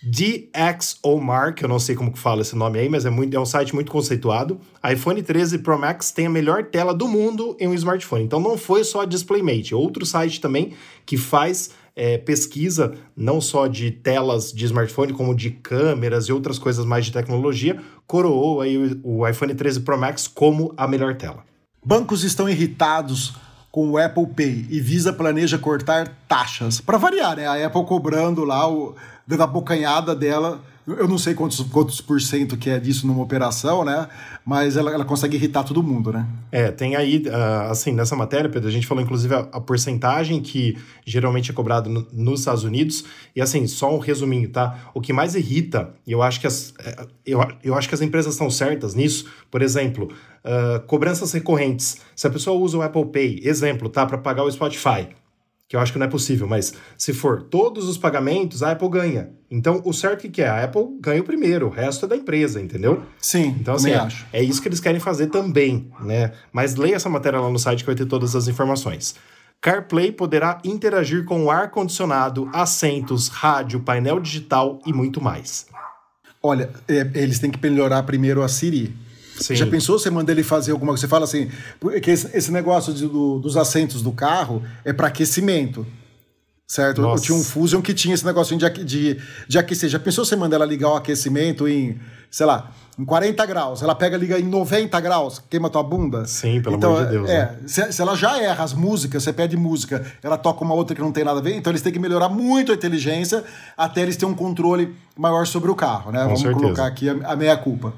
DxOMar, 0.00 1.56
que 1.56 1.64
eu 1.64 1.68
não 1.68 1.80
sei 1.80 1.96
como 1.96 2.12
que 2.12 2.18
fala 2.20 2.42
esse 2.42 2.54
nome 2.54 2.78
aí, 2.78 2.88
mas 2.88 3.04
é, 3.04 3.10
muito, 3.10 3.36
é 3.36 3.40
um 3.40 3.44
site 3.44 3.74
muito 3.74 3.90
conceituado. 3.90 4.60
iPhone 4.88 5.20
13 5.20 5.58
Pro 5.58 5.76
Max 5.76 6.12
tem 6.12 6.26
a 6.26 6.30
melhor 6.30 6.66
tela 6.66 6.94
do 6.94 7.08
mundo 7.08 7.56
em 7.58 7.66
um 7.66 7.74
smartphone. 7.74 8.22
Então 8.22 8.38
não 8.38 8.56
foi 8.56 8.84
só 8.84 9.00
a 9.00 9.04
DisplayMate, 9.04 9.74
outro 9.74 10.06
site 10.06 10.40
também 10.40 10.74
que 11.04 11.16
faz 11.16 11.70
é, 11.98 12.16
pesquisa 12.16 12.94
não 13.16 13.40
só 13.40 13.66
de 13.66 13.90
telas 13.90 14.52
de 14.52 14.64
smartphone, 14.64 15.12
como 15.12 15.34
de 15.34 15.50
câmeras 15.50 16.26
e 16.26 16.32
outras 16.32 16.56
coisas 16.56 16.84
mais 16.84 17.04
de 17.04 17.12
tecnologia, 17.12 17.76
coroou 18.06 18.60
aí 18.60 18.78
o, 18.78 19.18
o 19.18 19.28
iPhone 19.28 19.52
13 19.52 19.80
Pro 19.80 19.98
Max 19.98 20.28
como 20.28 20.72
a 20.76 20.86
melhor 20.86 21.16
tela. 21.16 21.44
Bancos 21.84 22.22
estão 22.22 22.48
irritados 22.48 23.34
com 23.72 23.90
o 23.90 23.98
Apple 23.98 24.28
Pay 24.28 24.66
e 24.70 24.80
Visa 24.80 25.12
planeja 25.12 25.58
cortar 25.58 26.16
taxas. 26.28 26.80
Para 26.80 26.98
variar, 26.98 27.36
né? 27.36 27.46
A 27.46 27.66
Apple 27.66 27.84
cobrando 27.84 28.44
lá, 28.44 28.70
o, 28.70 28.94
dando 29.26 29.42
a 29.42 29.46
bocanhada 29.46 30.14
dela 30.14 30.60
eu 30.96 31.08
não 31.08 31.18
sei 31.18 31.34
quantos, 31.34 31.60
quantos 31.60 32.00
por 32.00 32.20
cento 32.20 32.56
que 32.56 32.70
é 32.70 32.78
disso 32.78 33.06
numa 33.06 33.22
operação, 33.22 33.84
né? 33.84 34.08
Mas 34.44 34.76
ela, 34.76 34.92
ela 34.92 35.04
consegue 35.04 35.36
irritar 35.36 35.64
todo 35.64 35.82
mundo, 35.82 36.12
né? 36.12 36.26
É, 36.50 36.70
tem 36.70 36.96
aí, 36.96 37.24
uh, 37.26 37.70
assim, 37.70 37.92
nessa 37.92 38.16
matéria, 38.16 38.48
Pedro, 38.48 38.68
a 38.68 38.72
gente 38.72 38.86
falou 38.86 39.02
inclusive 39.02 39.34
a, 39.34 39.40
a 39.52 39.60
porcentagem 39.60 40.40
que 40.40 40.78
geralmente 41.04 41.50
é 41.50 41.54
cobrado 41.54 41.90
no, 41.90 42.06
nos 42.12 42.40
Estados 42.40 42.64
Unidos. 42.64 43.04
E 43.36 43.40
assim, 43.40 43.66
só 43.66 43.94
um 43.94 43.98
resuminho, 43.98 44.48
tá? 44.48 44.90
O 44.94 45.00
que 45.00 45.12
mais 45.12 45.34
irrita, 45.34 45.92
e 46.06 46.12
eu 46.12 46.22
acho 46.22 46.40
que 46.40 46.46
as, 46.46 46.72
é, 46.78 47.06
eu, 47.26 47.46
eu 47.62 47.74
acho 47.74 47.88
que 47.88 47.94
as 47.94 48.00
empresas 48.00 48.34
estão 48.34 48.50
certas 48.50 48.94
nisso, 48.94 49.26
por 49.50 49.62
exemplo, 49.62 50.10
uh, 50.44 50.80
cobranças 50.86 51.32
recorrentes. 51.32 51.98
Se 52.16 52.26
a 52.26 52.30
pessoa 52.30 52.58
usa 52.58 52.78
o 52.78 52.82
Apple 52.82 53.06
Pay, 53.06 53.40
exemplo, 53.44 53.88
tá? 53.88 54.06
Para 54.06 54.18
pagar 54.18 54.44
o 54.44 54.50
Spotify 54.50 55.08
que 55.68 55.76
eu 55.76 55.80
acho 55.80 55.92
que 55.92 55.98
não 55.98 56.06
é 56.06 56.08
possível, 56.08 56.48
mas 56.48 56.72
se 56.96 57.12
for 57.12 57.42
todos 57.42 57.86
os 57.86 57.98
pagamentos, 57.98 58.62
a 58.62 58.72
Apple 58.72 58.88
ganha. 58.88 59.30
Então, 59.50 59.82
o 59.84 59.92
certo 59.92 60.28
que 60.28 60.40
é? 60.40 60.48
A 60.48 60.64
Apple 60.64 60.96
ganha 60.98 61.20
o 61.20 61.24
primeiro, 61.24 61.66
o 61.66 61.70
resto 61.70 62.06
é 62.06 62.08
da 62.08 62.16
empresa, 62.16 62.58
entendeu? 62.58 63.02
Sim, 63.20 63.54
então 63.60 63.74
assim, 63.74 63.90
é, 63.90 63.96
acho. 63.96 64.26
é 64.32 64.42
isso 64.42 64.62
que 64.62 64.68
eles 64.68 64.80
querem 64.80 64.98
fazer 64.98 65.26
também, 65.26 65.90
né? 66.00 66.32
Mas 66.50 66.74
leia 66.76 66.96
essa 66.96 67.10
matéria 67.10 67.38
lá 67.38 67.50
no 67.50 67.58
site 67.58 67.80
que 67.80 67.86
vai 67.86 67.94
ter 67.94 68.06
todas 68.06 68.34
as 68.34 68.48
informações. 68.48 69.14
CarPlay 69.60 70.10
poderá 70.12 70.58
interagir 70.64 71.24
com 71.24 71.44
o 71.44 71.50
ar-condicionado, 71.50 72.48
assentos, 72.52 73.28
rádio, 73.28 73.80
painel 73.80 74.20
digital 74.20 74.80
e 74.86 74.92
muito 74.92 75.20
mais. 75.20 75.66
Olha, 76.42 76.70
é, 76.88 77.10
eles 77.14 77.38
têm 77.38 77.50
que 77.50 77.60
melhorar 77.60 78.02
primeiro 78.04 78.42
a 78.42 78.48
Siri 78.48 78.96
Sim. 79.40 79.54
Já 79.54 79.66
pensou 79.66 79.98
você 79.98 80.10
manda 80.10 80.32
ele 80.32 80.42
fazer 80.42 80.72
alguma 80.72 80.92
coisa? 80.92 81.02
Você 81.02 81.08
fala 81.08 81.24
assim, 81.24 81.50
que 82.02 82.10
esse, 82.10 82.50
negócio 82.50 82.92
de, 82.92 83.06
do, 83.06 83.38
dos 83.38 83.56
assentos 83.56 84.02
do 84.02 84.12
carro 84.12 84.62
é 84.84 84.92
para 84.92 85.08
aquecimento. 85.08 85.86
Certo? 86.66 87.00
Nossa. 87.00 87.22
Eu 87.22 87.26
tinha 87.26 87.38
um 87.38 87.42
Fusion 87.42 87.80
que 87.80 87.94
tinha 87.94 88.14
esse 88.14 88.26
negocinho 88.26 88.60
de, 88.60 88.84
de, 88.84 89.18
de 89.48 89.58
aquecer. 89.58 89.88
Já 89.88 89.98
pensou 89.98 90.24
você 90.24 90.36
manda 90.36 90.54
ela 90.54 90.66
ligar 90.66 90.90
o 90.90 90.96
aquecimento 90.96 91.66
em, 91.66 91.98
sei 92.30 92.44
lá, 92.44 92.70
em 92.98 93.06
40 93.06 93.46
graus? 93.46 93.82
Ela 93.82 93.94
pega 93.94 94.18
liga 94.18 94.38
em 94.38 94.42
90 94.42 95.00
graus, 95.00 95.42
queima 95.48 95.70
tua 95.70 95.82
bunda? 95.82 96.26
Sim, 96.26 96.60
pelo 96.60 96.76
então, 96.76 96.94
amor 96.94 97.06
de 97.06 97.10
Deus. 97.12 97.30
É, 97.30 97.38
né? 97.38 97.58
se, 97.66 97.92
se, 97.92 98.02
ela 98.02 98.14
já 98.14 98.38
erra 98.38 98.64
as 98.64 98.74
músicas, 98.74 99.22
você 99.22 99.32
pede 99.32 99.56
música, 99.56 100.04
ela 100.22 100.36
toca 100.36 100.62
uma 100.62 100.74
outra 100.74 100.94
que 100.94 101.00
não 101.00 101.10
tem 101.10 101.24
nada 101.24 101.38
a 101.38 101.42
ver, 101.42 101.54
então 101.54 101.70
eles 101.70 101.80
têm 101.80 101.92
que 101.92 101.98
melhorar 101.98 102.28
muito 102.28 102.70
a 102.70 102.74
inteligência 102.74 103.42
até 103.74 104.02
eles 104.02 104.16
terem 104.16 104.34
um 104.34 104.36
controle 104.36 104.94
maior 105.16 105.46
sobre 105.46 105.70
o 105.70 105.74
carro, 105.74 106.12
né? 106.12 106.18
Com 106.18 106.24
Vamos 106.26 106.40
certeza. 106.42 106.60
colocar 106.60 106.86
aqui 106.86 107.08
a, 107.08 107.32
a 107.32 107.34
meia 107.34 107.56
culpa. 107.56 107.94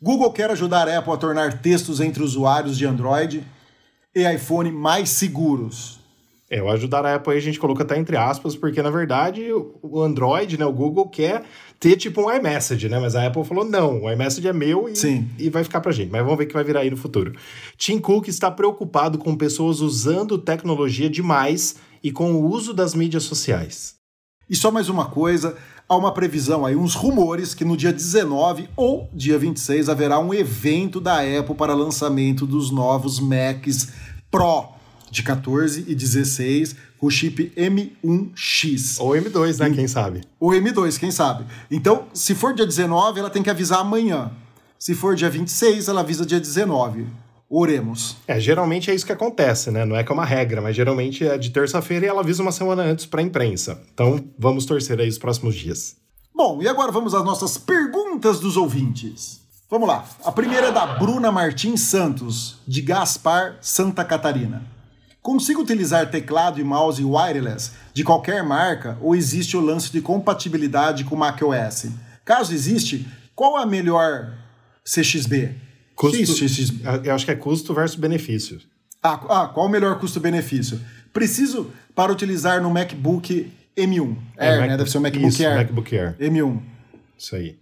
Google 0.00 0.30
quer 0.30 0.50
ajudar 0.50 0.88
a 0.88 0.98
Apple 0.98 1.12
a 1.12 1.16
tornar 1.16 1.60
textos 1.60 2.00
entre 2.00 2.22
usuários 2.22 2.76
de 2.76 2.84
Android 2.84 3.42
e 4.14 4.30
iPhone 4.30 4.70
mais 4.70 5.08
seguros. 5.08 6.00
É, 6.48 6.62
o 6.62 6.70
ajudar 6.70 7.04
a 7.04 7.16
Apple 7.16 7.32
aí 7.32 7.38
a 7.38 7.42
gente 7.42 7.58
coloca 7.58 7.82
até 7.82 7.98
entre 7.98 8.16
aspas, 8.16 8.54
porque 8.54 8.80
na 8.80 8.90
verdade 8.90 9.42
o 9.52 10.00
Android, 10.00 10.56
né, 10.56 10.64
o 10.64 10.72
Google 10.72 11.08
quer 11.08 11.42
ter 11.80 11.96
tipo 11.96 12.22
um 12.22 12.32
iMessage, 12.32 12.88
né? 12.88 12.98
Mas 13.00 13.16
a 13.16 13.26
Apple 13.26 13.42
falou: 13.42 13.64
não, 13.64 14.04
o 14.04 14.12
iMessage 14.12 14.46
é 14.46 14.52
meu 14.52 14.88
e, 14.88 14.94
Sim. 14.94 15.28
e 15.38 15.50
vai 15.50 15.64
ficar 15.64 15.80
pra 15.80 15.90
gente. 15.90 16.10
Mas 16.10 16.22
vamos 16.22 16.38
ver 16.38 16.44
o 16.44 16.46
que 16.46 16.54
vai 16.54 16.62
virar 16.62 16.80
aí 16.80 16.90
no 16.90 16.96
futuro. 16.96 17.34
Tim 17.76 17.98
Cook 17.98 18.28
está 18.28 18.50
preocupado 18.50 19.18
com 19.18 19.34
pessoas 19.34 19.80
usando 19.80 20.38
tecnologia 20.38 21.10
demais 21.10 21.76
e 22.02 22.12
com 22.12 22.32
o 22.32 22.48
uso 22.48 22.72
das 22.72 22.94
mídias 22.94 23.24
sociais. 23.24 23.96
E 24.48 24.54
só 24.54 24.70
mais 24.70 24.88
uma 24.88 25.06
coisa: 25.06 25.56
há 25.88 25.96
uma 25.96 26.12
previsão 26.12 26.64
aí, 26.64 26.76
uns 26.76 26.94
rumores 26.94 27.54
que 27.54 27.64
no 27.64 27.76
dia 27.76 27.92
19 27.92 28.68
ou 28.76 29.08
dia 29.12 29.38
26 29.38 29.88
haverá 29.88 30.18
um 30.18 30.34
evento 30.34 31.00
da 31.00 31.20
Apple 31.20 31.54
para 31.54 31.74
lançamento 31.74 32.46
dos 32.46 32.70
novos 32.70 33.20
Macs 33.20 33.88
Pro 34.30 34.68
de 35.10 35.22
14 35.22 35.84
e 35.86 35.94
16 35.94 36.76
com 36.98 37.06
o 37.06 37.10
chip 37.10 37.52
M1X. 37.56 38.96
Ou 38.98 39.10
M2, 39.10 39.58
né? 39.58 39.70
Quem 39.70 39.86
sabe? 39.86 40.22
Ou 40.40 40.50
M2, 40.50 40.98
quem 40.98 41.10
sabe. 41.10 41.44
Então, 41.70 42.06
se 42.12 42.34
for 42.34 42.54
dia 42.54 42.66
19, 42.66 43.20
ela 43.20 43.30
tem 43.30 43.42
que 43.42 43.50
avisar 43.50 43.80
amanhã. 43.80 44.30
Se 44.78 44.94
for 44.94 45.14
dia 45.14 45.30
26, 45.30 45.88
ela 45.88 46.00
avisa 46.00 46.26
dia 46.26 46.40
19. 46.40 47.06
Oremos. 47.48 48.16
É, 48.26 48.40
geralmente 48.40 48.90
é 48.90 48.94
isso 48.94 49.06
que 49.06 49.12
acontece, 49.12 49.70
né? 49.70 49.84
Não 49.84 49.96
é 49.96 50.02
que 50.02 50.10
é 50.10 50.14
uma 50.14 50.24
regra, 50.24 50.60
mas 50.60 50.74
geralmente 50.74 51.26
é 51.26 51.38
de 51.38 51.50
terça-feira 51.50 52.04
e 52.04 52.08
ela 52.08 52.20
avisa 52.20 52.42
uma 52.42 52.50
semana 52.50 52.82
antes 52.82 53.06
para 53.06 53.20
a 53.20 53.24
imprensa. 53.24 53.80
Então 53.94 54.24
vamos 54.38 54.66
torcer 54.66 54.98
aí 55.00 55.08
os 55.08 55.18
próximos 55.18 55.54
dias. 55.54 55.96
Bom, 56.34 56.60
e 56.60 56.68
agora 56.68 56.90
vamos 56.90 57.14
às 57.14 57.24
nossas 57.24 57.56
perguntas 57.56 58.40
dos 58.40 58.56
ouvintes. 58.56 59.40
Vamos 59.70 59.88
lá. 59.88 60.04
A 60.24 60.30
primeira 60.30 60.68
é 60.68 60.72
da 60.72 60.86
Bruna 60.86 61.32
Martins 61.32 61.80
Santos, 61.80 62.58
de 62.66 62.82
Gaspar, 62.82 63.56
Santa 63.60 64.04
Catarina. 64.04 64.62
Consigo 65.22 65.62
utilizar 65.62 66.08
teclado 66.08 66.60
e 66.60 66.64
mouse 66.64 67.02
wireless 67.02 67.72
de 67.92 68.04
qualquer 68.04 68.44
marca 68.44 68.96
ou 69.00 69.14
existe 69.14 69.56
o 69.56 69.60
lance 69.60 69.90
de 69.90 70.00
compatibilidade 70.00 71.02
com 71.02 71.16
macOS? 71.16 71.86
Caso 72.24 72.52
existe, 72.52 73.08
qual 73.34 73.56
a 73.56 73.66
melhor 73.66 74.34
CXB? 74.84 75.65
Custo, 75.96 76.44
eu 77.04 77.14
acho 77.14 77.24
que 77.24 77.30
é 77.30 77.34
custo 77.34 77.72
versus 77.72 77.98
benefício. 77.98 78.60
Ah, 79.02 79.18
ah 79.30 79.48
qual 79.48 79.66
o 79.66 79.68
melhor 79.68 79.98
custo-benefício? 79.98 80.78
Preciso 81.10 81.70
para 81.94 82.12
utilizar 82.12 82.62
no 82.62 82.70
MacBook 82.70 83.50
M1. 83.74 84.16
É, 84.36 84.50
Air, 84.50 84.68
né? 84.68 84.76
Deve 84.76 84.90
ser 84.90 84.98
o 84.98 85.00
MacBook 85.00 85.28
isso, 85.28 85.42
Air. 85.42 85.56
MacBook 85.56 85.96
Air. 85.96 86.14
M1. 86.20 86.60
Isso 87.16 87.34
aí. 87.34 87.56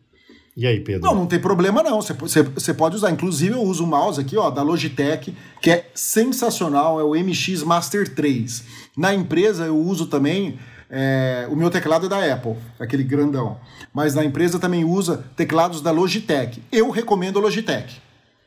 E 0.57 0.66
aí, 0.66 0.81
Pedro? 0.81 1.03
Não, 1.03 1.14
não 1.14 1.27
tem 1.27 1.38
problema 1.38 1.81
não. 1.81 2.01
Você, 2.01 2.75
pode 2.75 2.97
usar. 2.97 3.12
Inclusive, 3.12 3.55
eu 3.55 3.62
uso 3.62 3.85
o 3.85 3.87
mouse 3.87 4.20
aqui, 4.20 4.37
ó, 4.37 4.51
da 4.51 4.62
Logitech, 4.62 5.37
que 5.61 5.70
é 5.70 5.88
sensacional, 5.94 6.99
é 6.99 7.05
o 7.05 7.11
MX 7.11 7.62
Master 7.62 8.12
3. 8.14 8.64
Na 8.97 9.14
empresa, 9.14 9.64
eu 9.64 9.79
uso 9.79 10.07
também. 10.07 10.59
É, 10.90 11.49
o 11.51 11.57
meu 11.57 11.70
teclado 11.70 12.07
é 12.07 12.09
da 12.09 12.35
Apple, 12.35 12.57
aquele 12.79 13.03
grandão. 13.03 13.59
Mas 13.92 14.14
na 14.14 14.25
empresa 14.25 14.59
também 14.59 14.85
usa 14.85 15.25
teclados 15.37 15.81
da 15.81 15.90
Logitech. 15.92 16.62
Eu 16.70 16.90
recomendo 16.90 17.38
a 17.38 17.42
Logitech 17.42 18.03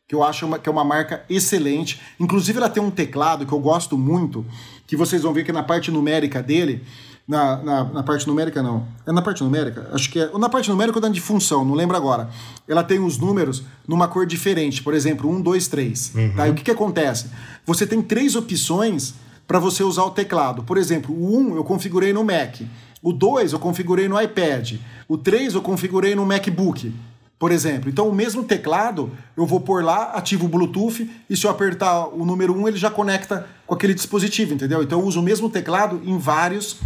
que 0.07 0.15
eu 0.15 0.23
acho 0.23 0.45
uma, 0.45 0.57
que 0.57 0.69
é 0.69 0.71
uma 0.71 0.85
marca 0.85 1.23
excelente. 1.29 1.99
Inclusive, 2.19 2.57
ela 2.57 2.69
tem 2.69 2.81
um 2.81 2.89
teclado 2.89 3.45
que 3.45 3.51
eu 3.51 3.59
gosto 3.59 3.97
muito, 3.97 4.45
que 4.87 4.95
vocês 4.95 5.21
vão 5.21 5.33
ver 5.33 5.43
que 5.43 5.51
na 5.51 5.61
parte 5.63 5.91
numérica 5.91 6.41
dele 6.41 6.81
Na, 7.27 7.57
na, 7.61 7.83
na, 7.83 8.03
parte 8.03 8.25
numérica, 8.25 8.63
não. 8.63 8.87
É 9.05 9.11
na 9.11 9.21
parte 9.21 9.43
numérica? 9.43 9.89
Acho 9.91 10.09
que 10.09 10.17
é. 10.17 10.29
Ou 10.31 10.39
na 10.39 10.47
parte 10.47 10.69
numérica 10.69 10.97
ou 10.97 11.01
na 11.01 11.09
de 11.09 11.19
função, 11.19 11.65
não 11.65 11.73
lembro 11.73 11.97
agora. 11.97 12.29
Ela 12.65 12.85
tem 12.85 12.99
os 12.99 13.17
números 13.17 13.63
numa 13.85 14.07
cor 14.07 14.25
diferente. 14.25 14.81
Por 14.81 14.93
exemplo, 14.93 15.29
1, 15.29 15.41
2, 15.41 15.67
3. 15.67 16.13
Tá? 16.37 16.47
E 16.47 16.51
o 16.51 16.55
que, 16.55 16.63
que 16.63 16.71
acontece? 16.71 17.29
Você 17.65 17.85
tem 17.85 18.01
três 18.01 18.33
opções 18.33 19.13
para 19.45 19.59
você 19.59 19.83
usar 19.83 20.03
o 20.03 20.11
teclado. 20.11 20.63
Por 20.63 20.77
exemplo, 20.77 21.13
o 21.13 21.37
1 21.37 21.57
eu 21.57 21.65
configurei 21.65 22.13
no 22.13 22.23
Mac. 22.23 22.61
O 23.03 23.11
2 23.11 23.51
eu 23.51 23.59
configurei 23.59 24.07
no 24.07 24.21
iPad. 24.21 24.75
O 25.05 25.17
3 25.17 25.55
eu 25.55 25.61
configurei 25.61 26.15
no 26.15 26.25
MacBook 26.25 26.93
por 27.39 27.51
exemplo. 27.51 27.89
Então, 27.89 28.07
o 28.07 28.13
mesmo 28.13 28.43
teclado, 28.43 29.11
eu 29.35 29.45
vou 29.45 29.59
pôr 29.59 29.83
lá, 29.83 30.11
ativo 30.11 30.45
o 30.45 30.49
Bluetooth, 30.49 31.09
e 31.29 31.37
se 31.37 31.45
eu 31.45 31.51
apertar 31.51 32.07
o 32.07 32.25
número 32.25 32.53
1, 32.53 32.67
ele 32.69 32.77
já 32.77 32.89
conecta 32.89 33.47
com 33.65 33.75
aquele 33.75 33.93
dispositivo, 33.93 34.53
entendeu? 34.53 34.81
Então, 34.81 34.99
eu 34.99 35.05
uso 35.05 35.19
o 35.19 35.23
mesmo 35.23 35.49
teclado 35.49 36.01
em 36.03 36.17
vários 36.17 36.77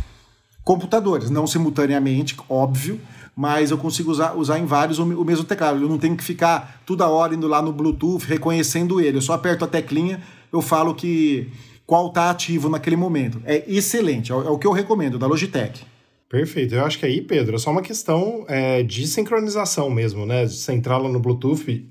computadores, 0.63 1.29
não 1.29 1.47
simultaneamente, 1.47 2.35
óbvio, 2.49 2.99
mas 3.35 3.71
eu 3.71 3.77
consigo 3.77 4.11
usar, 4.11 4.35
usar 4.35 4.59
em 4.59 4.65
vários 4.65 4.99
o, 4.99 5.03
o 5.03 5.25
mesmo 5.25 5.45
teclado. 5.45 5.81
Eu 5.81 5.89
não 5.89 5.97
tenho 5.97 6.17
que 6.17 6.23
ficar 6.23 6.81
toda 6.85 7.07
hora 7.07 7.33
indo 7.33 7.47
lá 7.47 7.61
no 7.61 7.71
Bluetooth, 7.71 8.25
reconhecendo 8.25 8.99
ele. 8.99 9.17
Eu 9.17 9.21
só 9.21 9.33
aperto 9.33 9.63
a 9.63 9.67
teclinha, 9.67 10.21
eu 10.51 10.61
falo 10.61 10.93
que 10.93 11.49
qual 11.87 12.07
está 12.07 12.29
ativo 12.29 12.69
naquele 12.69 12.95
momento. 12.95 13.41
É 13.45 13.63
excelente, 13.67 14.31
é, 14.31 14.35
é 14.35 14.49
o 14.49 14.57
que 14.57 14.67
eu 14.67 14.71
recomendo, 14.71 15.17
da 15.17 15.27
Logitech. 15.27 15.85
Perfeito. 16.31 16.73
Eu 16.73 16.85
acho 16.85 16.97
que 16.97 17.05
aí, 17.05 17.21
Pedro, 17.21 17.57
é 17.57 17.59
só 17.59 17.69
uma 17.69 17.81
questão 17.81 18.45
é, 18.47 18.81
de 18.83 19.05
sincronização 19.05 19.89
mesmo, 19.89 20.25
né? 20.25 20.47
Você 20.47 20.71
entrar 20.71 20.97
lá 20.97 21.09
no 21.09 21.19
Bluetooth, 21.19 21.85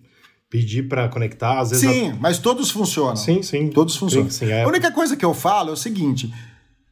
pedir 0.49 0.89
para 0.89 1.11
conectar, 1.11 1.61
às 1.61 1.69
vezes. 1.69 1.87
Sim, 1.87 2.09
a... 2.09 2.15
mas 2.15 2.39
todos 2.39 2.71
funcionam. 2.71 3.17
Sim, 3.17 3.43
sim. 3.43 3.69
Todos 3.69 3.95
funcionam. 3.97 4.31
Sim, 4.31 4.47
sim, 4.47 4.51
é... 4.51 4.63
A 4.63 4.67
única 4.67 4.91
coisa 4.91 5.15
que 5.15 5.27
eu 5.27 5.35
falo 5.35 5.69
é 5.69 5.73
o 5.75 5.77
seguinte: 5.77 6.33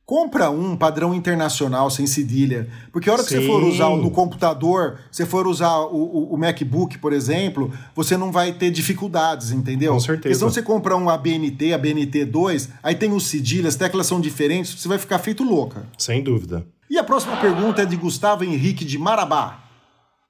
compra 0.04 0.50
um 0.50 0.76
padrão 0.76 1.14
internacional 1.14 1.90
sem 1.90 2.06
cedilha. 2.06 2.68
Porque 2.92 3.08
a 3.08 3.14
hora 3.14 3.22
que 3.22 3.30
Sim. 3.30 3.40
você 3.40 3.46
for 3.46 3.64
usar 3.64 3.88
no 3.96 4.10
computador, 4.10 4.98
você 5.10 5.24
for 5.24 5.46
usar 5.46 5.78
o, 5.78 5.96
o, 5.96 6.34
o, 6.34 6.36
MacBook, 6.36 6.98
por 6.98 7.14
exemplo, 7.14 7.72
você 7.94 8.14
não 8.14 8.30
vai 8.30 8.52
ter 8.52 8.70
dificuldades, 8.70 9.52
entendeu? 9.52 9.94
Com 9.94 10.00
certeza. 10.00 10.20
Porque 10.20 10.34
senão 10.34 10.50
você 10.50 10.60
compra 10.60 10.94
um 10.98 11.08
ABNT, 11.08 11.72
ABNT 11.72 12.26
2, 12.26 12.68
aí 12.82 12.94
tem 12.94 13.10
os 13.10 13.26
cedilhas, 13.26 13.74
teclas 13.74 14.06
são 14.06 14.20
diferentes, 14.20 14.78
você 14.78 14.86
vai 14.86 14.98
ficar 14.98 15.18
feito 15.18 15.42
louca. 15.42 15.86
Sem 15.96 16.22
dúvida. 16.22 16.66
E 16.90 16.96
a 16.96 17.04
próxima 17.04 17.36
pergunta 17.36 17.82
é 17.82 17.84
de 17.84 17.96
Gustavo 17.96 18.44
Henrique 18.44 18.82
de 18.82 18.96
Marabá, 18.96 19.58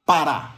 Pará. 0.04 0.56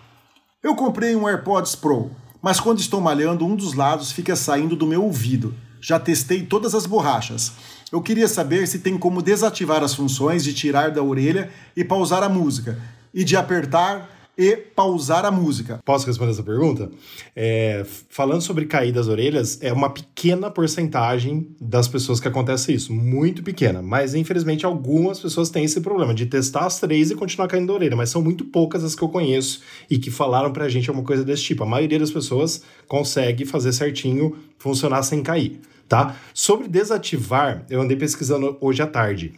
Eu 0.63 0.75
comprei 0.75 1.15
um 1.15 1.29
AirPods 1.29 1.75
Pro, 1.75 2.11
mas 2.41 2.59
quando 2.59 2.81
estou 2.81 3.03
malhando, 3.03 3.45
um 3.45 3.55
dos 3.55 3.75
lados 3.75 4.11
fica 4.11 4.35
saindo 4.35 4.75
do 4.75 4.87
meu 4.87 5.05
ouvido. 5.05 5.55
Já 5.79 6.01
testei 6.01 6.47
todas 6.47 6.75
as 6.75 6.87
borrachas. 6.87 7.53
Eu 7.93 8.01
queria 8.01 8.29
saber 8.29 8.67
se 8.67 8.79
tem 8.79 8.97
como 8.97 9.21
desativar 9.21 9.83
as 9.83 9.95
funções 9.95 10.43
de 10.43 10.55
tirar 10.55 10.91
da 10.91 11.03
orelha 11.03 11.51
e 11.77 11.85
pausar 11.85 12.23
a 12.23 12.29
música, 12.31 12.81
e 13.13 13.23
de 13.23 13.37
apertar 13.37 14.09
e 14.37 14.57
pausar 14.57 15.25
a 15.25 15.31
música. 15.31 15.81
Posso 15.85 16.07
responder 16.07 16.33
essa 16.33 16.43
pergunta? 16.43 16.91
É, 17.37 17.85
falando 18.09 18.41
sobre 18.41 18.67
cair 18.67 18.93
das 18.93 19.09
orelhas, 19.09 19.59
é 19.61 19.73
uma 19.73 19.91
pequena 19.91 20.51
porcentagem 20.51 21.49
das 21.61 21.89
pessoas 21.89 22.21
que 22.21 22.29
acontece 22.29 22.73
isso, 22.73 22.93
muito 22.93 23.43
pequena. 23.43 23.83
Mas 23.83 24.15
infelizmente 24.15 24.65
algumas 24.65 25.21
pessoas 25.21 25.51
têm 25.51 25.65
esse 25.65 25.81
problema 25.81 26.15
de 26.15 26.27
testar 26.27 26.67
as 26.67 26.81
três 26.81 27.11
e 27.11 27.15
continuar 27.15 27.49
caindo 27.49 27.67
da 27.67 27.75
orelha, 27.75 27.97
mas 27.97 28.11
são 28.11 28.23
muito 28.23 28.45
poucas 28.45 28.83
as 28.83 28.95
que 28.95 29.03
eu 29.03 29.09
conheço 29.09 29.61
e 29.91 29.99
que 29.99 30.11
falaram 30.11 30.53
pra 30.53 30.69
gente 30.69 30.89
alguma 30.89 31.07
coisa 31.07 31.25
desse 31.25 31.43
tipo. 31.43 31.63
A 31.63 31.67
maioria 31.67 31.99
das 31.99 32.11
pessoas 32.11 32.63
consegue 32.89 33.45
fazer 33.45 33.73
certinho, 33.73 34.37
funcionar 34.59 35.03
sem 35.03 35.23
cair. 35.23 35.61
Tá? 35.89 36.17
Sobre 36.33 36.69
desativar, 36.69 37.67
eu 37.69 37.81
andei 37.81 37.97
pesquisando 37.97 38.57
hoje 38.61 38.81
à 38.81 38.87
tarde. 38.87 39.35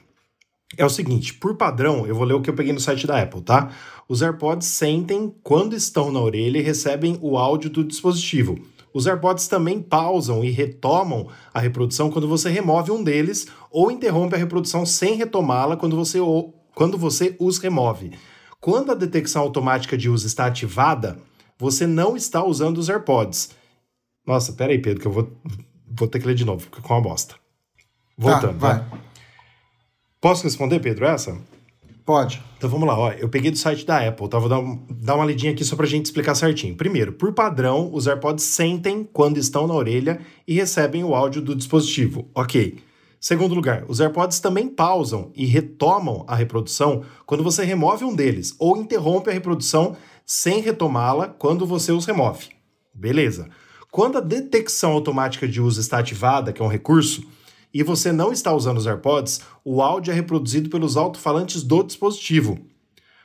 É 0.77 0.85
o 0.85 0.91
seguinte, 0.91 1.35
por 1.35 1.57
padrão, 1.57 2.07
eu 2.07 2.15
vou 2.15 2.25
ler 2.25 2.35
o 2.35 2.41
que 2.41 2.49
eu 2.49 2.55
peguei 2.55 2.73
no 2.73 2.81
site 2.81 3.07
da 3.07 3.21
Apple, 3.21 3.43
tá? 3.43 3.71
Os 4.09 4.23
AirPods 4.23 4.67
sentem 4.67 5.35
quando 5.43 5.75
estão 5.75 6.11
na 6.11 6.21
orelha 6.21 6.59
e 6.59 6.63
recebem 6.63 7.19
o 7.21 7.37
áudio 7.37 7.71
do 7.71 7.85
dispositivo. 7.85 8.59
Os 8.95 9.07
AirPods 9.07 9.49
também 9.49 9.81
pausam 9.81 10.45
e 10.45 10.51
retomam 10.51 11.29
a 11.53 11.61
reprodução 11.61 12.11
quando 12.11 12.29
você 12.29 12.51
remove 12.51 12.91
um 12.91 13.03
deles 13.03 13.47
ou 13.71 13.91
interrompe 13.91 14.35
a 14.35 14.39
reprodução 14.39 14.85
sem 14.85 15.15
retomá-la 15.15 15.77
quando 15.77 15.97
você, 15.97 16.19
quando 16.75 16.99
você 16.99 17.35
os 17.39 17.59
remove. 17.59 18.13
Quando 18.61 18.93
a 18.93 18.95
detecção 18.95 19.43
automática 19.43 19.97
de 19.97 20.09
uso 20.09 20.27
está 20.27 20.47
ativada, 20.47 21.19
você 21.59 21.87
não 21.87 22.17
está 22.17 22.45
usando 22.45 22.79
os 22.79 22.89
AirPods. 22.89 23.51
Nossa, 24.27 24.53
pera 24.53 24.73
aí, 24.73 24.79
Pedro, 24.79 25.01
que 25.01 25.07
eu 25.07 25.13
vou, 25.13 25.33
vou 25.91 26.07
ter 26.07 26.21
que 26.21 26.27
ler 26.27 26.35
de 26.35 26.45
novo, 26.45 26.69
porque 26.69 26.87
com 26.87 26.95
uma 26.95 27.01
bosta. 27.01 27.35
Voltando, 28.17 28.59
tá, 28.59 28.75
vai. 28.75 28.77
Né? 28.77 29.03
Posso 30.23 30.45
responder, 30.45 30.79
Pedro, 30.79 31.05
essa? 31.05 31.37
Pode. 32.07 32.41
Então 32.57 32.71
vamos 32.71 32.87
lá, 32.87 32.97
ó. 32.97 33.11
Eu 33.11 33.29
peguei 33.29 33.51
do 33.51 33.59
site 33.59 33.85
da 33.85 34.07
Apple, 34.07 34.29
tá? 34.29 34.39
Vou 34.39 34.49
dar, 34.49 34.61
um, 34.61 34.81
dar 34.89 35.17
uma 35.17 35.25
lidinha 35.25 35.51
aqui 35.51 35.65
só 35.65 35.75
pra 35.75 35.85
gente 35.85 36.07
explicar 36.07 36.37
certinho. 36.37 36.77
Primeiro, 36.77 37.13
por 37.13 37.33
padrão, 37.33 37.91
os 37.93 38.07
AirPods 38.07 38.45
sentem 38.45 39.03
quando 39.13 39.37
estão 39.37 39.67
na 39.67 39.75
orelha 39.75 40.21
e 40.47 40.55
recebem 40.55 41.03
o 41.03 41.13
áudio 41.13 41.43
do 41.43 41.57
dispositivo. 41.57 42.29
Ok. 42.37 42.79
Segundo 43.21 43.53
lugar, 43.53 43.85
os 43.89 44.01
AirPods 44.01 44.39
também 44.39 44.69
pausam 44.69 45.33
e 45.35 45.45
retomam 45.45 46.25
a 46.29 46.37
reprodução 46.37 47.03
quando 47.27 47.43
você 47.43 47.65
remove 47.65 48.05
um 48.05 48.15
deles, 48.15 48.55
ou 48.61 48.77
interrompe 48.77 49.29
a 49.29 49.33
reprodução 49.33 49.97
sem 50.25 50.61
retomá-la 50.61 51.27
quando 51.27 51.67
você 51.67 51.91
os 51.91 52.07
remove. 52.07 52.51
Beleza. 52.95 53.49
Quando 53.91 54.19
a 54.19 54.21
detecção 54.21 54.93
automática 54.93 55.49
de 55.49 55.61
uso 55.61 55.81
está 55.81 55.99
ativada, 55.99 56.53
que 56.53 56.63
é 56.63 56.65
um 56.65 56.69
recurso, 56.69 57.27
e 57.73 57.83
você 57.83 58.13
não 58.13 58.33
está 58.33 58.53
usando 58.53 58.79
os 58.79 58.87
AirPods, 58.87 59.41
o 59.65 59.83
áudio 59.83 60.13
é 60.13 60.15
reproduzido 60.15 60.69
pelos 60.69 60.97
alto-falantes 60.97 61.63
do 61.63 61.83
dispositivo. 61.83 62.59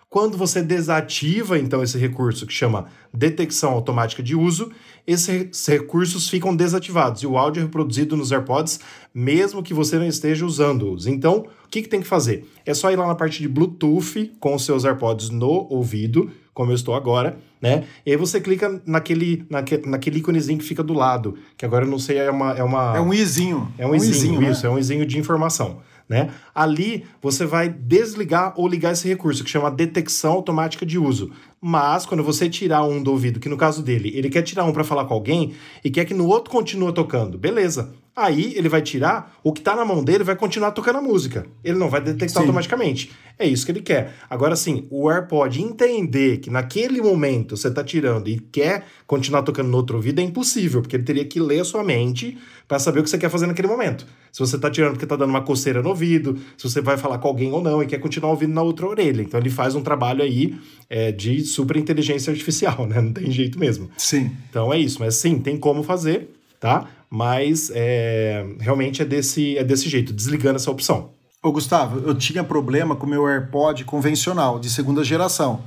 Quando 0.10 0.38
você 0.38 0.62
desativa 0.62 1.60
então 1.60 1.84
esse 1.84 1.98
recurso 1.98 2.48
que 2.48 2.54
chama 2.54 2.86
detecção 3.14 3.72
automática 3.74 4.24
de 4.24 4.36
uso, 4.36 4.72
esses 5.06 5.68
recursos 5.68 6.30
ficam 6.30 6.56
desativados 6.56 7.24
e 7.24 7.28
o 7.28 7.38
áudio 7.38 7.60
é 7.60 7.64
reproduzido 7.64 8.16
nos 8.16 8.32
AirPods 8.32 8.80
mesmo 9.14 9.62
que 9.62 9.74
você 9.74 9.98
não 9.98 10.08
esteja 10.08 10.46
usando-os. 10.46 11.08
Então, 11.08 11.48
o 11.66 11.68
que, 11.68 11.82
que 11.82 11.90
tem 11.90 12.00
que 12.00 12.08
fazer? 12.08 12.48
É 12.66 12.74
só 12.74 12.90
ir 12.90 12.96
lá 12.96 13.06
na 13.06 13.16
parte 13.16 13.42
de 13.42 13.50
Bluetooth 13.50 14.32
com 14.40 14.56
os 14.56 14.64
seus 14.64 14.86
AirPods 14.86 15.30
no 15.30 15.68
ouvido, 15.70 16.32
como 16.54 16.72
eu 16.72 16.76
estou 16.76 16.96
agora, 16.96 17.38
né? 17.62 17.86
E 18.06 18.12
aí 18.12 18.18
você 18.18 18.40
clica 18.40 18.82
naquele, 18.86 19.46
naque, 19.50 19.82
naquele 19.86 20.20
íconezinho 20.20 20.60
que 20.60 20.66
fica 20.66 20.84
do 20.84 20.94
lado, 20.94 21.38
que 21.58 21.66
agora 21.66 21.86
eu 21.86 21.90
não 21.90 22.00
sei, 22.00 22.18
é 22.18 22.32
uma... 22.32 22.52
É, 22.54 22.64
uma, 22.64 22.98
é 22.98 23.02
um 23.02 23.14
izinho. 23.14 23.72
É 23.78 23.86
um, 23.86 23.92
um 23.92 23.96
izinho, 23.96 24.12
izinho 24.12 24.52
isso, 24.52 24.64
né? 24.64 24.70
é 24.70 24.76
um 24.76 24.80
izinho 24.80 25.06
de 25.06 25.18
informação. 25.18 25.82
Né? 26.10 26.30
Ali 26.56 27.04
você 27.22 27.46
vai 27.46 27.68
desligar 27.68 28.54
ou 28.56 28.66
ligar 28.66 28.94
esse 28.94 29.08
recurso 29.08 29.44
que 29.44 29.50
chama 29.50 29.70
detecção 29.70 30.32
automática 30.34 30.86
de 30.86 30.98
uso. 30.98 31.32
Mas 31.60 32.06
quando 32.06 32.24
você 32.24 32.50
tirar 32.50 32.84
um 32.84 33.04
do 33.04 33.12
ouvido, 33.12 33.42
que 33.42 33.50
no 33.50 33.58
caso 33.58 33.84
dele, 33.84 34.14
ele 34.16 34.30
quer 34.30 34.42
tirar 34.42 34.64
um 34.64 34.72
para 34.72 34.86
falar 34.86 35.04
com 35.04 35.14
alguém 35.14 35.54
e 35.84 35.92
quer 35.92 36.06
que 36.06 36.14
no 36.14 36.28
outro 36.28 36.50
continue 36.50 36.94
tocando, 36.94 37.38
beleza? 37.38 37.94
Aí 38.18 38.54
ele 38.56 38.68
vai 38.68 38.82
tirar, 38.82 39.38
o 39.44 39.54
que 39.54 39.60
está 39.60 39.76
na 39.76 39.86
mão 39.86 40.04
dele 40.04 40.24
vai 40.24 40.36
continuar 40.36 40.72
tocando 40.72 40.98
a 40.98 41.02
música. 41.04 41.46
Ele 41.64 41.78
não 41.78 41.88
vai 41.88 42.02
detectar 42.02 42.30
sim. 42.30 42.40
automaticamente. 42.40 43.12
É 43.38 43.46
isso 43.46 43.64
que 43.64 43.72
ele 43.72 43.82
quer. 43.82 44.16
Agora 44.28 44.56
sim, 44.56 44.88
o 44.90 45.08
AirPod 45.08 45.62
entender 45.62 46.38
que 46.38 46.50
naquele 46.50 47.00
momento 47.00 47.56
você 47.56 47.68
está 47.68 47.84
tirando 47.84 48.28
e 48.28 48.40
quer 48.40 48.88
continuar 49.06 49.44
tocando 49.44 49.70
no 49.70 49.78
outro 49.78 49.98
ouvido 49.98 50.20
é 50.20 50.24
impossível, 50.24 50.82
porque 50.82 50.96
ele 50.96 51.04
teria 51.04 51.24
que 51.26 51.40
ler 51.40 51.60
a 51.60 51.64
sua 51.64 51.84
mente 51.84 52.36
para 52.68 52.80
saber 52.80 53.02
o 53.02 53.04
que 53.04 53.10
você 53.12 53.20
quer 53.20 53.30
fazer 53.30 53.46
naquele 53.46 53.68
momento. 53.68 54.08
Se 54.32 54.40
você 54.40 54.56
está 54.56 54.72
tirando 54.72 54.94
porque 54.94 55.06
está 55.06 55.16
dando 55.16 55.30
uma 55.30 55.42
coceira 55.42 55.84
no 55.84 55.90
ouvido, 55.90 56.40
se 56.58 56.68
você 56.68 56.82
vai 56.82 56.98
falar 56.98 57.20
com 57.20 57.28
alguém 57.28 57.52
ou 57.52 57.62
não 57.62 57.84
e 57.84 57.86
quer 57.86 58.00
continuar 58.00 58.32
ouvindo 58.32 58.54
na 58.56 58.64
outra 58.64 58.88
orelha. 58.88 59.22
Então 59.22 59.40
ele 59.40 59.52
faz 59.52 59.76
um 59.76 59.82
trabalho 59.82 60.24
aí 60.24 60.58
é, 60.90 61.12
de 61.12 61.42
super 61.42 61.78
inteligência 61.78 62.32
artificial, 62.32 62.86
né? 62.90 63.00
Não 63.00 63.14
tem 63.14 63.30
jeito 63.30 63.60
mesmo. 63.60 63.92
Sim. 63.96 64.32
Então 64.50 64.74
é 64.74 64.80
isso. 64.80 64.98
Mas 65.00 65.14
sim, 65.14 65.38
tem 65.38 65.56
como 65.56 65.84
fazer, 65.84 66.30
tá? 66.60 66.90
Mas 67.10 67.72
é, 67.74 68.46
realmente 68.60 69.02
é 69.02 69.06
desse, 69.06 69.58
é 69.58 69.64
desse 69.64 69.90
jeito, 69.90 70.14
desligando 70.14 70.58
essa 70.58 70.72
opção. 70.72 71.12
Ô 71.42 71.52
Gustavo, 71.52 72.08
eu 72.08 72.16
tinha 72.16 72.44
problema 72.44 72.96
com 72.96 73.06
o 73.06 73.10
meu 73.10 73.28
AirPod 73.28 73.86
convencional, 73.86 74.60
de 74.60 74.70
segunda 74.70 75.04
geração. 75.04 75.62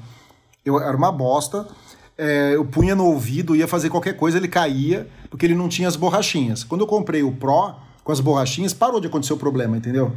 Eu, 0.64 0.78
era 0.80 0.96
uma 0.96 1.10
bosta, 1.10 1.66
é, 2.18 2.54
eu 2.54 2.64
punha 2.64 2.94
no 2.94 3.06
ouvido, 3.06 3.56
ia 3.56 3.66
fazer 3.66 3.88
qualquer 3.88 4.14
coisa, 4.14 4.36
ele 4.36 4.48
caía, 4.48 5.08
porque 5.30 5.46
ele 5.46 5.54
não 5.54 5.68
tinha 5.68 5.88
as 5.88 5.96
borrachinhas. 5.96 6.62
Quando 6.64 6.82
eu 6.82 6.86
comprei 6.86 7.22
o 7.22 7.32
Pro, 7.32 7.74
com 8.04 8.12
as 8.12 8.20
borrachinhas, 8.20 8.74
parou 8.74 9.00
de 9.00 9.06
acontecer 9.06 9.32
o 9.32 9.36
problema, 9.36 9.76
entendeu? 9.76 10.12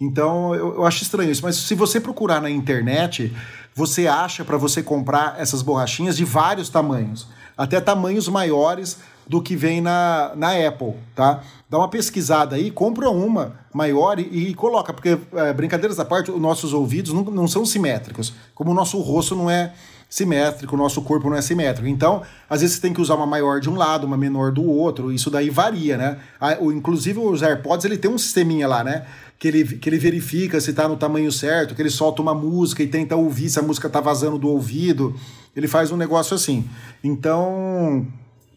Então 0.00 0.54
eu, 0.54 0.76
eu 0.76 0.86
acho 0.86 1.02
estranho 1.02 1.30
isso. 1.30 1.42
Mas 1.42 1.56
se 1.56 1.74
você 1.74 2.00
procurar 2.00 2.40
na 2.40 2.50
internet, 2.50 3.34
você 3.74 4.06
acha 4.06 4.44
para 4.44 4.56
você 4.56 4.82
comprar 4.82 5.38
essas 5.38 5.62
borrachinhas 5.62 6.16
de 6.16 6.24
vários 6.24 6.68
tamanhos. 6.68 7.28
Até 7.56 7.80
tamanhos 7.80 8.28
maiores 8.28 8.98
do 9.26 9.42
que 9.42 9.56
vem 9.56 9.80
na, 9.80 10.32
na 10.36 10.50
Apple, 10.66 10.94
tá? 11.14 11.42
Dá 11.68 11.78
uma 11.78 11.88
pesquisada 11.88 12.56
aí, 12.56 12.70
compra 12.70 13.08
uma 13.08 13.54
maior 13.72 14.18
e, 14.18 14.50
e 14.50 14.54
coloca, 14.54 14.92
porque, 14.92 15.18
é, 15.34 15.52
brincadeiras 15.52 15.98
à 15.98 16.04
parte, 16.04 16.30
os 16.30 16.40
nossos 16.40 16.72
ouvidos 16.72 17.12
não, 17.12 17.24
não 17.24 17.48
são 17.48 17.64
simétricos, 17.64 18.34
como 18.54 18.70
o 18.70 18.74
nosso 18.74 18.98
rosto 19.00 19.34
não 19.34 19.50
é 19.50 19.72
simétrico, 20.12 20.74
o 20.74 20.78
nosso 20.78 21.00
corpo 21.00 21.30
não 21.30 21.36
é 21.38 21.40
simétrico. 21.40 21.88
Então, 21.88 22.20
às 22.48 22.60
vezes 22.60 22.76
você 22.76 22.82
tem 22.82 22.92
que 22.92 23.00
usar 23.00 23.14
uma 23.14 23.26
maior 23.26 23.60
de 23.60 23.70
um 23.70 23.76
lado, 23.76 24.06
uma 24.06 24.18
menor 24.18 24.52
do 24.52 24.62
outro, 24.62 25.10
isso 25.10 25.30
daí 25.30 25.48
varia, 25.48 25.96
né? 25.96 26.18
Inclusive 26.60 27.18
os 27.18 27.42
AirPods, 27.42 27.86
ele 27.86 27.96
tem 27.96 28.10
um 28.10 28.18
sisteminha 28.18 28.68
lá, 28.68 28.84
né? 28.84 29.06
Que 29.38 29.48
ele, 29.48 29.64
que 29.64 29.88
ele 29.88 29.96
verifica 29.96 30.60
se 30.60 30.74
tá 30.74 30.86
no 30.86 30.98
tamanho 30.98 31.32
certo, 31.32 31.74
que 31.74 31.80
ele 31.80 31.88
solta 31.88 32.20
uma 32.20 32.34
música 32.34 32.82
e 32.82 32.86
tenta 32.86 33.16
ouvir 33.16 33.48
se 33.48 33.58
a 33.58 33.62
música 33.62 33.88
tá 33.88 34.02
vazando 34.02 34.36
do 34.36 34.50
ouvido. 34.50 35.14
Ele 35.56 35.66
faz 35.66 35.90
um 35.90 35.96
negócio 35.96 36.34
assim. 36.34 36.68
Então, 37.02 38.06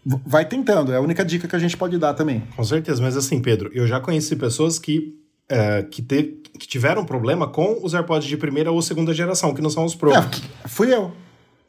vai 0.05 0.45
tentando, 0.45 0.91
é 0.91 0.97
a 0.97 1.01
única 1.01 1.25
dica 1.25 1.47
que 1.47 1.55
a 1.55 1.59
gente 1.59 1.75
pode 1.75 1.97
dar 1.97 2.13
também. 2.13 2.43
Com 2.55 2.63
certeza, 2.63 3.01
mas 3.01 3.17
assim, 3.17 3.41
Pedro, 3.41 3.71
eu 3.73 3.87
já 3.87 3.99
conheci 3.99 4.35
pessoas 4.35 4.77
que 4.77 5.19
é, 5.49 5.83
que, 5.83 6.01
te, 6.01 6.41
que 6.59 6.67
tiveram 6.67 7.05
problema 7.05 7.47
com 7.47 7.79
os 7.83 7.93
AirPods 7.93 8.27
de 8.27 8.37
primeira 8.37 8.71
ou 8.71 8.81
segunda 8.81 9.13
geração, 9.13 9.53
que 9.53 9.61
não 9.61 9.69
são 9.69 9.85
os 9.85 9.95
Pro. 9.95 10.11
É, 10.13 10.27
fui 10.67 10.93
eu. 10.93 11.11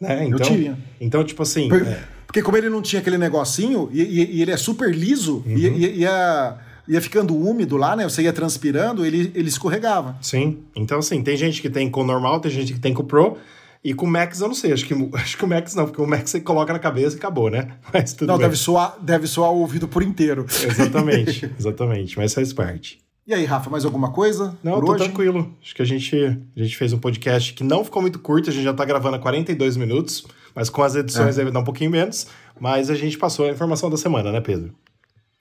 Né? 0.00 0.26
Então, 0.26 0.38
eu 0.38 0.44
tinha. 0.44 0.78
Então, 1.00 1.24
tipo 1.24 1.42
assim. 1.42 1.68
Por, 1.68 1.82
é. 1.82 2.04
Porque 2.26 2.42
como 2.42 2.56
ele 2.56 2.68
não 2.68 2.82
tinha 2.82 3.00
aquele 3.00 3.16
negocinho, 3.16 3.88
e, 3.92 4.02
e, 4.02 4.36
e 4.36 4.42
ele 4.42 4.50
é 4.50 4.56
super 4.56 4.94
liso, 4.94 5.42
uhum. 5.46 5.56
e, 5.56 6.00
ia, 6.00 6.56
ia 6.88 7.00
ficando 7.00 7.36
úmido 7.36 7.76
lá, 7.76 7.96
né? 7.96 8.04
Você 8.04 8.22
ia 8.22 8.32
transpirando, 8.32 9.06
ele, 9.06 9.30
ele 9.34 9.48
escorregava. 9.48 10.16
Sim. 10.20 10.58
Então, 10.74 10.98
assim, 10.98 11.22
tem 11.22 11.36
gente 11.36 11.62
que 11.62 11.70
tem 11.70 11.90
com 11.90 12.02
o 12.02 12.04
normal, 12.04 12.40
tem 12.40 12.50
gente 12.50 12.74
que 12.74 12.80
tem 12.80 12.92
com 12.92 13.02
o 13.02 13.06
Pro. 13.06 13.38
E 13.86 13.94
com 13.94 14.04
o 14.04 14.10
Max 14.10 14.40
eu 14.40 14.48
não 14.48 14.54
sei, 14.56 14.72
acho 14.72 14.84
que, 14.84 14.92
acho 15.12 15.38
que 15.38 15.44
o 15.44 15.46
Max 15.46 15.72
não, 15.76 15.84
porque 15.84 16.02
o 16.02 16.06
Max 16.08 16.30
você 16.30 16.40
coloca 16.40 16.72
na 16.72 16.78
cabeça 16.80 17.14
e 17.14 17.18
acabou, 17.20 17.48
né? 17.48 17.76
Mas 17.94 18.12
tudo 18.14 18.26
não, 18.26 18.36
bem. 18.36 18.48
deve 18.48 18.56
soar, 18.56 18.96
deve 19.00 19.28
soar 19.28 19.52
o 19.52 19.58
ouvido 19.58 19.86
por 19.86 20.02
inteiro. 20.02 20.44
Exatamente, 20.48 21.48
exatamente, 21.56 22.18
mas 22.18 22.34
faz 22.34 22.52
parte. 22.52 22.98
E 23.24 23.32
aí, 23.32 23.44
Rafa, 23.44 23.70
mais 23.70 23.84
alguma 23.84 24.10
coisa? 24.10 24.58
Não, 24.60 24.80
tô 24.80 24.90
hoje? 24.90 25.04
tranquilo. 25.04 25.54
Acho 25.62 25.72
que 25.72 25.82
a 25.82 25.84
gente, 25.84 26.16
a 26.16 26.60
gente 26.60 26.76
fez 26.76 26.92
um 26.92 26.98
podcast 26.98 27.54
que 27.54 27.62
não 27.62 27.84
ficou 27.84 28.02
muito 28.02 28.18
curto, 28.18 28.50
a 28.50 28.52
gente 28.52 28.64
já 28.64 28.74
tá 28.74 28.84
gravando 28.84 29.14
há 29.14 29.18
42 29.20 29.76
minutos, 29.76 30.26
mas 30.52 30.68
com 30.68 30.82
as 30.82 30.96
edições 30.96 31.38
é. 31.38 31.44
vai 31.44 31.52
dar 31.52 31.60
um 31.60 31.64
pouquinho 31.64 31.92
menos. 31.92 32.26
Mas 32.58 32.90
a 32.90 32.94
gente 32.96 33.16
passou 33.16 33.46
a 33.46 33.50
informação 33.50 33.88
da 33.88 33.96
semana, 33.96 34.32
né, 34.32 34.40
Pedro? 34.40 34.74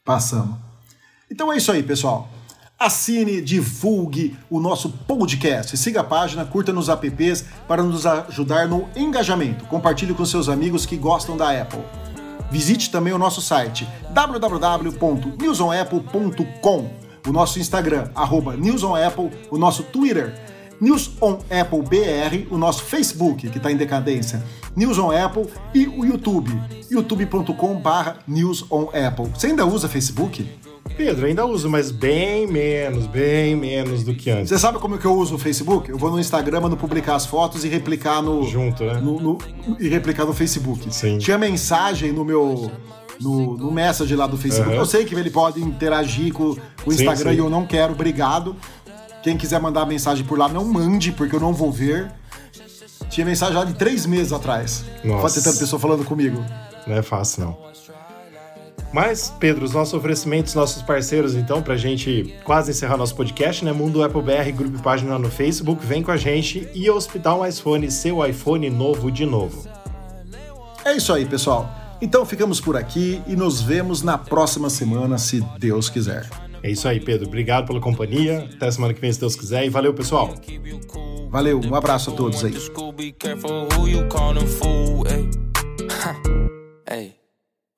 Passamos. 0.04 0.56
Então 1.32 1.52
é 1.52 1.58
isso 1.58 1.72
aí, 1.72 1.82
pessoal. 1.82 2.30
Assine, 2.86 3.42
divulgue 3.42 4.38
o 4.48 4.60
nosso 4.60 4.90
podcast, 4.90 5.76
siga 5.76 6.02
a 6.02 6.04
página, 6.04 6.46
curta 6.46 6.72
nos 6.72 6.88
apps 6.88 7.44
para 7.68 7.82
nos 7.82 8.06
ajudar 8.06 8.68
no 8.68 8.88
engajamento. 8.96 9.66
Compartilhe 9.66 10.14
com 10.14 10.24
seus 10.24 10.48
amigos 10.48 10.86
que 10.86 10.96
gostam 10.96 11.36
da 11.36 11.50
Apple. 11.50 11.82
Visite 12.52 12.92
também 12.92 13.12
o 13.12 13.18
nosso 13.18 13.42
site 13.42 13.88
www.newsonapple.com 14.12 17.06
o 17.28 17.32
nosso 17.32 17.60
Instagram, 17.60 18.08
arroba 18.14 18.56
NewsOnApple, 18.56 19.32
o 19.50 19.58
nosso 19.58 19.82
Twitter, 19.82 20.40
NewsOnAppleBR, 20.80 22.50
o 22.52 22.58
nosso 22.58 22.84
Facebook, 22.84 23.50
que 23.50 23.58
está 23.58 23.72
em 23.72 23.78
decadência, 23.78 24.44
NewsOnApple 24.76 25.48
e 25.74 25.88
o 25.88 26.06
YouTube, 26.06 26.52
youtube.com.br 26.92 28.20
NewsOnApple. 28.28 29.32
Você 29.34 29.48
ainda 29.48 29.66
usa 29.66 29.90
Facebook? 29.90 30.48
Pedro, 30.96 31.26
ainda 31.26 31.46
uso, 31.46 31.70
mas 31.70 31.92
bem 31.92 32.48
menos, 32.48 33.06
bem 33.08 33.56
menos 33.56 34.04
do 34.04 34.14
que 34.14 34.30
antes. 34.30 34.50
Você 34.50 34.60
sabe 34.60 34.80
como 34.80 34.98
que 34.98 35.06
eu 35.06 35.14
uso 35.14 35.36
o 35.36 35.38
Facebook? 35.38 35.90
Eu 35.90 35.98
vou 35.98 36.12
no 36.12 36.20
Instagram, 36.20 36.62
mando 36.62 36.78
publicar 36.78 37.16
as 37.16 37.26
fotos 37.26 37.66
e 37.66 37.68
replicar 37.68 38.22
no. 38.22 38.44
Junto, 38.44 38.84
né? 38.84 39.02
No, 39.02 39.20
no, 39.20 39.38
e 39.80 39.90
replicar 39.90 40.26
no 40.26 40.34
Facebook. 40.34 40.94
Sim. 40.94 41.18
Tinha 41.18 41.38
mensagem 41.38 42.12
no 42.12 42.24
meu 42.24 42.72
no, 43.20 43.58
no 43.58 43.72
message 43.72 44.16
lá 44.16 44.28
do 44.28 44.38
Facebook. 44.38 44.70
Uhum. 44.70 44.76
Eu 44.76 44.86
sei 44.86 45.06
que 45.06 45.16
ele 45.16 45.30
pode 45.30 45.62
interagir 45.62 46.34
com, 46.34 46.56
com 46.56 46.90
o 46.90 46.94
Instagram 46.94 47.32
sim, 47.32 47.36
sim. 47.36 47.42
e 47.42 47.46
eu 47.46 47.50
não 47.50 47.66
quero, 47.66 47.94
obrigado. 47.94 48.56
Quem 49.24 49.38
quiser 49.38 49.60
mandar 49.60 49.86
mensagem 49.86 50.24
por 50.24 50.38
lá, 50.38 50.48
não 50.48 50.64
mande, 50.64 51.12
porque 51.12 51.36
eu 51.36 51.40
não 51.40 51.54
vou 51.54 51.72
ver. 51.72 52.12
Tinha 53.10 53.26
mensagem 53.26 53.56
lá 53.56 53.66
de 53.66 53.74
três 53.74 54.06
meses 54.06 54.32
atrás. 54.32 54.86
Nossa. 55.04 55.22
Pode 55.22 55.34
ter 55.34 55.42
tanta 55.42 55.60
pessoa 55.60 55.80
falando 55.80 56.06
comigo. 56.06 56.44
Não 56.86 56.96
é 56.96 57.02
fácil, 57.02 57.46
não. 57.46 57.58
Mas, 58.96 59.34
Pedro, 59.42 59.66
os 59.66 59.74
nossos 59.74 59.94
oferecimentos, 59.94 60.54
nossos 60.54 60.82
parceiros, 60.82 61.36
então, 61.36 61.62
pra 61.62 61.76
gente 61.76 62.34
quase 62.46 62.72
encerrar 62.72 62.96
nosso 62.96 63.14
podcast, 63.14 63.66
né? 63.66 63.74
Mundo 63.74 64.02
Apple 64.02 64.22
BR, 64.22 64.50
grupo 64.56 64.78
e 64.78 64.82
página 64.82 65.20
no 65.20 65.30
Facebook, 65.30 65.86
vem 65.86 66.02
com 66.02 66.12
a 66.12 66.16
gente 66.16 66.70
e 66.74 66.90
Hospital 66.90 67.46
iPhone, 67.46 67.92
seu 67.92 68.26
iPhone 68.26 68.70
novo 68.70 69.12
de 69.12 69.26
novo. 69.26 69.68
É 70.86 70.94
isso 70.94 71.12
aí, 71.12 71.26
pessoal. 71.26 71.70
Então 72.02 72.26
ficamos 72.26 72.62
por 72.62 72.78
aqui 72.78 73.22
e 73.28 73.36
nos 73.36 73.62
vemos 73.62 74.02
na 74.02 74.18
próxima 74.18 74.70
semana, 74.70 75.18
se 75.18 75.42
Deus 75.60 75.90
quiser. 75.90 76.30
É 76.64 76.72
isso 76.72 76.88
aí, 76.88 77.02
Pedro. 77.02 77.28
Obrigado 77.28 77.68
pela 77.68 77.82
companhia. 77.82 78.50
Até 78.56 78.72
semana 78.72 78.94
que 78.94 79.02
vem, 79.02 79.12
se 79.12 79.20
Deus 79.20 79.36
quiser. 79.36 79.66
E 79.66 79.70
valeu, 79.70 79.94
pessoal. 79.94 80.34
Valeu, 81.30 81.60
um 81.60 81.76
abraço 81.76 82.12
a 82.12 82.14
todos 82.14 82.46
aí. 82.46 82.54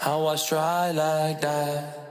How 0.00 0.28
I 0.28 0.36
try 0.36 0.92
like 0.92 1.42
that? 1.42 2.09